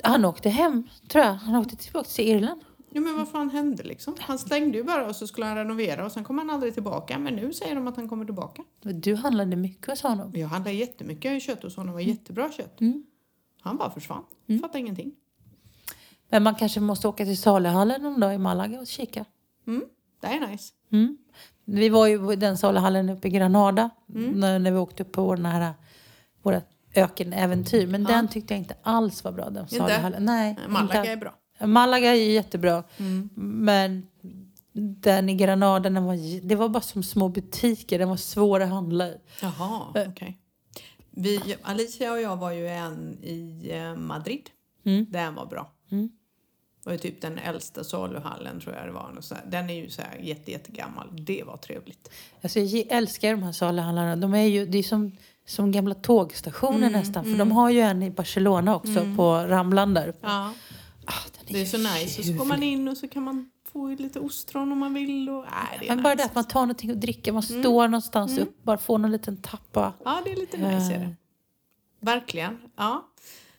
Han 0.03 0.25
åkte 0.25 0.49
hem, 0.49 0.89
tror 1.09 1.25
jag. 1.25 1.33
Han 1.35 1.55
åkte 1.57 1.77
tillbaka 1.77 2.09
till 2.09 2.29
Irland. 2.29 2.61
Ja, 2.99 3.03
men 3.03 3.17
vad 3.17 3.29
fan 3.29 3.51
hände 3.51 3.83
liksom? 3.83 4.15
Han 4.19 4.39
stängde 4.39 4.79
ju 4.79 4.85
bara 4.85 5.07
och 5.07 5.17
så 5.17 5.27
skulle 5.27 5.47
han 5.47 5.57
renovera 5.57 6.05
och 6.05 6.13
sen 6.13 6.25
kom 6.25 6.39
han 6.39 6.51
aldrig 6.51 6.75
tillbaka. 6.75 7.19
Men 7.19 7.35
nu 7.35 7.53
säger 7.53 7.75
de 7.75 7.89
att 7.89 7.97
han 7.97 8.09
kommer 8.09 8.25
tillbaka. 8.25 8.63
Du 8.83 9.15
handlade 9.15 9.57
mycket 9.57 9.87
hos 9.87 10.03
honom. 10.03 10.33
Jag 10.35 10.49
handlade 10.49 10.77
jättemycket 10.77 11.43
kött 11.43 11.63
hos 11.63 11.77
honom. 11.77 11.87
Det 11.87 11.93
var 11.93 12.01
jättebra 12.01 12.53
kött. 12.53 12.81
Mm. 12.81 13.05
Han 13.61 13.77
bara 13.77 13.91
försvann. 13.91 14.25
Fattade 14.61 14.79
ingenting. 14.79 15.13
Men 16.29 16.43
man 16.43 16.55
kanske 16.55 16.81
måste 16.81 17.09
åka 17.09 17.25
till 17.25 17.39
saluhallen 17.39 18.03
någon 18.03 18.21
dag 18.21 18.35
i 18.35 18.39
Malaga 18.39 18.81
och 18.81 18.87
kika. 18.87 19.25
Mm. 19.67 19.85
Det 20.21 20.27
är 20.27 20.47
nice. 20.47 20.73
Mm. 20.93 21.19
Vi 21.65 21.89
var 21.89 22.07
ju 22.07 22.33
i 22.33 22.37
den 22.37 22.59
saluhallen 22.59 23.09
uppe 23.09 23.29
i 23.29 23.31
Granada 23.31 23.91
Mm. 24.15 24.31
när, 24.31 24.59
när 24.59 24.71
vi 24.71 24.79
åkte 24.79 25.05
på 25.05 25.25
vår, 25.25 25.37
den 25.37 25.47
här, 25.47 25.75
våra 26.43 26.63
ökenäventyr. 26.95 27.87
Men 27.87 28.05
den 28.05 28.29
tyckte 28.29 28.55
jag 28.55 28.59
inte 28.59 28.77
alls 28.83 29.25
var 29.25 29.33
bra. 29.33 29.51
Den 29.51 29.69
saluhallen. 29.69 30.25
Nej, 30.25 30.59
Malaga 30.69 30.99
inte. 30.99 31.13
är 31.13 31.17
bra. 31.17 31.35
Malaga 31.66 32.11
är 32.11 32.31
jättebra. 32.31 32.85
Mm. 32.97 33.31
Men 33.35 34.07
den 34.73 35.29
i 35.29 35.35
Granada, 35.35 35.90
den 35.90 36.05
var, 36.05 36.47
det 36.47 36.55
var 36.55 36.68
bara 36.68 36.81
som 36.81 37.03
små 37.03 37.29
butiker. 37.29 37.99
Den 37.99 38.09
var 38.09 38.16
svår 38.16 38.61
att 38.61 38.68
handla 38.68 39.09
i. 39.09 39.16
Jaha, 39.42 39.87
okej. 40.09 40.38
Vi, 41.11 41.57
Alicia 41.62 42.12
och 42.12 42.21
jag 42.21 42.37
var 42.37 42.53
ju 42.53 42.68
en 42.68 43.18
i 43.23 43.71
eh, 43.73 43.94
Madrid. 43.97 44.51
Mm. 44.85 45.07
Den 45.09 45.35
var 45.35 45.47
bra. 45.47 45.71
Mm. 45.90 46.11
Det 46.85 46.90
var 46.90 46.92
ju 46.92 46.99
typ 46.99 47.21
den 47.21 47.38
äldsta 47.38 47.85
saluhallen 47.85 48.61
tror 48.61 48.75
jag 48.75 48.87
det 48.87 48.92
var. 48.92 49.21
Den 49.51 49.71
är 49.71 49.75
ju 49.75 49.90
så 49.90 50.03
här 50.03 50.18
jätte, 50.21 50.51
jättegammal. 50.51 51.09
Det 51.25 51.44
var 51.47 51.57
trevligt. 51.57 52.11
Alltså, 52.42 52.61
jag 52.61 52.87
älskar 52.90 53.31
de 53.31 53.42
här 53.42 53.53
saluhallarna. 53.53 54.16
De 54.16 54.35
är 54.35 54.47
ju, 54.47 54.66
det 54.66 54.79
är 54.79 54.83
som, 54.83 55.16
som 55.47 55.73
gamla 55.73 55.94
tågstationer 55.94 56.90
nästan. 56.90 57.25
För 57.25 57.37
de 57.37 57.53
har 57.53 57.71
ju 57.71 57.81
en 57.81 58.03
i 58.03 58.11
Barcelona 58.11 58.77
också 58.77 59.14
på 59.16 59.35
Ramlan 59.35 59.94
där. 59.94 60.14
Ja, 60.21 60.53
Ah, 61.09 61.29
det 61.47 61.61
är 61.61 61.64
så 61.64 61.79
nice. 61.79 62.21
Och 62.21 62.27
så 62.27 62.33
går 62.33 62.44
man 62.44 62.62
in 62.62 62.88
och 62.88 62.97
så 62.97 63.09
kan 63.09 63.23
man 63.23 63.51
få 63.64 63.88
lite 63.88 64.21
ostron 64.21 64.73
om 64.73 64.79
man 64.79 64.94
vill. 64.94 65.31
Och, 65.31 65.44
är 65.47 65.88
Men 65.88 66.03
bara 66.03 66.14
det 66.14 66.23
nice. 66.23 66.29
att 66.29 66.35
man 66.35 66.44
tar 66.44 66.61
någonting 66.61 66.90
att 66.90 67.01
dricka, 67.01 67.33
man 67.33 67.42
står 67.42 67.88
någonstans 67.88 68.38
upp, 68.38 68.62
bara 68.62 68.79
får 68.79 68.99
någon 68.99 69.12
liten 69.12 69.37
tappa. 69.37 69.92
Ja, 70.05 70.23
det 70.25 70.33
är 70.33 70.37
lite 70.37 70.57
nice. 70.57 70.94
Är 70.94 70.99
det. 70.99 71.05
Eh. 71.05 71.11
Verkligen. 72.01 72.59
Ja. 72.77 73.09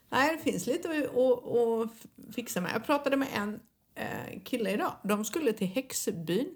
Nej, 0.10 0.36
det 0.38 0.52
finns 0.52 0.68
lite 0.68 0.90
att, 0.90 1.18
att, 1.18 1.48
att 1.52 2.36
fixa 2.36 2.62
med. 2.62 2.72
Jag 2.74 2.86
pratade 2.86 3.18
med 3.18 3.28
en 3.36 3.60
eh, 3.96 4.42
kille 4.44 4.72
idag. 4.72 4.92
De 5.04 5.26
skulle 5.26 5.54
till 5.54 5.68
Häxbyn. 5.68 6.56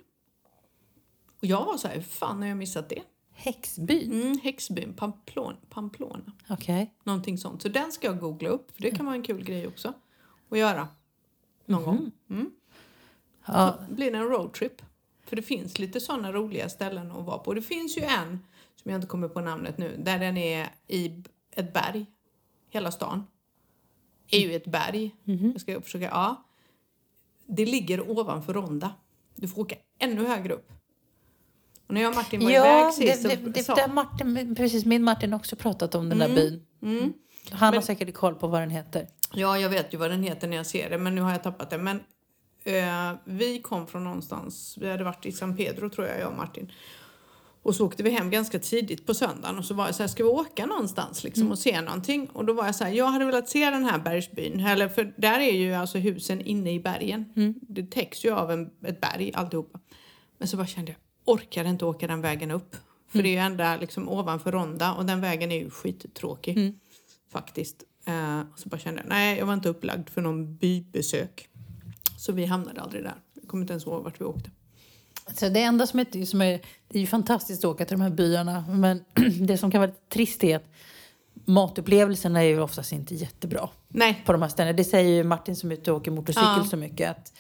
Och 1.40 1.46
jag 1.46 1.66
var 1.66 1.78
så 1.78 1.88
här, 1.88 1.96
hur 1.96 2.02
fan 2.02 2.42
har 2.42 2.48
jag 2.48 2.58
missat 2.58 2.90
det? 2.90 3.02
Häxbyn? 3.36 4.12
Mm, 4.12 4.40
Häxbyn, 4.44 4.94
Pamplona. 4.94 5.58
Pamplona. 5.70 6.32
Okej. 6.50 6.94
Någonting 7.04 7.38
sånt. 7.38 7.62
Så 7.62 7.68
den 7.68 7.92
ska 7.92 8.08
jag 8.08 8.20
googla 8.20 8.50
upp, 8.50 8.76
för 8.76 8.82
det 8.82 8.92
kan 8.92 9.06
vara 9.06 9.16
en 9.16 9.24
kul 9.24 9.44
grej 9.44 9.68
också 9.68 9.94
att 10.54 10.60
göra. 10.60 10.88
Någon 11.66 11.84
gång. 11.84 12.12
Mm. 12.30 12.52
Ja, 13.46 13.80
Så 13.88 13.94
blir 13.94 14.12
det 14.12 14.18
en 14.18 14.24
roadtrip. 14.24 14.82
För 15.26 15.36
det 15.36 15.42
finns 15.42 15.80
lite 15.80 16.00
sådana 16.00 16.32
roliga 16.32 16.70
ställen 16.70 17.12
att 17.12 17.26
vara 17.26 17.38
på. 17.38 17.54
Det 17.54 17.62
finns 17.62 17.98
ju 17.98 18.02
en, 18.02 18.40
som 18.76 18.92
jag 18.92 18.98
inte 18.98 19.08
kommer 19.08 19.28
på 19.28 19.42
namnet 19.42 19.78
nu, 19.78 19.96
där 19.98 20.20
den 20.20 20.38
är 20.38 20.70
i 20.88 21.24
ett 21.52 21.74
berg. 21.74 22.06
Hela 22.70 22.92
stan 22.92 23.28
är 24.28 24.40
ju 24.40 24.56
ett 24.56 24.68
berg. 24.68 25.16
Jag 25.24 25.62
ska 25.62 25.82
försöka, 25.82 26.06
ja. 26.06 26.44
Det 27.46 27.66
ligger 27.66 28.10
ovanför 28.10 28.54
Ronda. 28.54 28.94
Du 29.36 29.48
får 29.48 29.62
åka 29.62 29.76
ännu 30.00 30.28
högre 30.28 30.54
upp. 30.54 30.72
Och 31.88 31.94
när 31.94 32.02
jag 32.02 32.10
och 32.10 32.16
Martin 32.16 32.44
var 32.44 32.52
ja 32.52 32.80
iväg 32.80 32.94
sist 32.94 33.24
det, 33.24 33.30
så 33.30 33.36
det, 33.36 33.50
det, 33.50 33.64
sa... 33.64 33.76
där 33.76 33.88
Martin, 33.88 34.56
precis 34.56 34.86
min 34.86 35.04
Martin 35.04 35.32
har 35.32 35.40
också 35.40 35.56
pratat 35.56 35.96
om 35.96 36.10
den 36.10 36.20
där 36.20 36.36
byn. 36.36 36.66
Mm. 36.82 37.14
Han 37.52 37.74
har 37.74 37.82
säkert 37.82 38.14
koll 38.14 38.36
på 38.36 38.48
vad 38.48 38.62
den 38.62 38.70
heter. 38.70 39.08
Ja, 39.36 39.60
jag 39.60 39.70
vet 39.70 39.94
ju 39.94 39.98
vad 39.98 40.12
den 40.12 40.24
heter 40.24 40.48
när 40.48 40.58
jag 40.58 40.66
ser 40.66 40.90
det, 40.90 40.98
men 40.98 41.16
nu 41.16 41.22
har 41.22 41.32
jag 41.32 41.44
tappat 41.44 41.70
det. 41.70 41.78
Men 41.78 42.00
eh, 42.64 43.20
vi 43.26 43.62
kom 43.62 43.88
från 43.88 44.04
någonstans, 44.04 44.78
vi 44.82 44.92
hade 44.92 45.04
varit 45.04 45.26
i 45.26 45.32
San 45.32 45.58
Pedro 45.58 45.90
tror 45.90 46.08
jag, 46.08 46.20
jag 46.20 46.28
och 46.28 46.38
Martin. 46.38 46.72
Och 47.64 47.76
så 47.76 47.86
åkte 47.86 48.04
vi 48.04 48.10
hem 48.10 48.30
ganska 48.30 48.60
tidigt 48.60 49.06
på 49.06 49.14
söndagen 49.14 49.58
och 49.58 49.66
så 49.66 49.74
var 49.74 49.86
jag 49.86 49.96
så 49.96 50.04
här, 50.04 50.08
ska 50.08 50.24
vi 50.24 50.30
åka 50.30 50.66
någonstans 50.66 51.24
liksom 51.24 51.44
och 51.52 51.60
se 51.60 51.82
någonting? 51.82 52.28
Och 52.28 52.46
då 52.46 52.54
var 52.54 52.66
jag 52.66 52.76
så 52.76 52.84
här, 52.84 52.92
jag 52.92 53.06
hade 53.06 53.26
velat 53.26 53.50
se 53.50 53.70
den 53.70 53.86
här 53.86 54.00
bergsbyn, 54.00 54.60
eller 54.60 54.90
för 54.90 55.14
där 55.18 55.40
är 55.40 55.52
ju 55.52 55.74
alltså 55.74 55.98
husen 55.98 56.42
inne 56.42 56.74
i 56.74 56.80
bergen. 56.80 57.26
Det 57.62 57.84
täcks 57.92 58.26
ju 58.26 58.32
av 58.32 58.52
en, 58.52 58.70
ett 58.86 59.02
berg 59.02 59.32
alltihopa. 59.34 59.80
Men 60.38 60.48
så 60.48 60.58
bara 60.58 60.68
kände 60.68 60.92
jag, 60.92 61.00
orkar 61.36 61.66
inte 61.66 61.86
åka 61.86 62.08
den 62.08 62.22
vägen 62.22 62.52
upp. 62.52 62.76
För 63.10 63.24
det 63.24 63.30
är 63.30 63.34
ju 63.34 63.38
ända 63.38 63.78
liksom 63.78 64.10
ovanför 64.10 64.52
Ronda 64.52 64.94
och 64.94 65.06
den 65.06 65.22
vägen 65.22 65.52
är 65.52 65.60
ju 65.60 65.70
skittråkig. 65.70 66.56
Faktiskt. 67.32 67.84
Eh, 68.06 68.40
och 68.54 68.60
så 68.60 68.70
bara 68.70 68.78
kände 68.80 69.02
jag, 69.02 69.10
nej 69.10 69.38
jag 69.38 69.46
var 69.46 69.54
inte 69.54 69.70
upplagd 69.70 70.10
för 70.10 70.22
någon 70.22 70.56
bybesök. 70.58 71.50
Så 72.18 72.32
vi 72.32 72.46
hamnade 72.46 72.82
aldrig 72.82 73.04
där. 73.04 73.16
Jag 73.34 73.48
kommer 73.50 73.64
inte 73.64 73.74
ens 73.74 73.86
ihåg 73.86 74.04
vart 74.04 74.22
vi 74.22 74.26
åkte. 74.26 74.50
Så 75.34 75.50
det 75.50 75.62
enda 75.62 75.88
som 75.88 76.00
är, 76.00 76.26
som 76.26 76.42
är... 76.42 76.62
Det 76.88 76.98
är 76.98 77.02
ju 77.02 77.08
fantastiskt 77.08 77.66
att 77.66 77.72
åka 77.72 77.86
till 77.86 77.98
de 77.98 78.04
här 78.04 78.10
byarna. 78.10 78.66
Men 78.70 79.04
det 79.48 79.58
som 79.58 79.72
kan 79.72 79.82
vara 79.82 79.92
lite 79.92 80.10
trist 80.10 80.44
är 80.44 80.56
att 80.56 80.66
matupplevelserna 81.46 82.44
är 82.44 82.48
ju 82.48 82.60
oftast 82.60 82.92
inte 82.92 83.16
jättebra 83.16 83.70
Nej, 83.88 84.24
på 84.26 84.32
de 84.32 84.42
här 84.42 84.50
ställena. 84.50 84.78
Det 84.78 84.84
säger 84.84 85.10
ju 85.10 85.24
Martin 85.24 85.56
som 85.56 85.72
är 85.72 85.76
ute 85.76 85.92
och 85.92 85.98
åker 85.98 86.12
motorcykel 86.12 86.44
Ja. 86.58 86.66
så 86.70 86.78
mycket. 86.78 87.12
Att 87.12 87.34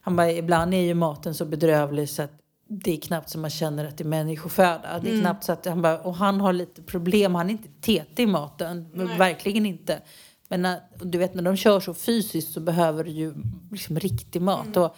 han 0.00 0.16
bara, 0.16 0.32
ibland 0.32 0.74
är 0.74 0.80
ju 0.80 0.94
maten 0.94 1.34
så 1.34 1.44
bedrövlig 1.44 2.08
så 2.10 2.22
att 2.22 2.32
det 2.68 2.92
är 2.92 3.00
knappt 3.00 3.30
som 3.30 3.40
man 3.40 3.50
känner 3.50 3.84
att 3.84 3.98
det 3.98 4.04
är 4.04 4.08
människoföda. 4.08 5.00
Det 5.02 5.10
är 5.10 5.20
knappt 5.20 5.44
så 5.44 5.52
att 5.52 5.66
han 5.66 5.82
bara, 5.82 5.98
och 6.00 6.14
han 6.14 6.40
har 6.40 6.52
lite 6.52 6.82
problem. 6.82 7.34
Han 7.34 7.46
är 7.46 7.50
inte 7.50 7.68
tetig 7.80 8.22
i 8.22 8.26
maten. 8.26 8.88
Men 8.92 9.18
Verkligen 9.18 9.66
inte. 9.66 10.02
Men 10.48 10.62
när, 10.62 10.80
och 11.00 11.06
du 11.06 11.18
vet 11.18 11.34
när 11.34 11.42
de 11.42 11.56
kör 11.56 11.80
så 11.80 11.94
fysiskt 11.94 12.52
så 12.52 12.60
behöver 12.60 13.04
du 13.04 13.10
ju 13.10 13.34
liksom 13.70 13.98
riktig 13.98 14.42
mat. 14.42 14.76
Och 14.76 14.96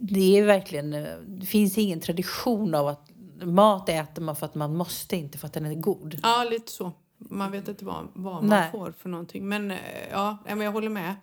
det 0.00 0.38
är 0.38 0.44
verkligen, 0.44 0.94
eh, 0.94 1.08
det 1.26 1.46
finns 1.46 1.78
ingen 1.78 2.00
tradition 2.00 2.74
av 2.74 2.88
att 2.88 3.10
mat 3.42 3.88
äter 3.88 4.22
man 4.22 4.36
för 4.36 4.46
att 4.46 4.54
man 4.54 4.76
måste, 4.76 5.16
inte 5.16 5.38
för 5.38 5.46
att 5.46 5.52
den 5.52 5.66
är 5.66 5.74
god. 5.74 6.20
ja 6.22 6.46
lite 6.50 6.72
så. 6.72 6.92
Man 7.18 7.50
vet 7.50 7.68
inte 7.68 7.84
vad, 7.84 8.08
vad 8.12 8.34
man 8.34 8.46
Nej. 8.46 8.70
får 8.70 8.92
för 8.92 9.08
någonting. 9.08 9.48
Men 9.48 9.70
eh, 9.70 9.78
ja, 10.10 10.38
nej, 10.46 10.64
jag 10.64 10.72
håller 10.72 10.88
med. 10.88 11.14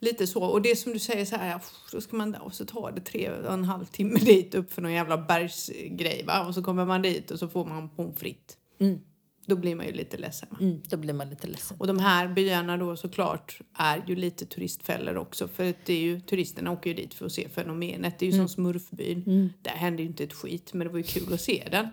Lite 0.00 0.26
så. 0.26 0.42
Och 0.42 0.62
det 0.62 0.76
som 0.76 0.92
du 0.92 0.98
säger 0.98 1.24
så 1.24 1.36
här, 1.36 1.60
då 1.92 2.00
ska 2.00 2.16
man 2.16 2.34
och 2.34 2.54
så 2.54 2.64
tar 2.64 2.92
det 2.92 3.00
tre 3.00 3.30
och 3.30 3.52
en 3.52 3.64
halv 3.64 3.84
timme 3.84 4.18
dit 4.18 4.54
upp 4.54 4.72
för 4.72 4.82
någon 4.82 4.92
jävla 4.92 5.18
bergsgrej 5.18 6.24
va. 6.26 6.46
Och 6.46 6.54
så 6.54 6.62
kommer 6.62 6.84
man 6.84 7.02
dit 7.02 7.30
och 7.30 7.38
så 7.38 7.48
får 7.48 7.64
man 7.64 7.88
pommes 7.88 8.18
frites. 8.18 8.56
Mm. 8.78 8.98
Då 9.50 9.56
blir 9.56 9.74
man 9.74 9.86
ju 9.86 9.92
lite 9.92 10.16
ledsen. 10.16 10.48
Mm, 10.60 10.82
då 10.88 10.96
blir 10.96 11.14
man 11.14 11.30
lite 11.30 11.46
ledsen. 11.46 11.76
Och 11.80 11.86
de 11.86 11.98
här 11.98 12.28
byarna 12.28 12.76
då 12.76 12.96
såklart 12.96 13.58
är 13.78 14.02
ju 14.06 14.16
lite 14.16 14.46
turistfällor 14.46 15.16
också. 15.16 15.48
För 15.48 15.74
det 15.84 15.92
är 15.94 16.00
ju, 16.00 16.20
turisterna 16.20 16.70
åker 16.70 16.90
ju 16.90 16.96
dit 16.96 17.14
för 17.14 17.26
att 17.26 17.32
se 17.32 17.48
fenomenet. 17.48 18.18
Det 18.18 18.26
är 18.26 18.30
ju 18.30 18.36
som 18.36 18.48
smurfbyn. 18.48 19.52
Där 19.62 19.70
hände 19.70 20.02
ju 20.02 20.08
inte 20.08 20.24
ett 20.24 20.32
skit, 20.32 20.72
men 20.74 20.86
det 20.86 20.92
var 20.92 20.98
ju 20.98 21.02
kul 21.04 21.34
att 21.34 21.40
se 21.40 21.68
den. 21.70 21.88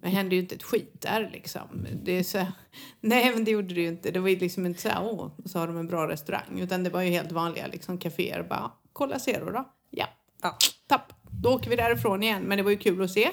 Men 0.00 0.10
hände 0.10 0.34
ju 0.34 0.40
inte 0.40 0.54
ett 0.54 0.62
skit 0.62 1.00
där 1.00 1.30
liksom. 1.32 1.86
Det 2.02 2.12
är 2.18 2.22
så 2.22 2.46
nej 3.00 3.32
men 3.34 3.44
det 3.44 3.50
gjorde 3.50 3.74
det 3.74 3.80
ju 3.80 3.88
inte. 3.88 4.10
Det 4.10 4.20
var 4.20 4.28
ju 4.28 4.38
liksom 4.38 4.66
inte 4.66 4.80
så 4.80 4.88
här, 4.88 5.02
åh, 5.04 5.30
så 5.44 5.58
har 5.58 5.66
de 5.66 5.76
en 5.76 5.86
bra 5.86 6.08
restaurang. 6.08 6.60
Utan 6.60 6.84
det 6.84 6.90
var 6.90 7.02
ju 7.02 7.10
helt 7.10 7.32
vanliga 7.32 7.66
liksom 7.66 7.98
kaféer. 7.98 8.42
Bara, 8.42 8.70
kolla 8.92 9.18
Zero 9.18 9.50
då. 9.52 9.68
Ja, 9.90 10.06
Ja. 10.42 10.56
tapp. 10.86 11.12
Då 11.42 11.50
åker 11.50 11.70
vi 11.70 11.76
därifrån 11.76 12.22
igen. 12.22 12.42
Men 12.42 12.56
det 12.56 12.62
var 12.62 12.70
ju 12.70 12.76
kul 12.76 13.02
att 13.02 13.10
se. 13.10 13.30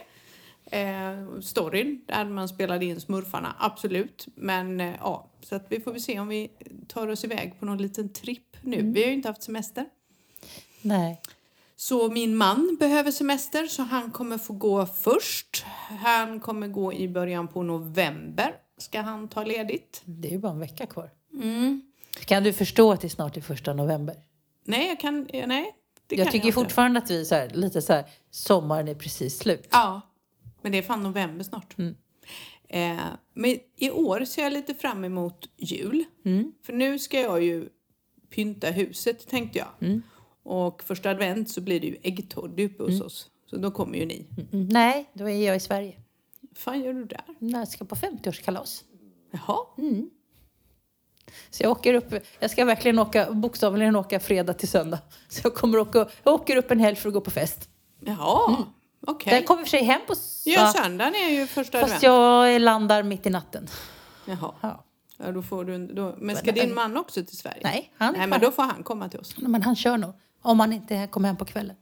Eh, 0.71 1.39
storyn 1.41 2.01
där 2.05 2.25
man 2.25 2.49
spelade 2.49 2.85
in 2.85 3.01
smurfarna, 3.01 3.55
absolut. 3.59 4.27
Men 4.35 4.81
eh, 4.81 4.93
ja, 4.99 5.29
så 5.41 5.55
att 5.55 5.65
vi 5.69 5.79
får 5.79 5.91
väl 5.91 6.01
se 6.01 6.19
om 6.19 6.27
vi 6.27 6.51
tar 6.87 7.07
oss 7.07 7.23
iväg 7.23 7.59
på 7.59 7.65
någon 7.65 7.77
liten 7.77 8.09
tripp 8.09 8.57
nu. 8.61 8.81
Vi 8.81 9.01
har 9.01 9.07
ju 9.07 9.13
inte 9.13 9.27
haft 9.27 9.43
semester. 9.43 9.85
Nej. 10.81 11.21
Så 11.75 12.09
min 12.09 12.35
man 12.35 12.77
behöver 12.79 13.11
semester 13.11 13.67
så 13.67 13.81
han 13.83 14.11
kommer 14.11 14.37
få 14.37 14.53
gå 14.53 14.85
först. 14.85 15.65
Han 16.05 16.39
kommer 16.39 16.67
gå 16.67 16.93
i 16.93 17.07
början 17.07 17.47
på 17.47 17.63
november. 17.63 18.55
Ska 18.77 19.01
han 19.01 19.27
ta 19.27 19.43
ledigt? 19.43 20.01
Det 20.05 20.27
är 20.27 20.31
ju 20.31 20.39
bara 20.39 20.51
en 20.51 20.59
vecka 20.59 20.85
kvar. 20.85 21.09
Mm. 21.33 21.81
Kan 22.25 22.43
du 22.43 22.53
förstå 22.53 22.91
att 22.91 23.01
det 23.01 23.07
är 23.07 23.09
snart 23.09 23.37
är 23.37 23.41
första 23.41 23.73
november? 23.73 24.15
Nej, 24.63 24.87
jag 24.87 24.99
kan... 24.99 25.27
eh, 25.29 25.47
Nej, 25.47 25.75
Jag 26.07 26.31
tycker 26.31 26.47
jag 26.47 26.53
fortfarande 26.55 26.99
att 26.99 27.11
vi 27.11 27.21
är 27.21 27.25
så 27.25 27.35
här, 27.35 27.49
lite 27.49 27.81
så 27.81 27.93
här, 27.93 28.05
sommaren 28.31 28.87
är 28.87 28.95
precis 28.95 29.37
slut. 29.37 29.67
Ja, 29.71 30.01
men 30.67 30.71
det 30.71 30.77
är 30.77 30.81
fan 30.81 31.03
november 31.03 31.43
snart. 31.43 31.77
Mm. 31.77 31.95
Eh, 32.69 33.05
men 33.33 33.59
i 33.75 33.91
år 33.91 34.25
ser 34.25 34.43
jag 34.43 34.53
lite 34.53 34.73
fram 34.73 35.05
emot 35.05 35.49
jul. 35.57 36.03
Mm. 36.25 36.53
För 36.63 36.73
nu 36.73 36.99
ska 36.99 37.19
jag 37.19 37.43
ju 37.43 37.69
pynta 38.29 38.69
huset 38.71 39.27
tänkte 39.27 39.59
jag. 39.59 39.67
Mm. 39.81 40.01
Och 40.43 40.83
första 40.83 41.09
advent 41.09 41.49
så 41.49 41.61
blir 41.61 41.79
det 41.79 41.87
ju 41.87 41.97
äggtoddy 42.03 42.65
uppe 42.65 42.83
hos 42.83 43.01
oss. 43.01 43.31
Så 43.49 43.57
då 43.57 43.71
kommer 43.71 43.97
ju 43.97 44.05
ni. 44.05 44.27
Mm, 44.53 44.67
nej, 44.67 45.09
då 45.13 45.29
är 45.29 45.47
jag 45.47 45.55
i 45.55 45.59
Sverige. 45.59 45.95
Fan 46.55 46.81
gör 46.81 46.93
du 46.93 47.05
där? 47.05 47.23
Jag 47.39 47.67
ska 47.67 47.85
på 47.85 47.95
50-årskalas. 47.95 48.83
Jaha, 49.31 49.57
Mm. 49.77 50.09
Så 51.49 51.63
jag 51.63 51.71
åker 51.71 51.93
upp, 51.93 52.13
jag 52.39 52.51
ska 52.51 52.65
verkligen 52.65 52.99
åka, 52.99 53.31
bokstavligen 53.31 53.95
åka 53.95 54.19
fredag 54.19 54.53
till 54.53 54.67
söndag. 54.67 54.99
Så 55.29 55.41
jag 55.43 55.53
kommer 55.53 55.77
åka, 55.77 56.07
jag 56.23 56.33
åker 56.33 56.55
upp 56.57 56.71
en 56.71 56.79
helg 56.79 56.95
för 56.95 57.09
att 57.09 57.13
gå 57.13 57.21
på 57.21 57.31
fest. 57.31 57.69
jaha, 57.99 58.65
okej. 59.07 59.33
Jag 59.33 59.45
kommer 59.45 59.63
för 59.63 59.69
sig 59.69 59.83
hem 59.83 60.01
på... 60.07 60.13
Ja, 60.45 60.73
söndagen 60.77 61.15
är 61.15 61.29
ju 61.29 61.47
första 61.47 61.79
Fast 61.79 61.83
advent. 61.93 62.03
jag 62.03 62.61
landar 62.61 63.03
mitt 63.03 63.25
i 63.25 63.29
natten. 63.29 63.67
Jaha. 64.25 64.51
Ja. 64.61 64.83
Ja, 65.17 65.31
då 65.31 65.41
får 65.41 65.65
du, 65.65 65.87
då, 65.87 66.15
men 66.19 66.35
ska 66.35 66.51
din 66.51 66.73
man 66.73 66.97
också 66.97 67.25
till 67.25 67.37
Sverige? 67.37 67.61
Nej, 67.63 67.93
han 67.97 68.13
Nej, 68.17 68.27
men 68.27 68.39
då 68.41 68.51
får 68.51 68.63
han 68.63 68.83
komma 68.83 69.09
till 69.09 69.19
oss. 69.19 69.35
Men 69.37 69.61
han 69.61 69.75
kör 69.75 69.97
nog. 69.97 70.13
Om 70.41 70.59
han 70.59 70.73
inte 70.73 71.07
kommer 71.11 71.27
hem 71.27 71.37
på 71.37 71.45
kvällen. 71.45 71.75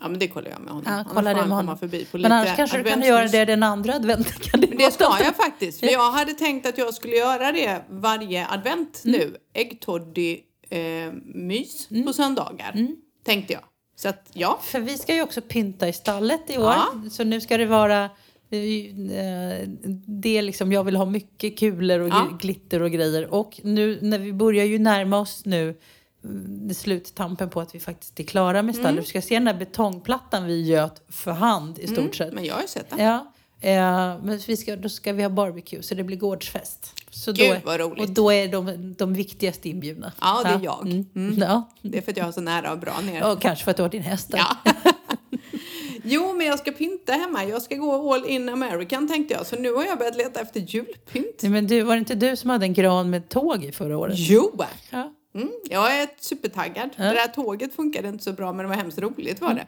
Ja, 0.00 0.08
men 0.08 0.18
det 0.18 0.28
kollar 0.28 0.50
jag 0.50 0.60
med 0.60 0.72
honom. 0.72 0.92
Ja, 0.96 1.04
kolla 1.14 1.34
det 1.34 1.40
han 1.40 1.48
med 1.48 1.56
honom. 1.56 1.78
förbi 1.78 2.04
på 2.04 2.16
Men 2.16 2.22
lite 2.22 2.34
annars 2.34 2.56
kanske 2.56 2.78
du 2.82 2.84
kan 2.90 3.02
göra 3.02 3.28
det 3.28 3.44
den 3.44 3.62
andra 3.62 3.94
adventen. 3.94 4.32
Kan 4.40 4.60
det 4.60 4.66
det 4.66 4.92
ska 4.92 5.04
jag 5.20 5.36
faktiskt. 5.36 5.80
För 5.80 5.86
jag 5.86 6.12
hade 6.12 6.32
tänkt 6.32 6.66
att 6.66 6.78
jag 6.78 6.94
skulle 6.94 7.14
göra 7.16 7.52
det 7.52 7.82
varje 7.88 8.46
advent 8.48 9.02
Mm. 9.04 9.20
nu. 9.20 9.36
Äggtoddy 9.52 10.38
eh, 10.70 10.78
Mm. 10.78 12.04
på 12.06 12.12
söndagar. 12.12 12.86
Tänkte 13.24 13.52
jag. 13.52 13.62
Så 13.96 14.08
att 14.08 14.30
ja. 14.32 14.58
För 14.62 14.80
vi 14.80 14.98
ska 14.98 15.14
ju 15.14 15.22
också 15.22 15.40
pynta 15.40 15.88
i 15.88 15.92
stallet 15.92 16.40
i 16.50 16.58
år. 16.58 16.64
Ja. 16.64 16.94
Så 17.10 17.24
nu 17.24 17.40
ska 17.40 17.56
det 17.56 17.66
vara... 17.66 18.04
eh, 18.04 19.68
Det 20.06 20.38
är 20.38 20.42
liksom, 20.42 20.72
jag 20.72 20.84
vill 20.84 20.96
ha 20.96 21.04
mycket 21.04 21.58
kulor 21.58 22.00
och 22.00 22.08
Ja. 22.08 22.28
gl- 22.32 22.38
glitter 22.40 22.82
och 22.82 22.90
grejer. 22.90 23.34
Och 23.34 23.60
nu 23.64 23.98
när 24.02 24.18
vi 24.18 24.32
börjar 24.32 24.64
ju 24.64 24.78
närma 24.78 25.18
oss 25.18 25.44
nu 25.44 25.76
mm, 26.24 26.74
sluttampen 26.74 27.50
på 27.50 27.60
att 27.60 27.74
vi 27.74 27.80
faktiskt 27.80 28.20
är 28.20 28.24
klara 28.24 28.62
med 28.62 28.74
stallet. 28.74 28.90
Mm. 28.90 29.02
Du 29.02 29.08
ska 29.08 29.22
se 29.22 29.34
den 29.34 29.44
där 29.44 29.54
betongplattan 29.54 30.44
vi 30.46 30.62
göt 30.62 31.02
för 31.08 31.32
hand 31.32 31.78
i 31.78 31.86
stort 31.86 32.14
sett. 32.14 32.32
Men 32.34 32.44
jag 32.44 32.54
har 32.54 32.62
ju 32.62 32.68
sett 32.68 32.90
det. 32.96 33.02
Ja, 33.02 33.32
Eh, 33.60 34.18
men 34.22 34.38
vi 34.46 34.56
ska, 34.56 34.76
då 34.76 34.88
ska 34.88 35.12
vi 35.12 35.22
ha 35.22 35.30
barbecue, 35.30 35.82
så 35.82 35.94
det 35.94 36.04
blir 36.04 36.16
gårdsfest. 36.16 36.92
Så 37.16 37.32
Gud, 37.32 37.50
då, 37.50 37.60
vad 37.64 37.80
roligt. 37.80 38.00
Och 38.00 38.10
då 38.14 38.32
är 38.32 38.48
de, 38.48 38.94
de 38.98 39.14
viktigaste 39.14 39.68
inbjudna. 39.68 40.12
Ja, 40.20 40.42
det 40.44 40.48
är 40.48 40.60
jag. 40.64 40.86
Mm. 40.86 41.06
Mm. 41.14 41.38
Ja. 41.38 41.70
Det 41.82 41.98
är 41.98 42.02
för 42.02 42.10
att 42.10 42.16
jag 42.16 42.24
har 42.24 42.32
så 42.32 42.40
nära 42.40 42.72
och 42.72 42.78
bra 42.78 43.00
ner. 43.00 43.32
Och 43.32 43.40
kanske 43.40 43.64
för 43.64 43.70
att 43.70 43.76
du 43.76 43.82
har 43.82 43.90
din 43.90 44.02
häst. 44.02 44.30
Ja. 44.32 44.56
jo, 46.02 46.32
men 46.32 46.46
jag 46.46 46.58
ska 46.58 46.70
pynta 46.70 47.12
hemma. 47.12 47.44
Jag 47.44 47.62
ska 47.62 47.74
gå 47.74 48.14
all 48.14 48.26
in 48.26 48.48
American 48.48 49.08
tänkte 49.08 49.34
jag. 49.34 49.46
Så 49.46 49.56
nu 49.56 49.72
har 49.72 49.84
jag 49.84 49.98
börjat 49.98 50.16
leta 50.16 50.40
efter 50.40 50.60
julpynt. 50.60 51.42
Nej, 51.42 51.52
Men 51.52 51.66
du, 51.66 51.82
var 51.82 51.94
det 51.94 51.98
inte 51.98 52.14
du 52.14 52.36
som 52.36 52.50
hade 52.50 52.66
en 52.66 52.74
gran 52.74 53.10
med 53.10 53.28
tåg 53.28 53.64
i 53.64 53.72
förra 53.72 53.98
året? 53.98 54.14
Jo! 54.18 54.64
Ja. 54.90 55.12
Mm, 55.34 55.50
jag 55.70 56.00
är 56.00 56.08
supertaggad. 56.20 56.90
Ja. 56.96 57.04
Det 57.04 57.12
där 57.12 57.28
tåget 57.28 57.74
funkade 57.74 58.08
inte 58.08 58.24
så 58.24 58.32
bra 58.32 58.52
men 58.52 58.64
det 58.64 58.68
var 58.68 58.76
hemskt 58.76 58.98
roligt 58.98 59.40
var 59.40 59.54
det. 59.54 59.66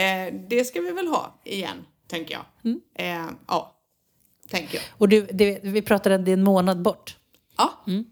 Eh, 0.00 0.34
det 0.48 0.64
ska 0.64 0.80
vi 0.80 0.90
väl 0.90 1.06
ha 1.06 1.40
igen, 1.44 1.84
tänker 2.06 2.34
jag. 2.34 2.44
Mm. 2.64 2.80
Eh, 2.94 3.32
ja, 3.46 3.75
tänker 4.50 4.74
jag. 4.74 4.84
Och 4.98 5.08
du, 5.08 5.26
det, 5.32 5.58
vi 5.62 5.82
pratade, 5.82 6.18
det 6.18 6.30
är 6.30 6.32
en 6.32 6.42
månad 6.42 6.82
bort. 6.82 7.16
Ja. 7.56 7.72
Mm. 7.86 8.04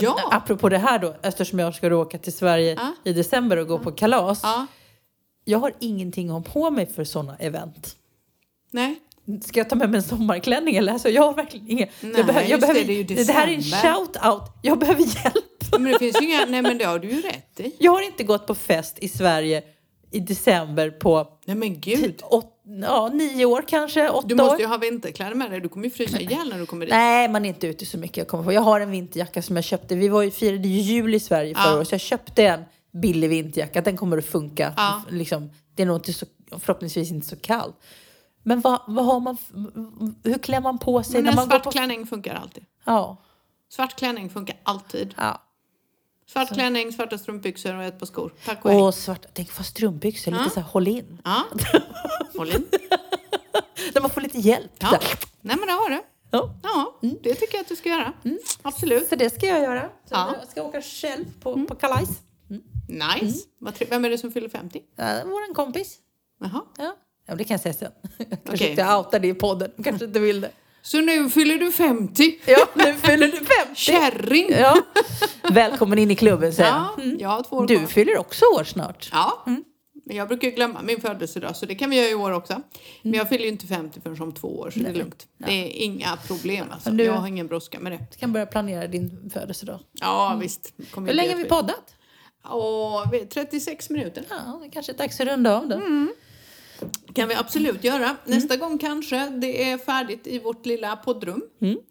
Ja. 0.00 0.28
Apropå 0.30 0.68
det 0.68 0.78
här 0.78 0.98
då, 0.98 1.14
eftersom 1.22 1.58
jag 1.58 1.74
ska 1.74 1.94
åka 1.94 2.18
till 2.18 2.32
Sverige 2.32 2.74
Ja. 2.74 2.94
i 3.04 3.12
december 3.12 3.56
och 3.56 3.66
gå 3.68 3.78
på 3.78 3.92
kalas. 3.92 4.40
ja. 4.42 4.66
Jag 5.44 5.58
har 5.58 5.72
ingenting 5.80 6.28
att 6.30 6.46
ha 6.46 6.52
på 6.52 6.70
mig 6.70 6.86
för 6.86 7.04
sådana 7.04 7.36
event. 7.36 7.96
Nej. 8.70 9.00
Ska 9.44 9.60
jag 9.60 9.68
ta 9.70 9.76
med 9.76 9.90
mig 9.90 9.96
en 9.98 10.02
sommarklänning 10.02 10.76
eller? 10.76 10.92
Alltså, 10.92 11.08
jag 11.08 11.22
har 11.22 11.34
verkligen 11.34 11.70
inga... 11.70 11.86
Nej, 12.00 12.12
jag 12.16 12.26
behöver, 12.26 12.48
jag 12.48 12.60
det, 12.60 12.66
behöver, 12.66 12.84
det 12.84 12.92
ju 12.92 13.24
det 13.24 13.32
här 13.32 13.48
är 13.48 13.52
en 13.54 13.60
shout-out. 13.60 14.42
Jag 14.62 14.78
behöver 14.78 15.00
hjälp. 15.00 15.44
Men 15.72 15.84
det 15.84 15.98
finns 15.98 16.22
ju 16.22 16.26
inga... 16.26 16.44
Nej 16.44 16.62
men 16.62 16.78
det 16.78 16.84
har 16.84 16.98
du 16.98 17.10
ju 17.10 17.20
rätt 17.20 17.60
i. 17.60 17.76
Jag 17.78 17.92
har 17.92 18.02
inte 18.02 18.24
gått 18.24 18.46
på 18.46 18.54
fest 18.54 18.98
i 18.98 19.08
Sverige 19.08 19.62
i 20.10 20.20
december 20.20 20.90
på 20.90 21.26
Nej 21.44 21.56
men 21.56 21.80
gud. 21.80 22.22
åt, 22.30 22.51
ja, 22.64 23.08
nio 23.08 23.44
år 23.44 23.64
kanske, 23.68 24.08
åtta 24.10 24.28
Du 24.28 24.34
måste 24.34 24.54
år. 24.54 24.60
ju 24.60 24.66
ha 24.66 24.76
vinterkläder 24.76 25.34
med 25.34 25.50
dig. 25.50 25.60
Du 25.60 25.68
kommer 25.68 25.84
ju 25.84 25.90
frysa 25.90 26.20
ihjäl 26.20 26.48
när 26.48 26.58
du 26.58 26.66
kommer 26.66 26.86
dit. 26.86 26.94
Nej, 26.94 27.28
man 27.28 27.44
är 27.44 27.48
inte 27.48 27.66
ute 27.66 27.86
så 27.86 27.98
mycket. 27.98 28.16
Jag, 28.16 28.28
kommer 28.28 28.44
på. 28.44 28.52
jag 28.52 28.60
har 28.60 28.80
en 28.80 28.90
vinterjacka 28.90 29.42
som 29.42 29.56
jag 29.56 29.64
köpte. 29.64 29.94
Vi 29.94 30.08
var 30.08 30.22
ju, 30.22 30.30
firade 30.30 30.68
ju 30.68 30.80
jul 30.80 31.14
i 31.14 31.20
Sverige 31.20 31.54
förra 31.54 31.70
Ja. 31.70 31.76
året, 31.76 31.88
så 31.88 31.94
jag 31.94 32.00
köpte 32.00 32.46
en 32.46 32.62
billig 32.92 33.28
vinterjacka. 33.28 33.80
Den 33.80 33.96
kommer 33.96 34.18
att 34.18 34.24
funka. 34.26 34.72
Ja. 34.76 35.02
Liksom, 35.10 35.50
det 35.74 35.82
är 35.82 35.86
nog 35.86 35.96
inte 35.96 36.12
så, 36.12 36.26
förhoppningsvis 36.60 37.10
inte 37.10 37.26
så 37.26 37.36
kallt. 37.36 37.76
Men 38.42 38.60
vad, 38.60 38.80
vad 38.86 39.04
har 39.04 39.20
man, 39.20 39.36
hur 40.24 40.38
klär 40.38 40.60
man 40.60 40.78
på 40.78 41.02
sig 41.02 41.12
Men 41.14 41.24
när 41.24 41.30
en 41.30 41.36
man 41.36 41.44
går 41.48 41.50
svart 41.50 41.64
på... 41.64 41.70
klänning 41.70 42.06
funkar 42.06 42.34
alltid. 42.34 42.64
Ja, 42.84 43.16
Svart 43.68 43.96
klänning 43.98 44.30
funkar 44.30 44.56
alltid. 44.62 45.14
ja. 45.16 45.42
Svart 46.32 46.48
klänning, 46.54 46.92
svarta 46.92 47.18
strumpbyxor 47.18 47.74
och 47.76 47.82
ett 47.84 47.98
par 47.98 48.06
skor. 48.06 48.32
Tack 48.44 48.64
och 48.64 48.70
hej. 48.70 48.80
Och 48.82 48.94
svart, 48.94 49.26
tänk 49.32 49.50
få 49.50 49.62
strumpbyxor, 49.62 50.30
lite 50.30 50.44
Ja. 50.44 50.50
så 50.50 50.60
här 50.60 50.66
håll 50.68 50.88
in. 50.88 51.18
Ja. 51.24 51.42
Håll 52.36 52.50
in. 52.50 52.66
När 53.94 54.00
man 54.00 54.10
får 54.10 54.20
lite 54.20 54.38
hjälp. 54.38 54.72
Ja. 54.78 54.90
Där. 54.90 55.02
Nej 55.40 55.56
men 55.56 55.66
det 55.66 55.72
har 55.72 55.90
du. 55.90 56.02
Ja. 56.30 56.54
Ja, 56.62 56.98
det 57.22 57.34
tycker 57.34 57.54
jag 57.54 57.60
att 57.62 57.68
du 57.68 57.76
ska 57.76 57.88
göra. 57.88 58.12
Absolut. 58.62 59.08
Så 59.08 59.16
det 59.16 59.30
ska 59.30 59.46
jag 59.46 59.60
göra. 59.62 59.80
Så 59.82 59.88
Ja. 60.08 60.34
Jag 60.40 60.48
ska 60.48 60.62
åka 60.62 60.82
själv 60.82 61.24
på, 61.42 61.66
på 61.66 61.74
kalas. 61.74 62.08
Nice. 62.88 63.46
Vad 63.58 63.74
tre- 63.74 63.86
Vem 63.90 64.04
är 64.04 64.10
det 64.10 64.18
som 64.18 64.32
fyller 64.32 64.48
50? 64.48 64.80
Ja, 64.96 65.20
vår 65.24 65.54
kompis. 65.54 65.98
Jaha. 66.40 66.60
Ja. 66.78 66.96
ja, 67.26 67.34
det 67.34 67.44
kan 67.44 67.54
jag 67.54 67.60
säga 67.60 67.74
sen. 67.74 67.92
Jag 68.18 68.28
kanske 68.28 68.54
Okej. 68.54 68.70
inte 68.70 68.94
outar 68.96 69.18
det 69.20 69.28
i 69.28 69.34
podden. 69.34 69.70
Kanske 69.84 70.04
inte 70.04 70.20
vill 70.20 70.40
det. 70.40 70.50
Så 70.82 71.00
nu 71.00 71.28
fyller 71.30 71.58
du 71.58 71.72
50? 71.72 72.38
Ja, 72.46 72.66
nu 72.74 72.94
fyller 72.94 73.26
du 73.26 73.36
50. 73.36 73.74
Kärring! 73.74 74.46
Ja. 74.50 74.82
Välkommen 75.50 75.98
in 75.98 76.10
i 76.10 76.16
klubben 76.16 76.52
säger 76.52 76.68
Ja, 76.70 76.94
jag. 76.98 77.20
jag 77.20 77.28
har 77.28 77.42
två 77.42 77.56
år 77.56 77.66
Du 77.66 77.76
kvar. 77.78 77.86
fyller 77.86 78.18
också 78.18 78.44
år 78.44 78.64
snart. 78.64 79.08
Ja, 79.12 79.42
men 80.06 80.16
jag 80.16 80.28
brukar 80.28 80.50
glömma 80.50 80.82
min 80.82 81.00
födelsedag 81.00 81.56
så 81.56 81.66
det 81.66 81.74
kan 81.74 81.90
vi 81.90 81.96
göra 81.96 82.08
i 82.08 82.14
år 82.14 82.32
också. 82.32 82.62
Men 83.02 83.14
jag 83.14 83.28
fyller 83.28 83.44
ju 83.44 83.50
inte 83.50 83.66
50 83.66 84.00
förrän 84.00 84.22
om 84.22 84.32
två 84.32 84.58
år 84.58 84.70
så 84.70 84.78
det 84.78 84.88
är 84.88 84.94
lugnt. 84.94 85.26
Det 85.38 85.52
är 85.52 85.82
inga 85.84 86.16
problem 86.26 86.66
alltså. 86.70 86.90
Du- 86.90 87.04
Jag 87.04 87.12
har 87.12 87.28
ingen 87.28 87.46
brådska 87.46 87.80
med 87.80 87.92
det. 87.92 87.98
Du 88.12 88.18
kan 88.18 88.32
börja 88.32 88.46
planera 88.46 88.86
din 88.86 89.30
födelsedag. 89.32 89.80
Ja, 90.00 90.38
visst. 90.40 90.72
Kommer 90.90 91.08
Hur 91.08 91.14
länge 91.14 91.30
har 91.30 91.36
vi 91.38 91.44
poddat? 91.44 91.94
Åh, 92.50 93.10
vi- 93.12 93.26
36 93.26 93.90
minuter. 93.90 94.24
Ja, 94.30 94.60
det 94.62 94.68
kanske 94.70 94.92
är 94.92 94.96
dags 94.96 95.20
att 95.20 95.26
runda 95.26 95.56
av 95.56 95.68
då. 95.68 95.80
Kan 97.14 97.28
vi 97.28 97.34
absolut 97.34 97.84
göra. 97.84 98.16
Nästa 98.24 98.56
gång 98.56 98.78
kanske 98.78 99.28
det 99.28 99.70
är 99.70 99.78
färdigt 99.78 100.26
i 100.26 100.38
vårt 100.38 100.66
lilla 100.66 100.96
poddrum. 100.96 101.42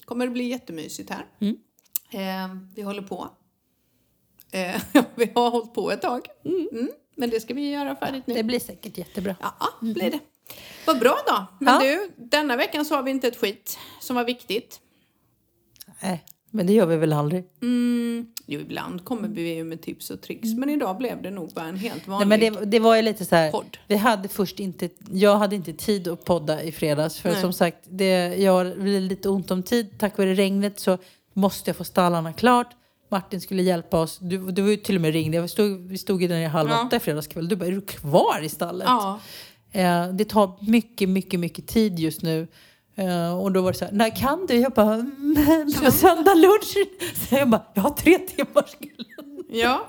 Kommer 0.05 0.25
det 0.25 0.31
bli 0.31 0.43
jättemysigt 0.47 1.09
här. 1.09 1.25
Eh, 2.11 2.55
vi 2.75 2.81
håller 2.81 3.01
på. 3.01 3.29
Eh, 4.51 4.81
vi 5.15 5.31
har 5.35 5.49
hållit 5.49 5.73
på 5.73 5.91
ett 5.91 6.01
tag. 6.01 6.27
Mm. 6.45 6.89
Men 7.15 7.29
det 7.29 7.39
ska 7.39 7.53
vi 7.53 7.71
göra 7.71 7.95
färdigt 7.95 8.27
nu. 8.27 8.33
Det 8.33 8.43
blir 8.43 8.59
säkert 8.59 8.97
jättebra. 8.97 9.35
Ja, 9.41 9.53
blir 9.81 10.11
det. 10.11 10.19
Vad 10.85 10.99
bra 10.99 11.17
då. 11.27 11.45
Men 11.59 11.73
Ja. 11.73 11.79
du, 11.79 12.11
denna 12.17 12.55
veckan 12.57 12.85
så 12.85 12.95
har 12.95 13.03
vi 13.03 13.11
inte 13.11 13.27
ett 13.27 13.37
skit 13.37 13.77
som 13.99 14.15
var 14.15 14.23
viktigt. 14.23 14.79
Nej, 16.01 16.23
men 16.51 16.67
det 16.67 16.73
gör 16.73 16.85
vi 16.85 16.97
väl 16.97 17.13
aldrig. 17.13 17.43
Mm, 17.61 18.25
jo, 18.45 18.59
ibland 18.59 19.05
kommer 19.05 19.27
vi 19.27 19.55
ju 19.55 19.63
med 19.63 19.81
tips 19.81 20.09
och 20.09 20.21
tricks. 20.21 20.49
Men 20.57 20.69
idag 20.69 20.97
blev 20.97 21.21
det 21.21 21.31
nog 21.31 21.49
bara 21.53 21.65
en 21.65 21.75
helt 21.77 22.07
Nej, 22.07 22.17
vanlig 22.17 22.27
men 22.27 22.39
det, 22.39 22.65
det 22.65 22.79
var 22.79 22.95
ju 22.95 23.01
lite 23.01 23.25
så 23.25 23.35
här. 23.35 23.51
podd. 23.51 23.77
Vi 23.87 23.95
hade 23.95 24.27
först 24.29 24.59
inte, 24.59 24.89
jag 25.11 25.37
hade 25.37 25.55
inte 25.55 25.73
tid 25.73 26.07
att 26.07 26.25
podda 26.25 26.63
i 26.63 26.71
fredags. 26.71 27.19
För 27.19 27.31
Nej. 27.31 27.41
som 27.41 27.53
sagt, 27.53 27.77
det, 27.89 28.35
jag 28.35 28.51
har 28.51 28.99
lite 28.99 29.29
ont 29.29 29.51
om 29.51 29.63
tid. 29.63 29.87
Tack 29.99 30.17
vare 30.17 30.33
regnet 30.33 30.79
så 30.79 30.97
måste 31.33 31.69
jag 31.69 31.75
få 31.77 31.83
stallarna 31.83 32.33
klart. 32.33 32.67
Martin 33.09 33.41
skulle 33.41 33.63
hjälpa 33.63 33.99
oss. 33.99 34.17
Du, 34.21 34.51
du 34.51 34.61
var 34.61 34.69
ju 34.69 34.77
till 34.77 34.95
och 34.95 35.01
med 35.01 35.13
ringde. 35.13 35.37
Jag 35.37 35.49
stod, 35.49 35.87
vi 35.87 35.97
stod 35.97 36.21
ju 36.21 36.27
där 36.27 36.37
i 36.39 36.45
halv 36.45 36.69
Ja. 36.69 36.85
åtta 36.87 36.95
i 36.95 36.99
fredags 36.99 37.27
kväll. 37.27 37.47
Du 37.47 37.55
bara, 37.55 37.65
är 37.65 37.71
du 37.71 37.81
kvar 37.81 38.41
i 38.43 38.49
stallet? 38.49 38.87
Ja, 38.87 39.19
Eh, 39.73 40.07
det 40.07 40.25
tar 40.25 40.71
mycket, 40.71 41.09
mycket, 41.09 41.39
mycket 41.39 41.67
tid 41.67 41.99
just 41.99 42.21
nu. 42.21 42.47
Eh, 42.95 43.39
och 43.41 43.51
då 43.51 43.61
var 43.61 43.71
det 43.71 43.77
så 43.77 43.85
här, 43.85 43.91
när 43.91 44.09
kan 44.15 44.45
du? 44.45 44.55
Jag 44.55 44.71
bara, 44.71 44.93
"Mm, 44.93 45.73
på 45.85 45.91
söndag 45.91 46.33
lunch. 46.35 46.77
Så 47.29 47.35
jag 47.35 47.49
bara, 47.49 47.61
jag 47.73 47.81
har 47.81 47.89
tre 47.89 48.17
timmar. 48.17 48.65
ja. 49.49 49.87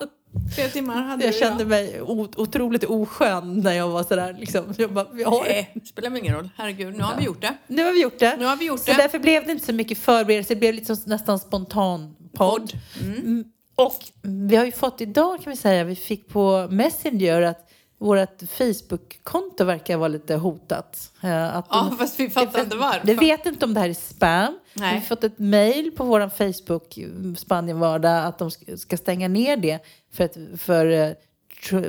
Tre 0.56 0.68
timmar 0.68 0.94
hade 1.02 1.24
Jag 1.24 1.34
du 1.34 1.38
kände 1.38 1.62
idag. 1.62 1.68
mig 1.68 2.02
otroligt 2.36 2.84
oskön 2.84 3.58
när 3.60 3.72
jag 3.72 3.88
var 3.88 4.02
sådär. 4.02 4.36
Liksom. 4.38 4.74
Jag 4.78 4.92
bara, 4.92 5.06
jag 5.14 5.30
har, 5.30 5.42
Nej, 5.44 5.70
det 5.74 5.86
spelar 5.86 6.16
ingen 6.16 6.34
roll. 6.34 6.48
Herregud, 6.56 6.96
nu 6.96 7.02
har 7.02 7.16
vi 7.18 7.24
gjort 7.24 7.40
det. 7.40 7.54
nu 7.66 7.84
har 7.84 7.92
vi 7.92 8.02
gjort 8.02 8.18
det. 8.18 8.36
Nu 8.38 8.44
har 8.44 8.56
vi 8.56 8.64
gjort 8.66 8.80
så 8.80 8.90
det. 8.90 8.96
därför 8.96 9.18
blev 9.18 9.46
det 9.46 9.52
inte 9.52 9.66
så 9.66 9.72
mycket 9.72 9.98
förberedelse. 9.98 10.54
Det 10.54 10.58
blev 10.60 10.74
lite 10.74 10.96
som, 10.96 11.10
nästan 11.10 11.38
spontan 11.38 12.16
podd. 12.34 12.72
Mm. 13.00 13.44
Och 13.74 14.04
vi 14.22 14.56
har 14.56 14.64
ju 14.64 14.72
fått 14.72 15.00
idag 15.00 15.42
kan 15.42 15.50
vi 15.50 15.56
säga, 15.56 15.84
vi 15.84 15.96
fick 15.96 16.28
på 16.28 16.68
Messenger 16.70 17.42
att 17.42 17.70
vårt 18.02 18.42
Facebook-konto 18.42 19.64
verkar 19.64 19.96
vara 19.96 20.08
lite 20.08 20.34
hotat. 20.34 21.12
Eh, 21.22 21.56
Att 21.56 21.66
Ja, 21.70 21.86
de- 21.90 21.98
fast 21.98 22.20
vi 22.20 22.30
fattar 22.30 22.60
inte 22.60 22.76
varför. 22.76 23.06
Vi 23.06 23.14
vet 23.14 23.46
inte 23.46 23.64
om 23.64 23.74
det 23.74 23.80
här 23.80 23.88
är 23.88 23.94
spam. 23.94 24.58
Nej. 24.74 24.94
Vi 24.94 24.98
har 25.00 25.06
fått 25.06 25.24
ett 25.24 25.38
mail 25.38 25.90
på 25.96 26.04
vår 26.04 26.28
Facebook, 26.28 26.98
Spanien 27.38 27.78
vardag, 27.80 28.24
att 28.26 28.38
de 28.38 28.50
ska- 28.76 28.96
stänga 28.96 29.28
ner 29.28 29.56
det 29.56 29.78
för, 30.12 30.24
ett, 30.24 30.36
för 30.60 30.86
eh, 30.86 31.10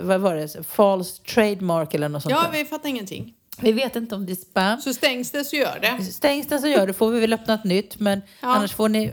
vad 0.01 0.21
var 0.21 0.35
det, 0.35 0.63
false 0.67 1.21
trademark 1.23 1.93
eller 1.93 2.09
något 2.09 2.23
sånt 2.23 2.35
Ja, 2.35 2.41
där. 2.51 2.51
vi 2.59 2.65
fattar 2.65 2.89
ingenting. 2.89 3.33
Vi 3.61 3.71
vet 3.71 3.95
inte 3.95 4.15
om 4.15 4.25
det 4.25 4.31
är 4.31 4.35
spam. 4.35 4.81
Så 4.81 4.93
stängs 4.93 5.31
det 5.31 5.43
så 5.43 5.55
gör 5.55 5.79
det. 5.81 6.03
Stängs 6.05 6.47
det 6.47 6.59
så 6.59 6.67
gör 6.67 6.87
det, 6.87 6.93
får 6.93 7.09
vi 7.11 7.19
väl 7.19 7.33
öppna 7.33 7.53
ett 7.53 7.63
nytt. 7.63 7.99
Men 7.99 8.21
Ja. 8.41 8.47
annars 8.55 8.73
får 8.73 8.89
ni, 8.89 9.11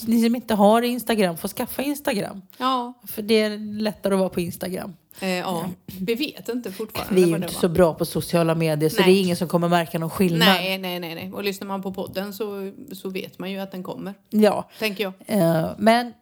ni 0.00 0.24
som 0.24 0.34
inte 0.36 0.54
har 0.54 0.82
Instagram, 0.82 1.36
får 1.36 1.48
skaffa 1.48 1.82
Instagram. 1.82 2.42
Ja, 2.56 2.92
För 3.06 3.22
det 3.22 3.34
är 3.42 3.80
lättare 3.80 4.14
att 4.14 4.20
vara 4.20 4.28
på 4.28 4.40
Instagram. 4.40 4.96
Eh, 5.20 5.28
ja. 5.28 5.70
vi 6.00 6.14
vet 6.14 6.48
inte 6.48 6.72
fortfarande 6.72 7.14
Vi 7.14 7.22
är 7.22 7.26
ju 7.26 7.36
inte 7.36 7.54
så 7.54 7.68
bra 7.68 7.94
på 7.94 8.04
sociala 8.04 8.54
medier 8.54 8.90
så 8.90 9.00
Nej. 9.00 9.12
det 9.12 9.18
är 9.18 9.20
ingen 9.20 9.36
som 9.36 9.48
kommer 9.48 9.68
märka 9.68 9.98
någon 9.98 10.10
skillnad. 10.10 10.48
Nej, 10.48 10.78
nej, 10.78 11.00
nej, 11.00 11.14
nej. 11.14 11.32
Och 11.32 11.44
lyssnar 11.44 11.68
man 11.68 11.82
på 11.82 11.94
podden 11.94 12.32
så, 12.32 12.72
så 12.92 13.08
vet 13.08 13.38
man 13.38 13.50
ju 13.50 13.58
att 13.58 13.72
den 13.72 13.82
kommer. 13.82 14.14
Ja. 14.30 14.70
Tänker 14.78 15.04
jag. 15.04 15.12
Eh, 15.26 15.70
men, 15.78 16.12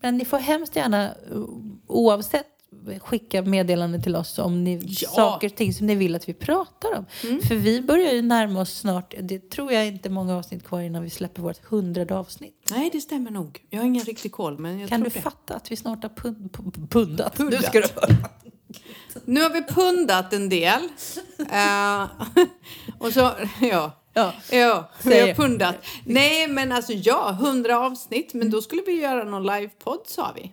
men 0.00 0.16
ni 0.16 0.24
får 0.24 0.38
hemskt 0.38 0.76
gärna 0.76 1.04
eh, 1.04 1.12
oavsett 1.86 2.55
skicka 3.02 3.42
meddelanden 3.42 4.02
till 4.02 4.16
oss 4.16 4.38
om 4.38 4.64
ni, 4.64 4.80
Ja. 4.86 5.08
saker 5.08 5.48
och 5.48 5.54
ting 5.56 5.74
som 5.74 5.86
ni 5.86 5.94
vill 5.94 6.14
att 6.16 6.28
vi 6.28 6.34
pratar 6.34 6.98
om. 6.98 7.04
Mm. 7.24 7.40
För 7.42 7.54
vi 7.54 7.82
börjar 7.82 8.12
ju 8.12 8.22
närma 8.22 8.60
oss 8.60 8.78
snart, 8.78 9.14
det 9.22 9.50
tror 9.50 9.72
jag 9.72 9.86
inte 9.86 10.10
många 10.10 10.36
avsnitt 10.36 10.64
kvar 10.64 10.80
innan 10.80 11.02
vi 11.02 11.10
släpper 11.10 11.42
vårt 11.42 11.64
hundrade 11.64 12.16
avsnitt. 12.18 12.68
Nej, 12.70 12.90
det 12.92 13.00
stämmer 13.00 13.30
nog. 13.30 13.60
Jag 13.70 13.78
har 13.78 13.86
ingen 13.86 14.04
riktig 14.04 14.32
koll, 14.32 14.58
men 14.58 14.78
jag 14.80 14.88
kan 14.88 15.00
du 15.00 15.10
det. 15.10 15.20
fatta 15.20 15.54
att 15.54 15.70
vi 15.72 15.76
snart 15.76 16.02
har 16.02 16.10
pund, 16.10 16.50
pu- 16.52 16.88
pundat? 16.88 17.36
Pundat. 17.36 17.38
Nu 17.38 17.66
ska 17.66 17.80
du 17.80 17.88
höra. 17.94 18.16
Nu 19.24 19.42
har 19.42 19.50
vi 19.50 19.62
pundat 19.62 20.32
en 20.32 20.48
del. 20.48 20.80
Eh, 21.52 22.04
och 22.98 23.12
så, 23.12 23.30
ja. 23.60 24.02
Ja. 24.14 24.32
Ja, 24.50 24.90
vi 25.04 25.20
har 25.20 25.34
pundat. 25.34 25.74
Nej, 26.04 26.48
men 26.48 26.72
alltså 26.72 26.92
ja, 26.92 27.32
hundra 27.40 27.78
avsnitt. 27.86 28.34
Men 28.34 28.50
då 28.50 28.62
skulle 28.62 28.82
vi 28.86 28.92
göra 29.02 29.24
någon 29.24 29.46
livepodd 29.46 30.00
sa 30.06 30.32
vi. 30.36 30.52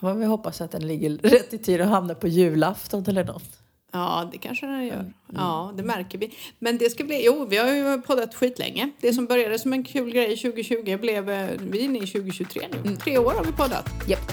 Vad 0.00 0.16
vi 0.16 0.24
hoppas 0.24 0.60
att 0.60 0.70
den 0.70 0.86
ligger 0.88 1.10
rätt 1.18 1.54
i 1.54 1.58
tid 1.58 1.80
och 1.80 1.86
hamnar 1.86 2.14
på 2.14 2.28
julafton 2.28 3.04
eller 3.08 3.24
något. 3.24 3.44
Ja, 3.92 4.28
det 4.32 4.38
kanske 4.38 4.66
den 4.66 4.74
Mm. 4.74 4.86
gör. 4.88 5.12
Ja, 5.34 5.72
det 5.76 5.82
märker 5.82 6.18
vi. 6.18 6.34
Men 6.58 6.78
det 6.78 6.90
ska 6.90 7.04
bli, 7.04 7.24
jo, 7.26 7.46
vi 7.50 7.56
har 7.56 7.68
ju 7.72 8.00
poddat 8.02 8.34
skitlänge. 8.34 8.90
Det 9.00 9.12
som 9.12 9.26
började 9.26 9.58
som 9.58 9.72
en 9.72 9.84
kul 9.84 10.10
grej 10.12 10.36
2020 10.36 10.98
blev, 11.00 11.30
eh, 11.30 11.48
vi 11.58 11.78
är 11.80 11.82
inne 11.84 11.98
i 11.98 12.06
2023 12.06 12.62
nu. 12.72 12.78
Mm. 12.78 12.96
Tre 12.96 13.18
år 13.18 13.32
har 13.32 13.44
vi 13.44 13.52
poddat. 13.52 13.90
Japp. 14.08 14.32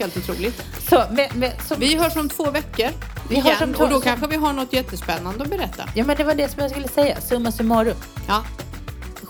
helt 0.00 0.16
otroligt. 0.16 0.64
Så, 0.90 1.02
men, 1.12 1.26
men, 1.34 1.50
så, 1.68 1.74
Vi 1.74 1.94
hörs 1.96 2.16
om 2.16 2.28
två 2.28 2.50
veckor 2.50 2.88
Vi 3.28 3.34
igen 3.34 3.46
hörs 3.46 3.62
om 3.62 3.74
två- 3.74 3.84
och 3.84 3.90
då 3.90 3.96
så- 3.96 4.02
kanske 4.04 4.26
vi 4.26 4.36
har 4.36 4.52
något 4.52 4.72
jättespännande 4.72 5.44
att 5.44 5.50
berätta. 5.50 5.82
ja, 5.94 6.04
men 6.04 6.16
det 6.16 6.24
var 6.24 6.34
det 6.34 6.48
som 6.48 6.62
jag 6.62 6.70
skulle 6.70 6.88
säga. 6.88 7.20
Summa 7.20 7.52
summarum. 7.52 7.96
Ja, 8.28 8.44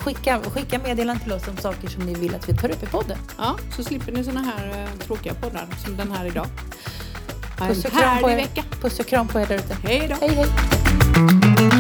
Skicka, 0.04 0.40
skicka 0.54 0.78
meddelanden 0.78 1.24
till 1.24 1.32
oss 1.32 1.48
om 1.48 1.56
saker 1.56 1.88
som 1.88 2.02
ni 2.02 2.14
vill 2.14 2.34
att 2.34 2.48
vi 2.48 2.54
tar 2.54 2.70
upp 2.70 2.82
i 2.82 2.86
podden. 2.86 3.18
ja 3.38 3.56
så 3.76 3.84
slipper 3.84 4.12
ni 4.12 4.24
såna 4.24 4.40
här 4.40 4.68
eh, 4.82 4.98
tråkiga 5.06 5.34
poddar 5.34 5.66
som 5.84 5.96
den 5.96 6.12
här 6.12 6.26
idag. 6.26 6.46
Ha 7.58 7.68
Puss 7.68 7.84
och 7.84 7.90
kram 7.90 8.18
på 8.20 8.28
härlig 8.28 8.42
er, 8.42 8.48
vecka. 8.48 8.62
puss 8.80 9.00
och 9.00 9.06
kram 9.06 9.28
på 9.28 9.40
er 9.40 9.46
där 9.46 9.56
ute. 9.56 9.76
Hej 9.82 10.08
då! 10.08 10.26
Hej, 10.26 10.34
hej. 10.34 11.73